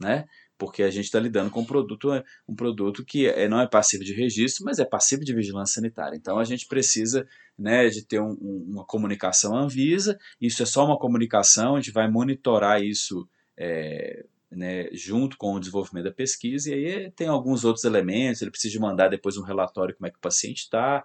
né? 0.00 0.26
Porque 0.56 0.82
a 0.82 0.90
gente 0.90 1.06
está 1.06 1.18
lidando 1.18 1.50
com 1.50 1.60
um 1.60 1.64
produto, 1.64 2.08
um 2.48 2.54
produto 2.54 3.04
que 3.04 3.26
é, 3.26 3.48
não 3.48 3.60
é 3.60 3.66
passivo 3.66 4.04
de 4.04 4.14
registro, 4.14 4.64
mas 4.64 4.78
é 4.78 4.84
passivo 4.84 5.24
de 5.24 5.34
vigilância 5.34 5.74
sanitária. 5.74 6.16
Então 6.16 6.38
a 6.38 6.44
gente 6.44 6.66
precisa 6.68 7.26
né, 7.58 7.88
de 7.88 8.04
ter 8.04 8.20
um, 8.20 8.32
uma 8.68 8.84
comunicação 8.84 9.56
Anvisa. 9.56 10.18
Isso 10.40 10.62
é 10.62 10.66
só 10.66 10.84
uma 10.84 10.98
comunicação, 10.98 11.74
a 11.74 11.80
gente 11.80 11.92
vai 11.92 12.08
monitorar 12.08 12.80
isso 12.80 13.28
é, 13.56 14.24
né, 14.50 14.88
junto 14.92 15.36
com 15.36 15.54
o 15.54 15.60
desenvolvimento 15.60 16.04
da 16.04 16.12
pesquisa, 16.12 16.70
e 16.70 16.74
aí 16.74 17.10
tem 17.10 17.26
alguns 17.26 17.64
outros 17.64 17.84
elementos, 17.84 18.42
ele 18.42 18.50
precisa 18.50 18.78
mandar 18.78 19.08
depois 19.08 19.36
um 19.36 19.42
relatório 19.42 19.94
como 19.94 20.06
é 20.06 20.10
que 20.10 20.18
o 20.18 20.20
paciente 20.20 20.58
está, 20.58 21.02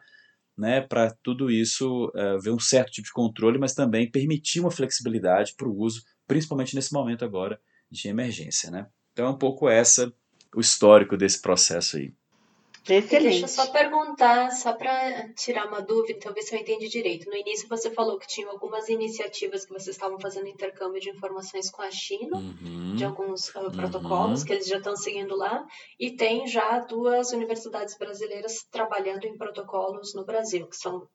né, 0.57 0.81
para 0.81 1.11
tudo 1.21 1.51
isso 1.51 2.11
uh, 2.15 2.39
ver 2.41 2.51
um 2.51 2.59
certo 2.59 2.91
tipo 2.91 3.07
de 3.07 3.13
controle, 3.13 3.59
mas 3.59 3.73
também 3.73 4.09
permitir 4.09 4.59
uma 4.59 4.71
flexibilidade 4.71 5.53
para 5.55 5.67
o 5.67 5.77
uso, 5.77 6.03
principalmente 6.27 6.75
nesse 6.75 6.91
momento 6.91 7.23
agora 7.23 7.59
de 7.91 8.07
emergência. 8.07 8.71
Né? 8.71 8.87
Então 9.13 9.27
é 9.27 9.29
um 9.29 9.37
pouco 9.37 9.69
essa 9.69 10.11
o 10.55 10.59
histórico 10.59 11.15
desse 11.15 11.41
processo 11.41 11.97
aí. 11.97 12.13
Excelente. 12.89 13.41
Deixa 13.41 13.45
eu 13.45 13.47
só 13.47 13.67
perguntar, 13.67 14.51
só 14.51 14.73
para 14.73 15.29
tirar 15.33 15.67
uma 15.67 15.81
dúvida, 15.81 16.19
talvez 16.21 16.47
se 16.47 16.55
eu 16.55 16.59
entendi 16.59 16.87
direito. 16.87 17.29
No 17.29 17.35
início 17.35 17.67
você 17.67 17.91
falou 17.91 18.17
que 18.17 18.27
tinha 18.27 18.47
algumas 18.47 18.87
iniciativas 18.89 19.65
que 19.65 19.73
vocês 19.73 19.95
estavam 19.95 20.19
fazendo 20.19 20.47
intercâmbio 20.47 21.01
de 21.01 21.09
informações 21.09 21.69
com 21.69 21.81
a 21.81 21.91
China, 21.91 22.37
uhum, 22.37 22.95
de 22.95 23.03
alguns 23.03 23.49
uh, 23.49 23.71
protocolos 23.71 24.41
uhum. 24.41 24.45
que 24.45 24.53
eles 24.53 24.67
já 24.67 24.77
estão 24.77 24.95
seguindo 24.95 25.35
lá, 25.35 25.65
e 25.99 26.11
tem 26.11 26.47
já 26.47 26.79
duas 26.79 27.31
universidades 27.31 27.97
brasileiras 27.97 28.65
trabalhando 28.71 29.25
em 29.25 29.37
protocolos 29.37 30.13
no 30.13 30.25
Brasil, 30.25 30.67
que 30.67 30.77
são 30.77 31.07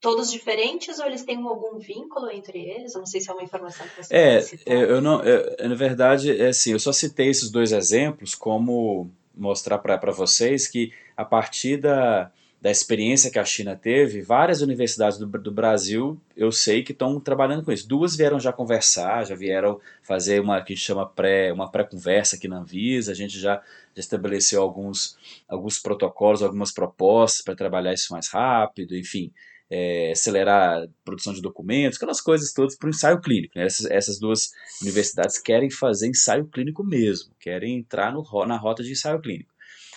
todos 0.00 0.30
diferentes 0.30 0.98
ou 0.98 1.06
eles 1.06 1.24
têm 1.24 1.42
algum 1.42 1.78
vínculo 1.78 2.30
entre 2.30 2.58
eles? 2.58 2.94
Eu 2.94 3.00
não 3.00 3.06
sei 3.06 3.20
se 3.20 3.30
é 3.30 3.32
uma 3.32 3.42
informação 3.42 3.86
que 3.88 4.02
você 4.02 4.14
É, 4.14 4.40
eu 4.66 5.00
não, 5.00 5.22
eu, 5.22 5.68
na 5.68 5.74
verdade, 5.74 6.40
é 6.40 6.48
assim, 6.48 6.72
eu 6.72 6.78
só 6.78 6.92
citei 6.92 7.28
esses 7.28 7.50
dois 7.50 7.72
exemplos 7.72 8.34
como 8.34 9.10
mostrar 9.38 9.78
para 9.78 10.12
vocês 10.12 10.66
que 10.66 10.92
a 11.16 11.24
partir 11.24 11.78
da, 11.78 12.30
da 12.60 12.70
experiência 12.70 13.30
que 13.30 13.38
a 13.38 13.44
China 13.44 13.76
teve, 13.76 14.20
várias 14.20 14.60
universidades 14.60 15.16
do, 15.16 15.26
do 15.26 15.52
Brasil 15.52 16.20
eu 16.36 16.50
sei 16.50 16.82
que 16.82 16.92
estão 16.92 17.20
trabalhando 17.20 17.64
com 17.64 17.72
isso. 17.72 17.88
Duas 17.88 18.16
vieram 18.16 18.40
já 18.40 18.52
conversar, 18.52 19.24
já 19.24 19.34
vieram 19.34 19.80
fazer 20.02 20.40
uma 20.40 20.60
que 20.60 20.72
a 20.72 20.76
gente 20.76 20.84
chama 20.84 21.06
pré, 21.06 21.52
uma 21.52 21.70
pré-conversa 21.70 22.36
aqui 22.36 22.48
na 22.48 22.58
Anvisa, 22.58 23.12
a 23.12 23.14
gente 23.14 23.38
já, 23.38 23.62
já 23.94 24.00
estabeleceu 24.00 24.60
alguns, 24.60 25.16
alguns 25.48 25.78
protocolos, 25.78 26.42
algumas 26.42 26.72
propostas 26.72 27.42
para 27.42 27.54
trabalhar 27.54 27.92
isso 27.92 28.12
mais 28.12 28.28
rápido, 28.28 28.96
enfim. 28.96 29.32
É, 29.70 30.12
acelerar 30.12 30.82
a 30.82 30.86
produção 31.04 31.34
de 31.34 31.42
documentos, 31.42 31.98
aquelas 31.98 32.22
coisas 32.22 32.54
todas 32.54 32.74
para 32.74 32.86
o 32.86 32.90
ensaio 32.90 33.20
clínico. 33.20 33.52
Né? 33.56 33.66
Essas, 33.66 33.90
essas, 33.90 34.18
duas 34.18 34.50
universidades 34.80 35.38
querem 35.38 35.70
fazer 35.70 36.08
ensaio 36.08 36.46
clínico 36.46 36.82
mesmo, 36.82 37.34
querem 37.38 37.76
entrar 37.76 38.12
no, 38.12 38.24
na 38.46 38.56
rota 38.56 38.82
de 38.82 38.92
ensaio 38.92 39.20
clínico. 39.20 39.52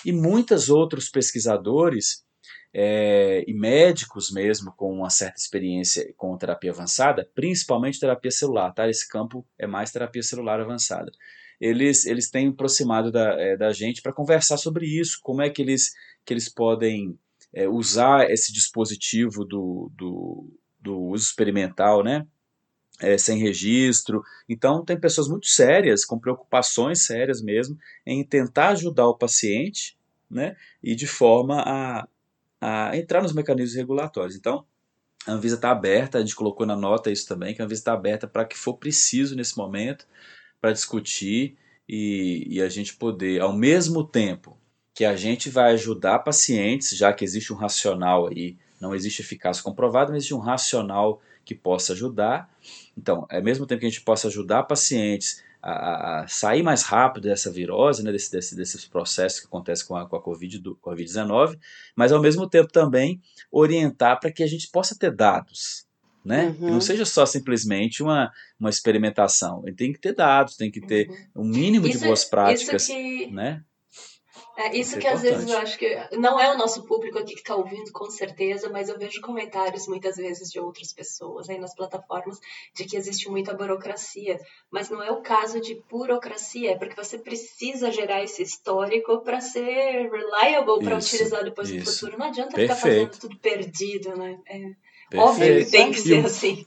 E 0.06 0.12
muitos 0.12 0.70
outros 0.70 1.08
pesquisadores 1.08 2.26
é, 2.74 3.44
e 3.48 3.54
médicos 3.54 4.32
mesmo 4.32 4.72
com 4.74 4.94
uma 4.94 5.10
certa 5.10 5.40
experiência 5.40 6.14
com 6.16 6.38
terapia 6.38 6.72
avançada, 6.72 7.30
principalmente 7.36 8.00
terapia 8.00 8.32
celular, 8.32 8.72
tá? 8.74 8.90
Esse 8.90 9.08
campo 9.08 9.46
é 9.58 9.68
mais 9.68 9.92
terapia 9.92 10.24
celular 10.24 10.60
avançada. 10.60 11.12
Eles, 11.60 12.06
eles 12.06 12.30
têm 12.30 12.48
aproximado 12.48 13.12
da, 13.12 13.40
é, 13.40 13.56
da 13.58 13.72
gente 13.72 14.02
para 14.02 14.14
conversar 14.14 14.58
sobre 14.58 14.86
isso, 14.86 15.20
como 15.22 15.42
é 15.42 15.50
que 15.50 15.62
eles, 15.62 15.92
que 16.26 16.34
eles 16.34 16.50
podem 16.50 17.18
é, 17.54 17.68
usar 17.68 18.30
esse 18.30 18.52
dispositivo 18.54 19.46
do, 19.46 19.92
do, 19.96 20.50
do 20.80 21.00
uso 21.00 21.26
experimental, 21.26 22.04
né? 22.04 22.26
É, 23.00 23.18
sem 23.18 23.40
registro. 23.40 24.22
Então, 24.48 24.86
tem 24.86 25.00
pessoas 25.00 25.28
muito 25.28 25.48
sérias, 25.48 26.06
com 26.06 26.20
preocupações 26.20 27.06
sérias 27.06 27.42
mesmo, 27.42 27.76
em 28.06 28.24
tentar 28.24 28.70
ajudar 28.70 29.08
o 29.08 29.18
paciente 29.18 29.98
né, 30.30 30.56
e 30.84 30.96
de 30.96 31.08
forma 31.08 31.62
a, 31.66 32.08
a 32.62 32.96
entrar 32.96 33.24
nos 33.24 33.34
mecanismos 33.34 33.76
regulatórios. 33.76 34.36
Então, 34.36 34.66
a 35.26 35.34
Anvisa 35.34 35.56
está 35.56 35.72
aberta, 35.72 36.18
a 36.18 36.22
gente 36.22 36.36
colocou 36.36 36.66
na 36.66 36.76
nota 36.76 37.12
isso 37.12 37.28
também, 37.28 37.54
que 37.54 37.62
a 37.62 37.66
Anvisa 37.66 37.82
está 37.82 37.94
aberta 37.94 38.28
para 38.28 38.46
que 38.46 38.58
for 38.58 38.76
preciso 38.76 39.36
nesse 39.36 39.58
momento 39.58 40.08
para 40.60 40.72
discutir 40.72 41.58
e, 41.90 42.48
e, 42.48 42.62
a 42.62 42.70
gente 42.70 42.96
poder, 42.96 43.42
ao 43.42 43.52
mesmo 43.52 44.04
tempo 44.04 44.58
que 44.94 45.06
a 45.06 45.16
gente 45.16 45.50
vai 45.50 45.74
ajudar 45.74 46.20
pacientes, 46.20 46.96
já 46.98 47.14
que 47.14 47.24
existe 47.24 47.54
um 47.54 47.56
racional 47.56 48.28
aí, 48.28 48.58
não 48.80 48.96
existe 48.96 49.22
eficácia 49.22 49.64
comprovada, 49.64 50.12
mas 50.12 50.18
existe 50.18 50.34
um 50.34 50.40
racional 50.40 51.22
que 51.46 51.56
possa 51.56 51.94
ajudar. 51.94 52.50
Então, 52.98 53.26
ao 53.30 53.44
mesmo 53.44 53.66
tempo 53.66 53.80
que 53.80 53.86
a 53.86 53.90
gente 53.90 54.02
possa 54.02 54.28
ajudar 54.28 54.64
pacientes 54.64 55.44
a, 55.62 56.22
a, 56.22 56.28
sair 56.28 56.64
mais 56.64 56.82
rápido 56.82 57.24
dessa 57.26 57.52
virose, 57.52 58.04
né, 58.04 58.12
desse, 58.12 58.32
desse, 58.32 58.56
desses 58.56 58.86
processos 58.86 59.40
que 59.40 59.46
acontecem 59.46 59.86
com 59.88 59.96
a, 59.96 60.10
com 60.10 60.16
a 60.16 60.24
COVID-19, 60.24 60.78
COVID 60.82 61.60
mas 61.96 62.12
ao 62.12 62.22
mesmo 62.22 62.50
tempo 62.50 62.72
também 62.72 63.22
orientar 63.52 64.20
para 64.20 64.32
que 64.32 64.42
a 64.42 64.48
gente 64.48 64.70
possa 64.72 64.98
ter 64.98 65.16
dados. 65.16 65.86
Né? 66.24 66.48
Uhum. 66.48 66.54
Que 66.54 66.72
não 66.72 66.82
seja 66.82 67.04
só 67.04 67.26
simplesmente 67.26 68.04
uma, 68.04 68.32
uma 68.60 68.70
experimentação. 68.70 69.64
Tem 69.76 69.92
que 69.92 70.00
ter 70.00 70.14
dados, 70.14 70.56
tem 70.56 70.70
que 70.70 70.80
ter 70.80 71.10
uhum. 71.36 71.44
um 71.44 71.46
mínimo 71.46 71.88
isso, 71.88 71.98
de 71.98 72.06
boas 72.06 72.24
práticas. 72.24 72.86
Que... 72.86 73.26
Né? 73.32 73.64
É, 74.58 74.76
isso, 74.78 75.00
que 75.00 75.08
às 75.08 75.22
vezes 75.22 75.50
eu 75.50 75.58
acho 75.58 75.78
que 75.78 75.98
não 76.18 76.40
é 76.40 76.54
o 76.54 76.58
nosso 76.58 76.84
público 76.84 77.18
aqui 77.18 77.34
que 77.34 77.40
está 77.40 77.56
ouvindo, 77.56 77.92
com 77.92 78.10
certeza, 78.10 78.70
mas 78.70 78.90
eu 78.90 78.98
vejo 79.00 79.22
comentários 79.22 79.88
muitas 79.88 80.18
vezes 80.18 80.50
de 80.50 80.60
outras 80.60 80.92
pessoas 80.92 81.50
aí 81.50 81.58
nas 81.58 81.74
plataformas 81.74 82.38
de 82.76 82.86
que 82.86 82.98
existe 82.98 83.30
muita 83.30 83.54
burocracia. 83.54 84.38
Mas 84.70 84.90
não 84.90 85.02
é 85.02 85.10
o 85.10 85.22
caso 85.22 85.62
de 85.62 85.82
burocracia, 85.90 86.72
é 86.72 86.78
porque 86.78 87.02
você 87.02 87.18
precisa 87.18 87.92
gerar 87.92 88.24
esse 88.24 88.44
histórico 88.44 89.22
para 89.22 89.40
ser 89.40 90.10
reliable 90.12 90.84
para 90.84 90.98
utilizar 90.98 91.44
depois 91.44 91.70
isso. 91.70 91.80
no 91.80 91.86
futuro. 91.86 92.20
Não 92.20 92.28
adianta 92.28 92.56
Perfeito. 92.56 92.76
ficar 92.76 92.90
fazendo 92.90 93.20
tudo 93.20 93.40
perdido, 93.40 94.18
né? 94.18 94.38
É 94.48 95.18
óbvio 95.18 95.64
que 95.64 95.72
tem 95.72 95.92
que 95.92 96.00
ser 96.00 96.26
assim. 96.26 96.66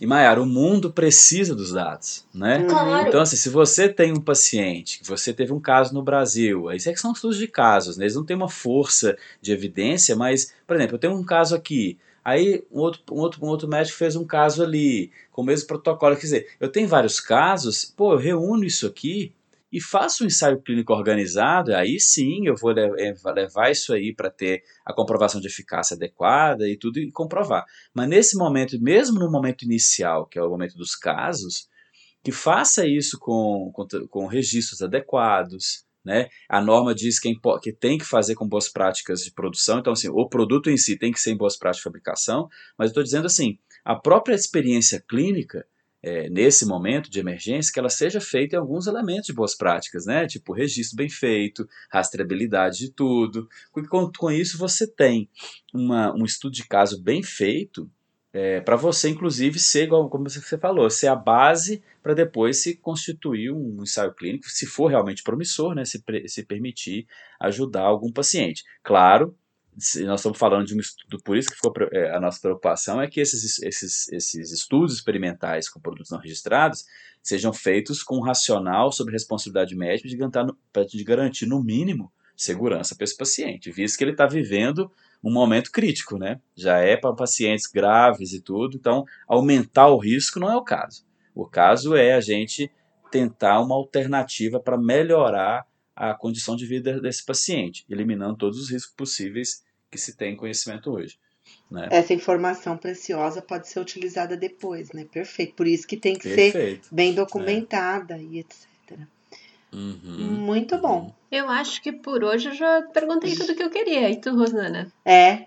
E 0.00 0.06
Maiara, 0.06 0.42
o 0.42 0.46
mundo 0.46 0.92
precisa 0.92 1.54
dos 1.54 1.72
dados, 1.72 2.24
né? 2.32 2.64
Claro. 2.64 3.08
Então, 3.08 3.20
assim, 3.20 3.36
se 3.36 3.48
você 3.48 3.88
tem 3.88 4.12
um 4.12 4.20
paciente, 4.20 5.00
que 5.00 5.06
você 5.06 5.32
teve 5.32 5.52
um 5.52 5.60
caso 5.60 5.94
no 5.94 6.02
Brasil, 6.02 6.68
aí 6.68 6.78
são 6.80 7.12
estudos 7.12 7.36
de 7.36 7.46
casos, 7.46 7.96
né? 7.96 8.04
Eles 8.04 8.16
não 8.16 8.24
têm 8.24 8.36
uma 8.36 8.48
força 8.48 9.16
de 9.40 9.52
evidência, 9.52 10.16
mas, 10.16 10.52
por 10.66 10.76
exemplo, 10.76 10.96
eu 10.96 10.98
tenho 11.00 11.14
um 11.14 11.24
caso 11.24 11.54
aqui, 11.54 11.98
aí 12.24 12.64
um 12.72 12.80
outro, 12.80 13.02
um 13.10 13.18
outro, 13.18 13.44
um 13.44 13.48
outro 13.48 13.68
médico 13.68 13.98
fez 13.98 14.16
um 14.16 14.24
caso 14.24 14.62
ali, 14.62 15.10
com 15.30 15.42
o 15.42 15.44
mesmo 15.44 15.66
protocolo, 15.66 16.14
quer 16.16 16.22
dizer, 16.22 16.48
eu 16.58 16.68
tenho 16.68 16.88
vários 16.88 17.20
casos, 17.20 17.84
pô, 17.84 18.12
eu 18.12 18.18
reúno 18.18 18.64
isso 18.64 18.86
aqui, 18.86 19.32
e 19.74 19.80
faço 19.80 20.22
um 20.22 20.28
ensaio 20.28 20.62
clínico 20.62 20.92
organizado, 20.92 21.74
aí 21.74 21.98
sim 21.98 22.46
eu 22.46 22.54
vou 22.54 22.70
eh, 22.70 23.12
levar 23.34 23.72
isso 23.72 23.92
aí 23.92 24.14
para 24.14 24.30
ter 24.30 24.62
a 24.86 24.94
comprovação 24.94 25.40
de 25.40 25.48
eficácia 25.48 25.96
adequada 25.96 26.68
e 26.68 26.78
tudo 26.78 27.00
e 27.00 27.10
comprovar. 27.10 27.64
Mas 27.92 28.08
nesse 28.08 28.38
momento, 28.38 28.80
mesmo 28.80 29.18
no 29.18 29.28
momento 29.28 29.64
inicial, 29.64 30.28
que 30.28 30.38
é 30.38 30.42
o 30.44 30.48
momento 30.48 30.76
dos 30.78 30.94
casos, 30.94 31.68
que 32.22 32.30
faça 32.30 32.86
isso 32.86 33.18
com, 33.18 33.72
com, 33.74 33.84
com 34.08 34.26
registros 34.26 34.80
adequados, 34.80 35.84
né? 36.04 36.28
A 36.48 36.60
norma 36.60 36.94
diz 36.94 37.18
que, 37.18 37.30
é 37.30 37.32
que, 37.60 37.72
tem 37.72 37.98
que 37.98 38.04
fazer 38.04 38.36
com 38.36 38.46
boas 38.46 38.68
práticas 38.68 39.22
de 39.22 39.32
produção, 39.32 39.80
então 39.80 39.92
assim, 39.92 40.08
o 40.08 40.28
produto 40.28 40.70
em 40.70 40.76
si 40.76 40.96
tem 40.96 41.10
que 41.10 41.18
ser 41.18 41.32
em 41.32 41.36
boas 41.36 41.58
práticas 41.58 41.78
de 41.78 41.82
fabricação, 41.82 42.48
mas 42.78 42.86
eu 42.86 42.90
estou 42.90 43.02
dizendo 43.02 43.26
assim, 43.26 43.58
a 43.84 43.96
própria 43.96 44.36
experiência 44.36 45.02
clínica 45.08 45.66
é, 46.06 46.28
nesse 46.28 46.66
momento 46.66 47.10
de 47.10 47.18
emergência, 47.18 47.72
que 47.72 47.78
ela 47.78 47.88
seja 47.88 48.20
feita 48.20 48.54
em 48.54 48.58
alguns 48.58 48.86
elementos 48.86 49.24
de 49.24 49.32
boas 49.32 49.54
práticas, 49.54 50.04
né? 50.04 50.26
Tipo 50.26 50.52
registro 50.52 50.98
bem 50.98 51.08
feito, 51.08 51.66
rastreabilidade 51.90 52.78
de 52.78 52.90
tudo. 52.90 53.48
Com, 53.72 54.12
com 54.12 54.30
isso 54.30 54.58
você 54.58 54.86
tem 54.86 55.30
uma, 55.72 56.14
um 56.14 56.26
estudo 56.26 56.52
de 56.52 56.68
caso 56.68 57.02
bem 57.02 57.22
feito 57.22 57.90
é, 58.34 58.60
para 58.60 58.76
você, 58.76 59.08
inclusive, 59.08 59.60
ser, 59.60 59.88
como 59.88 60.28
você 60.28 60.58
falou, 60.58 60.90
ser 60.90 61.06
a 61.06 61.14
base 61.14 61.82
para 62.02 62.14
depois 62.14 62.58
se 62.58 62.76
constituir 62.76 63.52
um 63.52 63.80
ensaio 63.80 64.12
clínico, 64.12 64.50
se 64.50 64.66
for 64.66 64.88
realmente 64.88 65.22
promissor, 65.22 65.74
né? 65.74 65.84
Se, 65.84 66.02
se 66.26 66.44
permitir 66.44 67.06
ajudar 67.40 67.84
algum 67.84 68.12
paciente. 68.12 68.62
Claro, 68.82 69.34
nós 70.04 70.20
estamos 70.20 70.38
falando 70.38 70.66
de 70.66 70.74
um 70.74 70.80
estudo, 70.80 71.22
por 71.22 71.36
isso 71.36 71.50
que 71.50 71.56
ficou 71.56 71.72
é, 71.92 72.14
a 72.14 72.20
nossa 72.20 72.40
preocupação 72.40 73.00
é 73.00 73.08
que 73.08 73.20
esses, 73.20 73.60
esses, 73.60 74.08
esses 74.12 74.52
estudos 74.52 74.94
experimentais 74.94 75.68
com 75.68 75.80
produtos 75.80 76.10
não 76.10 76.18
registrados 76.18 76.84
sejam 77.22 77.52
feitos 77.52 78.02
com 78.02 78.20
racional 78.20 78.92
sobre 78.92 79.14
responsabilidade 79.14 79.74
médica 79.74 80.08
de 80.08 80.16
garantir, 80.16 80.56
de 80.88 81.04
garantir 81.04 81.46
no 81.46 81.62
mínimo 81.62 82.12
segurança 82.36 82.94
para 82.94 83.04
esse 83.04 83.16
paciente, 83.16 83.70
visto 83.70 83.96
que 83.96 84.04
ele 84.04 84.10
está 84.12 84.26
vivendo 84.26 84.90
um 85.22 85.32
momento 85.32 85.70
crítico, 85.70 86.18
né? 86.18 86.40
Já 86.54 86.78
é 86.78 86.96
para 86.96 87.14
pacientes 87.14 87.66
graves 87.66 88.32
e 88.32 88.40
tudo, 88.40 88.76
então 88.76 89.04
aumentar 89.26 89.88
o 89.88 89.98
risco 89.98 90.38
não 90.38 90.50
é 90.50 90.56
o 90.56 90.62
caso. 90.62 91.04
O 91.34 91.46
caso 91.46 91.96
é 91.96 92.12
a 92.12 92.20
gente 92.20 92.70
tentar 93.10 93.60
uma 93.60 93.74
alternativa 93.74 94.60
para 94.60 94.76
melhorar 94.76 95.66
a 95.94 96.14
condição 96.14 96.56
de 96.56 96.66
vida 96.66 97.00
desse 97.00 97.24
paciente, 97.24 97.84
eliminando 97.88 98.36
todos 98.36 98.58
os 98.58 98.70
riscos 98.70 98.94
possíveis 98.94 99.64
que 99.90 99.98
se 99.98 100.16
tem 100.16 100.36
conhecimento 100.36 100.90
hoje. 100.90 101.18
Né? 101.70 101.88
Essa 101.90 102.14
informação 102.14 102.76
preciosa 102.76 103.42
pode 103.42 103.68
ser 103.68 103.80
utilizada 103.80 104.36
depois, 104.36 104.92
né? 104.92 105.04
Perfeito. 105.04 105.54
Por 105.54 105.66
isso 105.66 105.86
que 105.86 105.96
tem 105.96 106.14
que 106.14 106.28
Perfeito. 106.28 106.86
ser 106.86 106.94
bem 106.94 107.14
documentada 107.14 108.14
é. 108.14 108.22
e 108.22 108.38
etc. 108.38 108.66
Uhum. 109.72 110.30
Muito 110.40 110.78
bom. 110.78 111.12
Eu 111.30 111.48
acho 111.48 111.82
que 111.82 111.90
por 111.90 112.22
hoje 112.22 112.48
eu 112.48 112.54
já 112.54 112.82
perguntei 112.92 113.34
tudo 113.34 113.54
que 113.54 113.62
eu 113.62 113.70
queria. 113.70 114.08
E 114.08 114.16
tu, 114.20 114.36
Rosana? 114.36 114.90
É, 115.04 115.46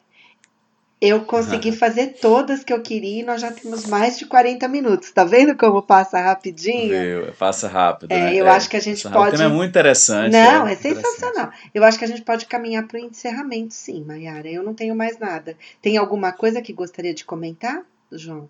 eu 0.99 1.21
consegui 1.25 1.71
fazer 1.71 2.15
todas 2.19 2.63
que 2.63 2.73
eu 2.73 2.81
queria 2.81 3.21
e 3.21 3.23
nós 3.23 3.39
já 3.39 3.51
temos 3.51 3.85
mais 3.85 4.17
de 4.17 4.25
40 4.25 4.67
minutos. 4.67 5.11
Tá 5.11 5.23
vendo 5.23 5.55
como 5.55 5.81
passa 5.81 6.19
rapidinho? 6.19 6.89
Viu? 6.89 7.33
Passa 7.33 7.67
rápido. 7.67 8.11
É, 8.11 8.19
né? 8.19 8.35
Eu 8.35 8.47
é, 8.47 8.49
acho 8.49 8.67
que 8.67 8.75
a 8.75 8.79
gente 8.79 9.07
pode. 9.07 9.35
O 9.35 9.37
tema 9.37 9.51
é 9.51 9.55
muito 9.55 9.69
interessante. 9.69 10.31
Não, 10.31 10.67
é, 10.67 10.73
é 10.73 10.75
sensacional. 10.75 11.51
Eu 11.73 11.83
acho 11.83 11.99
que 11.99 12.05
a 12.05 12.07
gente 12.07 12.23
pode 12.23 12.47
caminhar 12.47 12.87
para 12.87 12.99
o 12.99 13.03
encerramento, 13.03 13.75
sim, 13.75 14.03
Mayara. 14.03 14.49
Eu 14.49 14.63
não 14.63 14.73
tenho 14.73 14.95
mais 14.95 15.19
nada. 15.19 15.55
Tem 15.81 15.97
alguma 15.97 16.31
coisa 16.31 16.61
que 16.61 16.73
gostaria 16.73 17.13
de 17.13 17.23
comentar, 17.23 17.83
João? 18.11 18.49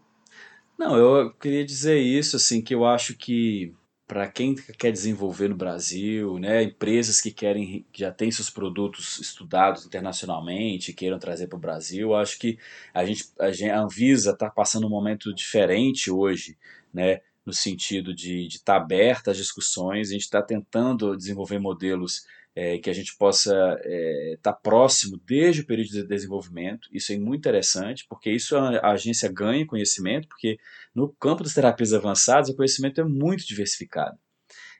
Não, 0.78 0.96
eu 0.96 1.32
queria 1.32 1.66
dizer 1.66 1.98
isso, 1.98 2.38
assim, 2.38 2.62
que 2.62 2.74
eu 2.74 2.86
acho 2.86 3.16
que 3.16 3.74
para 4.08 4.26
quem 4.32 4.56
quer 4.56 4.92
desenvolver 4.92 5.50
no 5.50 5.56
Brasil, 5.56 6.40
né, 6.40 6.64
empresas 6.64 7.20
que 7.20 7.30
querem 7.30 7.86
que 7.92 8.00
já 8.00 8.12
têm 8.12 8.32
seus 8.32 8.50
produtos 8.50 9.20
estudados 9.20 9.86
internacionalmente, 9.86 10.94
queiram 10.94 11.20
trazer 11.20 11.48
para 11.48 11.58
o 11.58 11.60
Brasil, 11.60 12.16
acho 12.16 12.40
que 12.40 12.58
a 12.94 13.06
gente, 13.06 13.26
a, 13.38 13.52
gente, 13.52 13.70
a 13.70 13.82
Anvisa 13.82 14.32
está 14.32 14.50
passando 14.50 14.88
um 14.88 14.90
momento 14.90 15.34
diferente 15.34 16.10
hoje, 16.10 16.58
né, 16.94 17.20
no 17.46 17.52
sentido 17.52 18.14
de 18.14 18.48
estar 18.48 18.76
tá 18.76 18.82
aberta 18.82 19.32
às 19.32 19.38
discussões, 19.38 20.10
a 20.10 20.14
gente 20.14 20.22
está 20.22 20.42
tentando 20.42 21.16
desenvolver 21.16 21.60
modelos 21.60 22.26
é, 22.58 22.80
que 22.80 22.90
a 22.90 22.94
gente 22.94 23.16
possa 23.16 23.52
estar 23.52 23.82
é, 23.86 24.38
tá 24.42 24.52
próximo 24.52 25.22
desde 25.28 25.62
o 25.62 25.66
período 25.66 25.90
de 25.90 26.08
desenvolvimento. 26.08 26.90
Isso 26.92 27.14
é 27.14 27.18
muito 27.18 27.42
interessante, 27.42 28.04
porque 28.10 28.32
isso 28.32 28.58
a, 28.58 28.94
agência 28.94 29.32
ganha 29.32 29.64
conhecimento, 29.64 30.28
porque 30.28 30.58
no 30.98 31.10
campo 31.20 31.44
das 31.44 31.54
terapias 31.54 31.94
avançadas 31.94 32.50
o 32.50 32.56
conhecimento 32.56 33.00
é 33.00 33.04
muito 33.04 33.46
diversificado. 33.46 34.18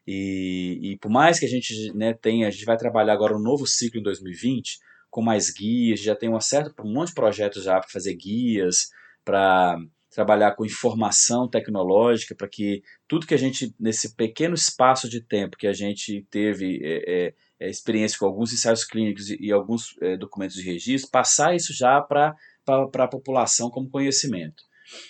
E, 0.08 0.80
e 0.82 0.98
por 0.98 1.12
mais 1.12 1.40
que 1.40 1.46
a 1.46 1.50
gente 1.50 1.94
né, 1.94 2.12
tenha, 2.12 2.48
a 2.48 2.50
gente 2.50 2.66
vai 2.66 2.76
trabalhar 2.76 3.14
agora 3.14 3.38
um 3.38 3.42
novo 3.42 3.68
ciclo 3.68 4.00
em 4.00 4.04
2020, 4.04 4.80
com 5.12 5.22
mais 5.22 5.52
guias, 5.52 6.00
já 6.00 6.16
tem 6.16 6.28
um 6.28 6.40
certo 6.42 6.74
um 6.84 6.92
monte 6.92 7.10
de 7.10 7.14
projetos 7.14 7.64
já 7.64 7.80
para 7.80 7.88
fazer 7.88 8.16
guias, 8.16 8.90
para 9.24 9.78
trabalhar 10.10 10.56
com 10.56 10.66
informação 10.66 11.48
tecnológica, 11.48 12.34
para 12.34 12.48
que 12.48 12.82
tudo 13.08 13.28
que 13.28 13.36
a 13.36 13.38
gente, 13.38 13.76
nesse 13.80 14.16
pequeno 14.16 14.56
espaço 14.56 15.08
de 15.08 15.22
tempo 15.22 15.56
que 15.56 15.68
a 15.68 15.74
gente 15.74 16.26
teve 16.32 16.80
é, 16.84 17.28
é, 17.28 17.34
é 17.60 17.70
experiência 17.70 18.18
com 18.18 18.26
alguns 18.26 18.52
ensaios 18.52 18.84
clínicos 18.84 19.30
e, 19.30 19.38
e 19.40 19.52
alguns 19.52 19.96
é, 20.02 20.18
documentos 20.18 20.56
de 20.56 20.64
registro, 20.64 21.12
passar 21.12 21.56
isso 21.56 21.72
já 21.76 22.02
para 22.02 22.36
a 22.68 23.08
população 23.08 23.70
como 23.70 23.88
conhecimento. 23.88 24.64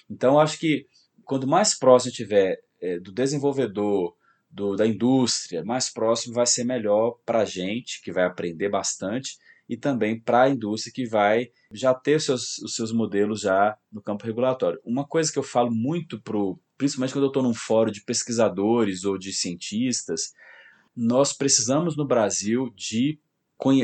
Então, 0.10 0.40
acho 0.40 0.60
que 0.60 0.86
quanto 1.28 1.46
mais 1.46 1.78
próximo 1.78 2.14
tiver 2.14 2.58
é, 2.82 3.00
do 3.00 3.12
desenvolvedor, 3.12 4.16
do, 4.50 4.76
da 4.76 4.88
indústria, 4.88 5.64
mais 5.64 5.90
próximo 5.92 6.34
vai 6.34 6.46
ser 6.46 6.64
melhor 6.64 7.20
para 7.26 7.42
a 7.42 7.46
gente, 7.46 8.02
que 8.02 8.12
vai 8.12 8.24
aprender 8.24 8.70
bastante, 8.70 9.38
e 9.70 9.76
também 9.76 10.20
para 10.20 10.44
a 10.44 10.50
indústria 10.50 10.94
que 10.94 11.06
vai 11.06 11.50
já 11.72 11.94
ter 11.94 12.16
os 12.16 12.24
seus, 12.24 12.58
os 12.60 12.76
seus 12.76 12.92
modelos 12.94 13.42
já 13.42 13.78
no 13.92 14.02
campo 14.02 14.26
regulatório. 14.26 14.80
Uma 14.86 15.06
coisa 15.06 15.32
que 15.32 15.38
eu 15.38 15.44
falo 15.44 15.70
muito 15.70 16.22
pro, 16.22 16.58
principalmente 16.78 17.12
quando 17.12 17.26
eu 17.26 17.30
estou 17.30 17.44
num 17.44 17.54
fórum 17.54 17.92
de 17.92 18.04
pesquisadores 18.04 19.04
ou 19.04 19.18
de 19.18 19.34
cientistas, 19.34 20.32
nós 20.96 21.34
precisamos 21.34 21.98
no 21.98 22.08
Brasil 22.08 22.72
de 22.74 23.20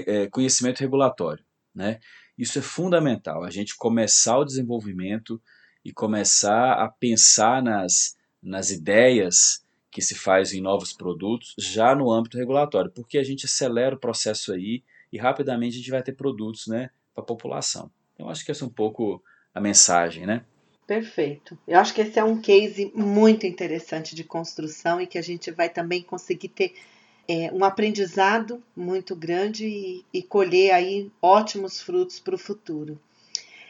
é, 0.08 0.28
conhecimento 0.28 0.80
regulatório, 0.80 1.44
né? 1.76 2.00
Isso 2.38 2.58
é 2.58 2.62
fundamental, 2.62 3.44
a 3.44 3.52
gente 3.52 3.76
começar 3.76 4.40
o 4.40 4.46
desenvolvimento 4.46 5.40
e 5.84 5.92
começar 5.92 6.74
a 6.74 6.88
pensar 6.88 7.62
nas, 7.62 8.16
nas 8.42 8.72
ideias 8.72 9.64
que 9.92 10.02
se 10.02 10.16
faz 10.16 10.54
em 10.54 10.62
novos 10.62 10.92
produtos 10.92 11.54
já 11.58 11.94
no 11.94 12.12
âmbito 12.12 12.38
regulatório, 12.38 12.92
porque 12.92 13.18
a 13.18 13.24
gente 13.24 13.46
acelera 13.46 13.96
o 13.96 14.00
processo 14.00 14.52
aí 14.52 14.84
e 15.12 15.18
rapidamente 15.18 15.76
a 15.76 15.78
gente 15.78 15.92
vai 15.92 16.02
ter 16.02 16.14
produtos 16.14 16.66
né, 16.66 16.90
para 17.14 17.24
a 17.24 17.28
população. 17.28 17.92
Então, 18.14 18.30
acho 18.30 18.44
que 18.44 18.52
essa 18.52 18.64
é 18.64 18.68
um 18.68 18.72
pouco 18.72 19.24
a 19.54 19.62
mensagem, 19.62 20.26
né? 20.26 20.44
Perfeito. 20.88 21.58
Eu 21.68 21.80
acho 21.80 21.94
que 21.94 22.02
esse 22.02 22.20
é 22.20 22.24
um 22.24 22.42
case 22.42 22.92
muito 22.94 23.46
interessante 23.46 24.16
de 24.16 24.24
construção 24.24 25.00
e 25.00 25.08
que 25.08 25.18
a 25.18 25.22
gente 25.22 25.52
vai 25.52 25.70
também 25.70 26.02
conseguir 26.02 26.50
ter 26.50 26.74
é, 27.28 27.52
um 27.54 27.64
aprendizado 27.64 28.62
muito 28.76 29.16
grande 29.16 29.66
e, 29.66 30.06
e 30.14 30.22
colher 30.22 30.72
aí 30.72 31.12
ótimos 31.22 31.80
frutos 31.80 32.20
para 32.20 32.36
o 32.36 32.40
futuro. 32.40 33.00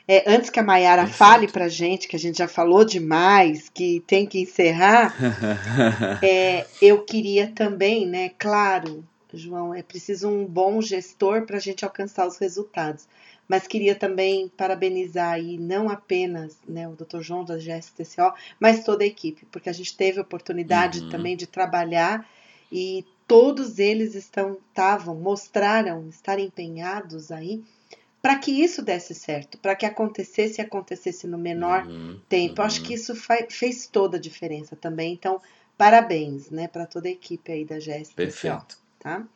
É, 0.08 0.30
antes 0.30 0.50
que 0.50 0.60
a 0.60 0.64
Mayara 0.64 1.08
fale 1.08 1.48
para 1.48 1.70
gente, 1.70 2.08
que 2.08 2.16
a 2.16 2.20
gente 2.20 2.38
já 2.38 2.48
falou 2.48 2.84
demais, 2.84 3.70
que 3.70 4.04
tem 4.06 4.26
que 4.26 4.40
encerrar, 4.40 5.16
é, 6.22 6.66
eu 6.82 7.04
queria 7.04 7.48
também, 7.48 8.06
né, 8.06 8.30
claro, 8.38 9.04
João, 9.34 9.74
é 9.74 9.82
preciso 9.82 10.28
um 10.28 10.46
bom 10.46 10.82
gestor 10.82 11.46
para 11.46 11.58
a 11.58 11.60
gente 11.60 11.86
alcançar 11.86 12.28
os 12.28 12.38
resultados. 12.38 13.08
Mas 13.48 13.68
queria 13.68 13.96
também 13.96 14.48
parabenizar 14.48 15.34
aí 15.34 15.58
não 15.58 15.90
apenas 15.90 16.58
né, 16.68 16.88
o 16.88 16.96
Dr. 16.96 17.22
João 17.22 17.44
da 17.44 17.58
GSTCO, 17.58 18.34
mas 18.60 18.84
toda 18.84 19.04
a 19.04 19.08
equipe, 19.08 19.46
porque 19.52 19.70
a 19.70 19.74
gente 19.74 19.96
teve 19.98 20.20
a 20.20 20.22
oportunidade 20.22 21.02
uhum. 21.02 21.10
também 21.10 21.36
de 21.36 21.46
trabalhar 21.46 22.28
e 22.72 23.06
todos 23.28 23.80
eles 23.80 24.16
estão, 24.16 24.58
estavam, 24.70 25.16
mostraram 25.16 26.08
estar 26.08 26.40
empenhados 26.40 27.32
aí 27.32 27.64
para 28.24 28.40
que 28.40 28.52
isso 28.52 28.82
desse 28.82 29.14
certo, 29.14 29.58
para 29.58 29.76
que 29.76 29.86
acontecesse 29.86 30.62
e 30.62 30.64
acontecesse 30.64 31.28
no 31.28 31.38
menor 31.38 31.86
uhum, 31.86 32.20
tempo. 32.30 32.62
Uhum. 32.62 32.66
Acho 32.66 32.82
que 32.82 32.94
isso 32.94 33.14
fez 33.50 33.86
toda 33.86 34.16
a 34.16 34.20
diferença 34.20 34.78
também. 34.78 35.14
Então, 35.14 35.42
parabéns, 35.78 36.50
né, 36.50 36.70
para 36.70 36.86
toda 36.86 37.10
a 37.10 37.12
equipe 37.12 37.52
aí 37.52 37.66
da 37.66 37.78
GSTCO. 37.78 38.16
Perfeito 38.16 38.84
tá? 39.04 39.28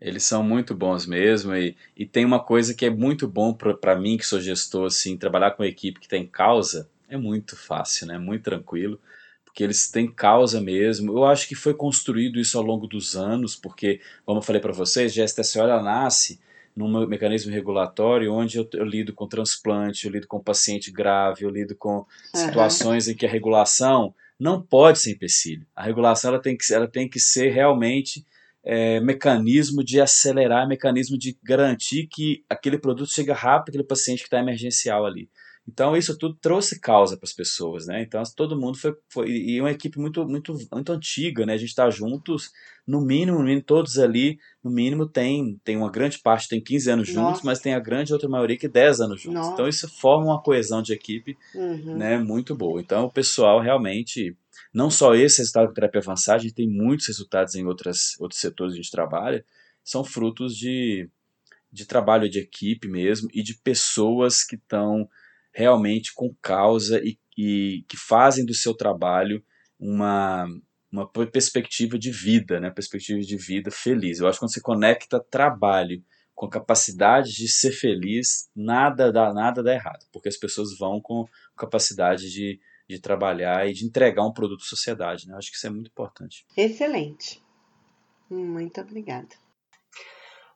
Eles 0.00 0.24
são 0.24 0.42
muito 0.42 0.74
bons 0.74 1.04
mesmo 1.04 1.54
e, 1.54 1.76
e 1.96 2.06
tem 2.06 2.24
uma 2.24 2.40
coisa 2.40 2.74
que 2.74 2.86
é 2.86 2.90
muito 2.90 3.28
bom 3.28 3.52
para 3.52 3.96
mim 3.96 4.16
que 4.16 4.26
sou 4.26 4.40
gestor, 4.40 4.86
assim, 4.86 5.16
trabalhar 5.16 5.50
com 5.50 5.62
uma 5.62 5.68
equipe 5.68 6.00
que 6.00 6.08
tem 6.08 6.26
causa 6.26 6.88
é 7.08 7.16
muito 7.16 7.56
fácil, 7.56 8.06
né? 8.06 8.18
Muito 8.18 8.44
tranquilo, 8.44 8.98
porque 9.44 9.62
eles 9.62 9.90
têm 9.90 10.10
causa 10.10 10.60
mesmo. 10.60 11.12
Eu 11.12 11.24
acho 11.24 11.46
que 11.46 11.54
foi 11.54 11.74
construído 11.74 12.40
isso 12.40 12.56
ao 12.56 12.64
longo 12.64 12.86
dos 12.86 13.14
anos, 13.14 13.54
porque, 13.54 14.00
como 14.24 14.38
eu 14.38 14.42
falei 14.42 14.62
para 14.62 14.72
vocês, 14.72 15.12
a 15.12 15.24
GSTSO 15.24 15.58
ela 15.58 15.82
nasce 15.82 16.40
num 16.74 17.06
mecanismo 17.06 17.52
regulatório 17.52 18.32
onde 18.32 18.58
eu, 18.58 18.68
eu, 18.74 18.84
lido 18.84 19.12
com 19.12 19.26
transplante, 19.26 20.06
eu 20.06 20.12
lido 20.12 20.26
com 20.26 20.42
paciente 20.42 20.90
grave, 20.90 21.44
eu 21.44 21.50
lido 21.50 21.74
com 21.76 21.96
uhum. 21.98 22.06
situações 22.34 23.08
em 23.08 23.14
que 23.14 23.26
a 23.26 23.30
regulação 23.30 24.14
não 24.38 24.60
pode 24.60 24.98
ser 24.98 25.12
empecilho. 25.12 25.66
A 25.76 25.82
regulação 25.82 26.32
ela 26.32 26.42
tem 26.42 26.56
que, 26.56 26.72
ela 26.72 26.88
tem 26.88 27.08
que 27.08 27.20
ser 27.20 27.50
realmente 27.50 28.26
é, 28.64 29.00
mecanismo 29.00 29.84
de 29.84 30.00
acelerar, 30.00 30.66
mecanismo 30.66 31.18
de 31.18 31.36
garantir 31.42 32.06
que 32.06 32.44
aquele 32.48 32.78
produto 32.78 33.12
chega 33.12 33.34
rápido 33.34 33.70
aquele 33.70 33.84
paciente 33.84 34.20
que 34.20 34.26
está 34.26 34.38
emergencial 34.38 35.04
ali. 35.04 35.28
Então 35.66 35.96
isso 35.96 36.18
tudo 36.18 36.36
trouxe 36.40 36.80
causa 36.80 37.16
para 37.16 37.24
as 37.24 37.32
pessoas, 37.32 37.86
né? 37.86 38.02
Então 38.02 38.20
todo 38.36 38.58
mundo 38.58 38.76
foi, 38.76 38.94
foi 39.08 39.30
e 39.30 39.60
uma 39.60 39.70
equipe 39.70 39.98
muito 39.98 40.26
muito 40.26 40.56
muito 40.72 40.92
antiga, 40.92 41.46
né? 41.46 41.54
A 41.54 41.56
gente 41.56 41.68
está 41.68 41.88
juntos, 41.88 42.50
no 42.86 43.00
mínimo, 43.00 43.38
no 43.38 43.44
mínimo 43.44 43.62
todos 43.62 43.96
ali, 43.98 44.38
no 44.62 44.70
mínimo 44.70 45.06
tem 45.06 45.60
tem 45.62 45.76
uma 45.76 45.90
grande 45.90 46.18
parte 46.18 46.48
tem 46.48 46.60
15 46.60 46.90
anos 46.90 47.08
juntos, 47.08 47.22
Nossa. 47.22 47.46
mas 47.46 47.60
tem 47.60 47.74
a 47.74 47.80
grande 47.80 48.12
outra 48.12 48.28
maioria 48.28 48.58
que 48.58 48.66
10 48.66 49.00
anos 49.02 49.20
juntos. 49.20 49.40
Nossa. 49.40 49.52
Então 49.52 49.68
isso 49.68 49.88
forma 49.88 50.26
uma 50.26 50.42
coesão 50.42 50.82
de 50.82 50.92
equipe, 50.92 51.36
uhum. 51.54 51.96
né? 51.96 52.18
Muito 52.18 52.56
boa. 52.56 52.80
Então 52.80 53.04
o 53.04 53.12
pessoal 53.12 53.60
realmente 53.60 54.36
não 54.74 54.90
só 54.90 55.14
esse 55.14 55.38
resultado 55.38 55.68
com 55.68 55.74
terapia 55.74 56.00
avançada, 56.00 56.38
a 56.38 56.42
gente 56.42 56.54
tem 56.54 56.68
muitos 56.68 57.06
resultados 57.06 57.54
em 57.54 57.66
outras, 57.66 58.18
outros 58.18 58.40
setores 58.40 58.74
que 58.74 58.80
a 58.80 58.82
gente 58.82 58.90
trabalha, 58.90 59.44
são 59.84 60.02
frutos 60.02 60.56
de, 60.56 61.08
de 61.70 61.84
trabalho 61.84 62.28
de 62.28 62.38
equipe 62.38 62.88
mesmo 62.88 63.28
e 63.32 63.42
de 63.42 63.54
pessoas 63.54 64.42
que 64.42 64.56
estão 64.56 65.08
realmente 65.52 66.12
com 66.14 66.34
causa 66.40 67.00
e, 67.04 67.18
e 67.36 67.84
que 67.88 67.96
fazem 67.96 68.44
do 68.44 68.54
seu 68.54 68.74
trabalho 68.74 69.42
uma, 69.78 70.46
uma 70.90 71.08
perspectiva 71.08 71.98
de 71.98 72.10
vida, 72.10 72.60
né? 72.60 72.70
perspectiva 72.70 73.20
de 73.20 73.36
vida 73.36 73.70
feliz. 73.70 74.18
Eu 74.18 74.28
acho 74.28 74.38
que 74.38 74.40
quando 74.40 74.52
você 74.52 74.60
conecta 74.60 75.20
trabalho 75.20 76.02
com 76.34 76.48
capacidade 76.48 77.32
de 77.32 77.48
ser 77.48 77.72
feliz, 77.72 78.48
nada 78.56 79.12
dá, 79.12 79.32
nada 79.32 79.62
dá 79.62 79.74
errado, 79.74 80.06
porque 80.12 80.28
as 80.28 80.36
pessoas 80.36 80.76
vão 80.78 81.00
com 81.00 81.26
capacidade 81.56 82.30
de 82.30 82.58
de 82.92 83.00
trabalhar 83.00 83.68
e 83.68 83.72
de 83.72 83.86
entregar 83.86 84.24
um 84.24 84.32
produto 84.32 84.62
à 84.62 84.66
sociedade. 84.66 85.26
Né? 85.26 85.34
Eu 85.34 85.38
acho 85.38 85.50
que 85.50 85.56
isso 85.56 85.66
é 85.66 85.70
muito 85.70 85.88
importante. 85.88 86.44
Excelente. 86.56 87.42
Muito 88.28 88.80
obrigada. 88.80 89.41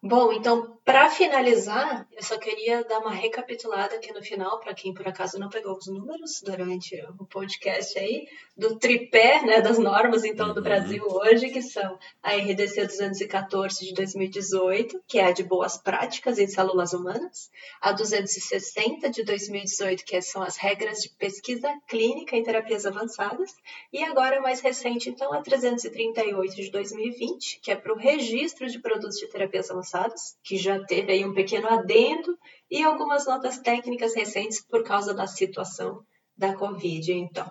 Bom, 0.07 0.33
então, 0.33 0.79
para 0.85 1.11
finalizar, 1.11 2.07
eu 2.13 2.23
só 2.23 2.39
queria 2.39 2.85
dar 2.85 3.01
uma 3.01 3.11
recapitulada 3.11 3.97
aqui 3.97 4.13
no 4.13 4.23
final, 4.23 4.61
para 4.61 4.73
quem 4.73 4.95
por 4.95 5.09
acaso 5.09 5.37
não 5.37 5.49
pegou 5.49 5.77
os 5.77 5.89
números 5.89 6.41
durante 6.45 6.95
o 7.19 7.27
podcast 7.27 7.99
aí, 7.99 8.29
do 8.57 8.79
tripé 8.79 9.43
né, 9.43 9.61
das 9.61 9.79
normas, 9.79 10.23
então, 10.23 10.55
do 10.55 10.59
uhum. 10.59 10.63
Brasil 10.63 11.05
hoje, 11.05 11.51
que 11.51 11.61
são 11.61 11.99
a 12.23 12.37
RDC 12.37 12.87
214 12.87 13.85
de 13.85 13.95
2018, 13.95 15.03
que 15.09 15.19
é 15.19 15.25
a 15.25 15.33
de 15.33 15.43
boas 15.43 15.77
práticas 15.77 16.39
em 16.39 16.47
células 16.47 16.93
humanas, 16.93 17.51
a 17.81 17.91
260 17.91 19.11
de 19.11 19.25
2018, 19.25 20.05
que 20.05 20.23
são 20.23 20.41
as 20.41 20.57
regras 20.57 20.99
de 20.99 21.09
pesquisa 21.09 21.69
clínica 21.89 22.37
em 22.37 22.45
terapias 22.45 22.87
avançadas, 22.87 23.57
e 23.93 24.05
agora, 24.05 24.41
mais 24.41 24.61
recente, 24.61 25.11
então, 25.11 25.33
a 25.33 25.43
338 25.43 26.55
de 26.55 26.71
2020, 26.71 27.59
que 27.61 27.73
é 27.73 27.75
para 27.75 27.93
o 27.93 27.99
registro 27.99 28.69
de 28.69 28.79
produtos 28.79 29.17
de 29.17 29.27
terapias 29.27 29.69
avançadas 29.69 29.96
passadas, 29.97 30.37
que 30.45 30.57
já 30.57 30.83
teve 30.85 31.13
aí 31.13 31.25
um 31.25 31.33
pequeno 31.33 31.69
adendo, 31.69 32.37
e 32.71 32.83
algumas 32.83 33.27
notas 33.27 33.59
técnicas 33.59 34.15
recentes 34.15 34.65
por 34.67 34.83
causa 34.85 35.15
da 35.15 35.27
situação 35.27 36.01
da 36.37 36.55
Covid, 36.55 37.13
então. 37.13 37.51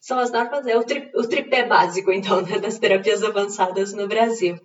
São 0.00 0.18
as 0.18 0.30
normas, 0.30 0.66
é 0.66 0.76
o, 0.76 0.84
tri, 0.84 1.10
o 1.14 1.26
tripé 1.26 1.64
básico, 1.64 2.12
então, 2.12 2.42
né, 2.42 2.58
das 2.60 2.78
terapias 2.78 3.22
avançadas 3.22 3.92
no 3.92 4.06
Brasil. 4.06 4.58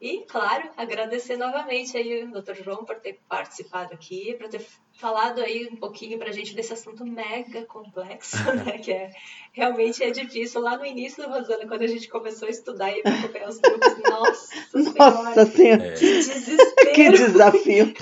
E, 0.00 0.24
claro, 0.28 0.70
agradecer 0.76 1.36
novamente 1.36 1.96
aí 1.96 2.22
o 2.22 2.30
Dr. 2.30 2.62
João 2.62 2.84
por 2.84 2.96
ter 3.00 3.18
participado 3.28 3.92
aqui, 3.92 4.36
por 4.38 4.48
ter 4.48 4.64
falado 4.92 5.40
aí 5.40 5.68
um 5.72 5.74
pouquinho 5.74 6.16
para 6.18 6.28
a 6.28 6.32
gente 6.32 6.54
desse 6.54 6.72
assunto 6.72 7.04
mega 7.04 7.64
complexo, 7.66 8.36
né? 8.64 8.78
Que 8.78 8.92
é 8.92 9.10
realmente 9.52 10.04
é 10.04 10.10
difícil. 10.10 10.60
Lá 10.60 10.76
no 10.76 10.86
início, 10.86 11.28
Rosana, 11.28 11.66
quando 11.66 11.82
a 11.82 11.88
gente 11.88 12.08
começou 12.08 12.46
a 12.46 12.50
estudar 12.50 12.92
e 12.92 13.00
acompanhar 13.00 13.48
os 13.48 13.58
grupos, 13.58 13.98
nossa, 14.08 14.54
nossa 14.72 15.46
senhora, 15.46 15.46
senhora, 15.46 15.92
que 15.94 16.14
desespero! 16.14 16.94
Que 16.94 17.10
desafio! 17.10 17.94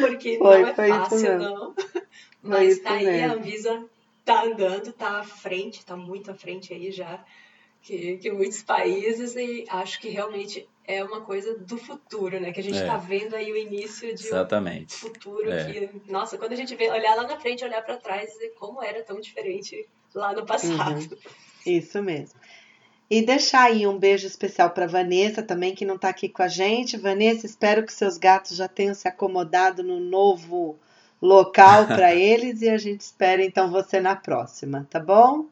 Porque 0.00 0.38
foi, 0.38 0.62
não 0.62 0.68
é 0.68 0.74
fácil, 0.74 1.38
não. 1.38 1.74
Mas 2.40 2.78
tá 2.78 2.92
aí, 2.92 3.04
mesmo. 3.04 3.32
a 3.32 3.36
Anvisa 3.36 3.84
tá 4.24 4.44
andando, 4.44 4.92
tá 4.92 5.18
à 5.18 5.24
frente, 5.24 5.84
tá 5.84 5.96
muito 5.96 6.30
à 6.30 6.34
frente 6.34 6.72
aí 6.72 6.92
já 6.92 7.24
que, 7.82 8.16
que 8.18 8.30
muitos 8.30 8.62
países 8.62 9.34
e 9.36 9.66
acho 9.68 10.00
que 10.00 10.08
realmente 10.08 10.68
é 10.84 11.02
uma 11.02 11.20
coisa 11.20 11.58
do 11.58 11.76
futuro, 11.76 12.40
né? 12.40 12.52
Que 12.52 12.60
a 12.60 12.62
gente 12.62 12.78
está 12.78 12.94
é. 12.94 12.98
vendo 12.98 13.34
aí 13.34 13.52
o 13.52 13.56
início 13.56 14.14
de 14.14 14.26
Exatamente. 14.26 14.94
um 14.94 14.98
futuro 14.98 15.50
é. 15.50 15.72
que, 15.72 16.10
nossa, 16.10 16.38
quando 16.38 16.52
a 16.52 16.56
gente 16.56 16.74
vê, 16.74 16.90
olhar 16.90 17.14
lá 17.16 17.24
na 17.24 17.38
frente, 17.38 17.64
olhar 17.64 17.82
para 17.82 17.96
trás 17.96 18.30
e 18.40 18.50
como 18.50 18.82
era 18.82 19.02
tão 19.02 19.20
diferente 19.20 19.88
lá 20.14 20.32
no 20.32 20.46
passado. 20.46 21.00
Uhum. 21.00 21.18
Isso 21.66 22.02
mesmo. 22.02 22.38
E 23.10 23.20
deixar 23.20 23.64
aí 23.64 23.86
um 23.86 23.98
beijo 23.98 24.26
especial 24.26 24.70
para 24.70 24.86
Vanessa 24.86 25.42
também, 25.42 25.74
que 25.74 25.84
não 25.84 25.96
está 25.96 26.08
aqui 26.08 26.28
com 26.28 26.42
a 26.42 26.48
gente. 26.48 26.96
Vanessa, 26.96 27.46
espero 27.46 27.84
que 27.84 27.92
seus 27.92 28.16
gatos 28.16 28.56
já 28.56 28.66
tenham 28.66 28.94
se 28.94 29.06
acomodado 29.06 29.82
no 29.82 30.00
novo 30.00 30.78
local 31.20 31.86
para 31.88 32.14
eles 32.14 32.62
e 32.62 32.68
a 32.68 32.78
gente 32.78 33.02
espera 33.02 33.44
então 33.44 33.70
você 33.70 34.00
na 34.00 34.16
próxima, 34.16 34.86
tá 34.88 34.98
bom? 34.98 35.46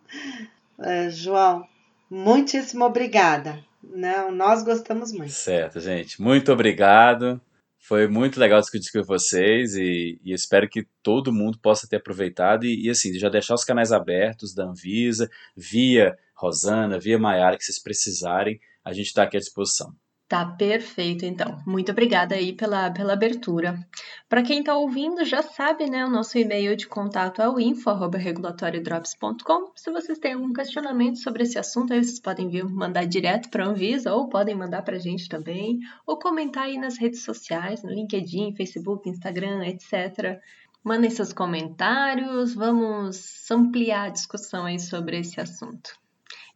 Uh, 0.78 1.10
João, 1.10 1.68
muitíssimo 2.10 2.84
obrigada. 2.84 3.64
Não, 3.82 4.30
nós 4.30 4.62
gostamos 4.62 5.12
muito. 5.12 5.32
Certo, 5.32 5.80
gente. 5.80 6.20
Muito 6.20 6.52
obrigado. 6.52 7.40
Foi 7.78 8.06
muito 8.06 8.38
legal 8.38 8.60
discutir 8.60 8.92
com 8.92 9.02
vocês 9.02 9.74
e, 9.74 10.20
e 10.22 10.32
espero 10.32 10.68
que 10.68 10.86
todo 11.02 11.32
mundo 11.32 11.58
possa 11.58 11.88
ter 11.88 11.96
aproveitado 11.96 12.64
e, 12.64 12.86
e, 12.86 12.90
assim, 12.90 13.14
já 13.18 13.30
deixar 13.30 13.54
os 13.54 13.64
canais 13.64 13.90
abertos 13.90 14.54
da 14.54 14.64
Anvisa, 14.64 15.30
via 15.56 16.16
Rosana, 16.34 16.98
via 16.98 17.18
Maiara, 17.18 17.56
que 17.56 17.64
vocês 17.64 17.82
precisarem, 17.82 18.60
a 18.84 18.92
gente 18.92 19.06
está 19.06 19.22
aqui 19.22 19.36
à 19.36 19.40
disposição. 19.40 19.94
Tá 20.30 20.46
perfeito, 20.46 21.26
então. 21.26 21.60
Muito 21.66 21.90
obrigada 21.90 22.36
aí 22.36 22.52
pela, 22.52 22.88
pela 22.92 23.14
abertura. 23.14 23.84
Para 24.28 24.44
quem 24.44 24.60
está 24.60 24.76
ouvindo, 24.76 25.24
já 25.24 25.42
sabe, 25.42 25.90
né? 25.90 26.06
O 26.06 26.08
nosso 26.08 26.38
e-mail 26.38 26.76
de 26.76 26.86
contato 26.86 27.42
é 27.42 27.48
o 27.48 27.58
info.regulatoriodrops.com. 27.58 29.72
Se 29.74 29.90
vocês 29.90 30.20
têm 30.20 30.34
algum 30.34 30.52
questionamento 30.52 31.18
sobre 31.18 31.42
esse 31.42 31.58
assunto, 31.58 31.92
aí 31.92 32.04
vocês 32.04 32.20
podem 32.20 32.48
vir 32.48 32.64
mandar 32.64 33.06
direto 33.06 33.50
para 33.50 33.64
a 33.64 33.68
Anvisa 33.70 34.14
ou 34.14 34.28
podem 34.28 34.54
mandar 34.54 34.82
para 34.82 34.94
a 34.94 35.00
gente 35.00 35.28
também, 35.28 35.80
ou 36.06 36.16
comentar 36.16 36.66
aí 36.66 36.78
nas 36.78 36.96
redes 36.96 37.24
sociais, 37.24 37.82
no 37.82 37.90
LinkedIn, 37.90 38.54
Facebook, 38.54 39.08
Instagram, 39.08 39.66
etc. 39.66 40.40
Mandem 40.84 41.10
seus 41.10 41.32
comentários, 41.32 42.54
vamos 42.54 43.50
ampliar 43.50 44.04
a 44.04 44.10
discussão 44.10 44.66
aí 44.66 44.78
sobre 44.78 45.18
esse 45.18 45.40
assunto. 45.40 45.90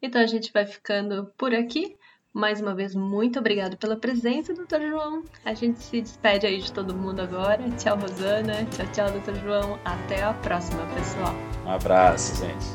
Então 0.01 0.21
a 0.21 0.29
gente 0.29 0.53
vai 0.53 0.65
ficando 0.65 1.33
por 1.37 1.53
aqui. 1.53 1.97
Mais 2.35 2.61
uma 2.61 2.75
vez, 2.75 2.97
muito 2.97 3.39
obrigado 3.39 3.77
pela 3.77 3.97
presença, 3.97 4.53
doutor 4.53 4.81
João. 4.81 5.23
A 5.45 5.55
gente 5.55 5.81
se 5.81 6.01
despede 6.01 6.45
aí 6.45 6.61
de 6.61 6.73
todo 6.73 6.93
mundo 6.93 7.21
agora. 7.21 7.63
Tchau, 7.79 7.97
Rosana. 7.97 8.65
Tchau, 8.73 8.87
tchau, 8.93 9.11
doutor 9.13 9.37
João. 9.37 9.79
Até 9.85 10.25
a 10.25 10.33
próxima, 10.33 10.85
pessoal. 10.97 11.33
Um 11.65 11.71
abraço, 11.71 12.45
gente. 12.45 12.67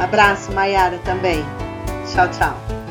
Abraço, 0.00 0.50
Maiara, 0.50 0.98
também. 1.04 1.44
Tchau, 2.12 2.28
tchau. 2.32 2.83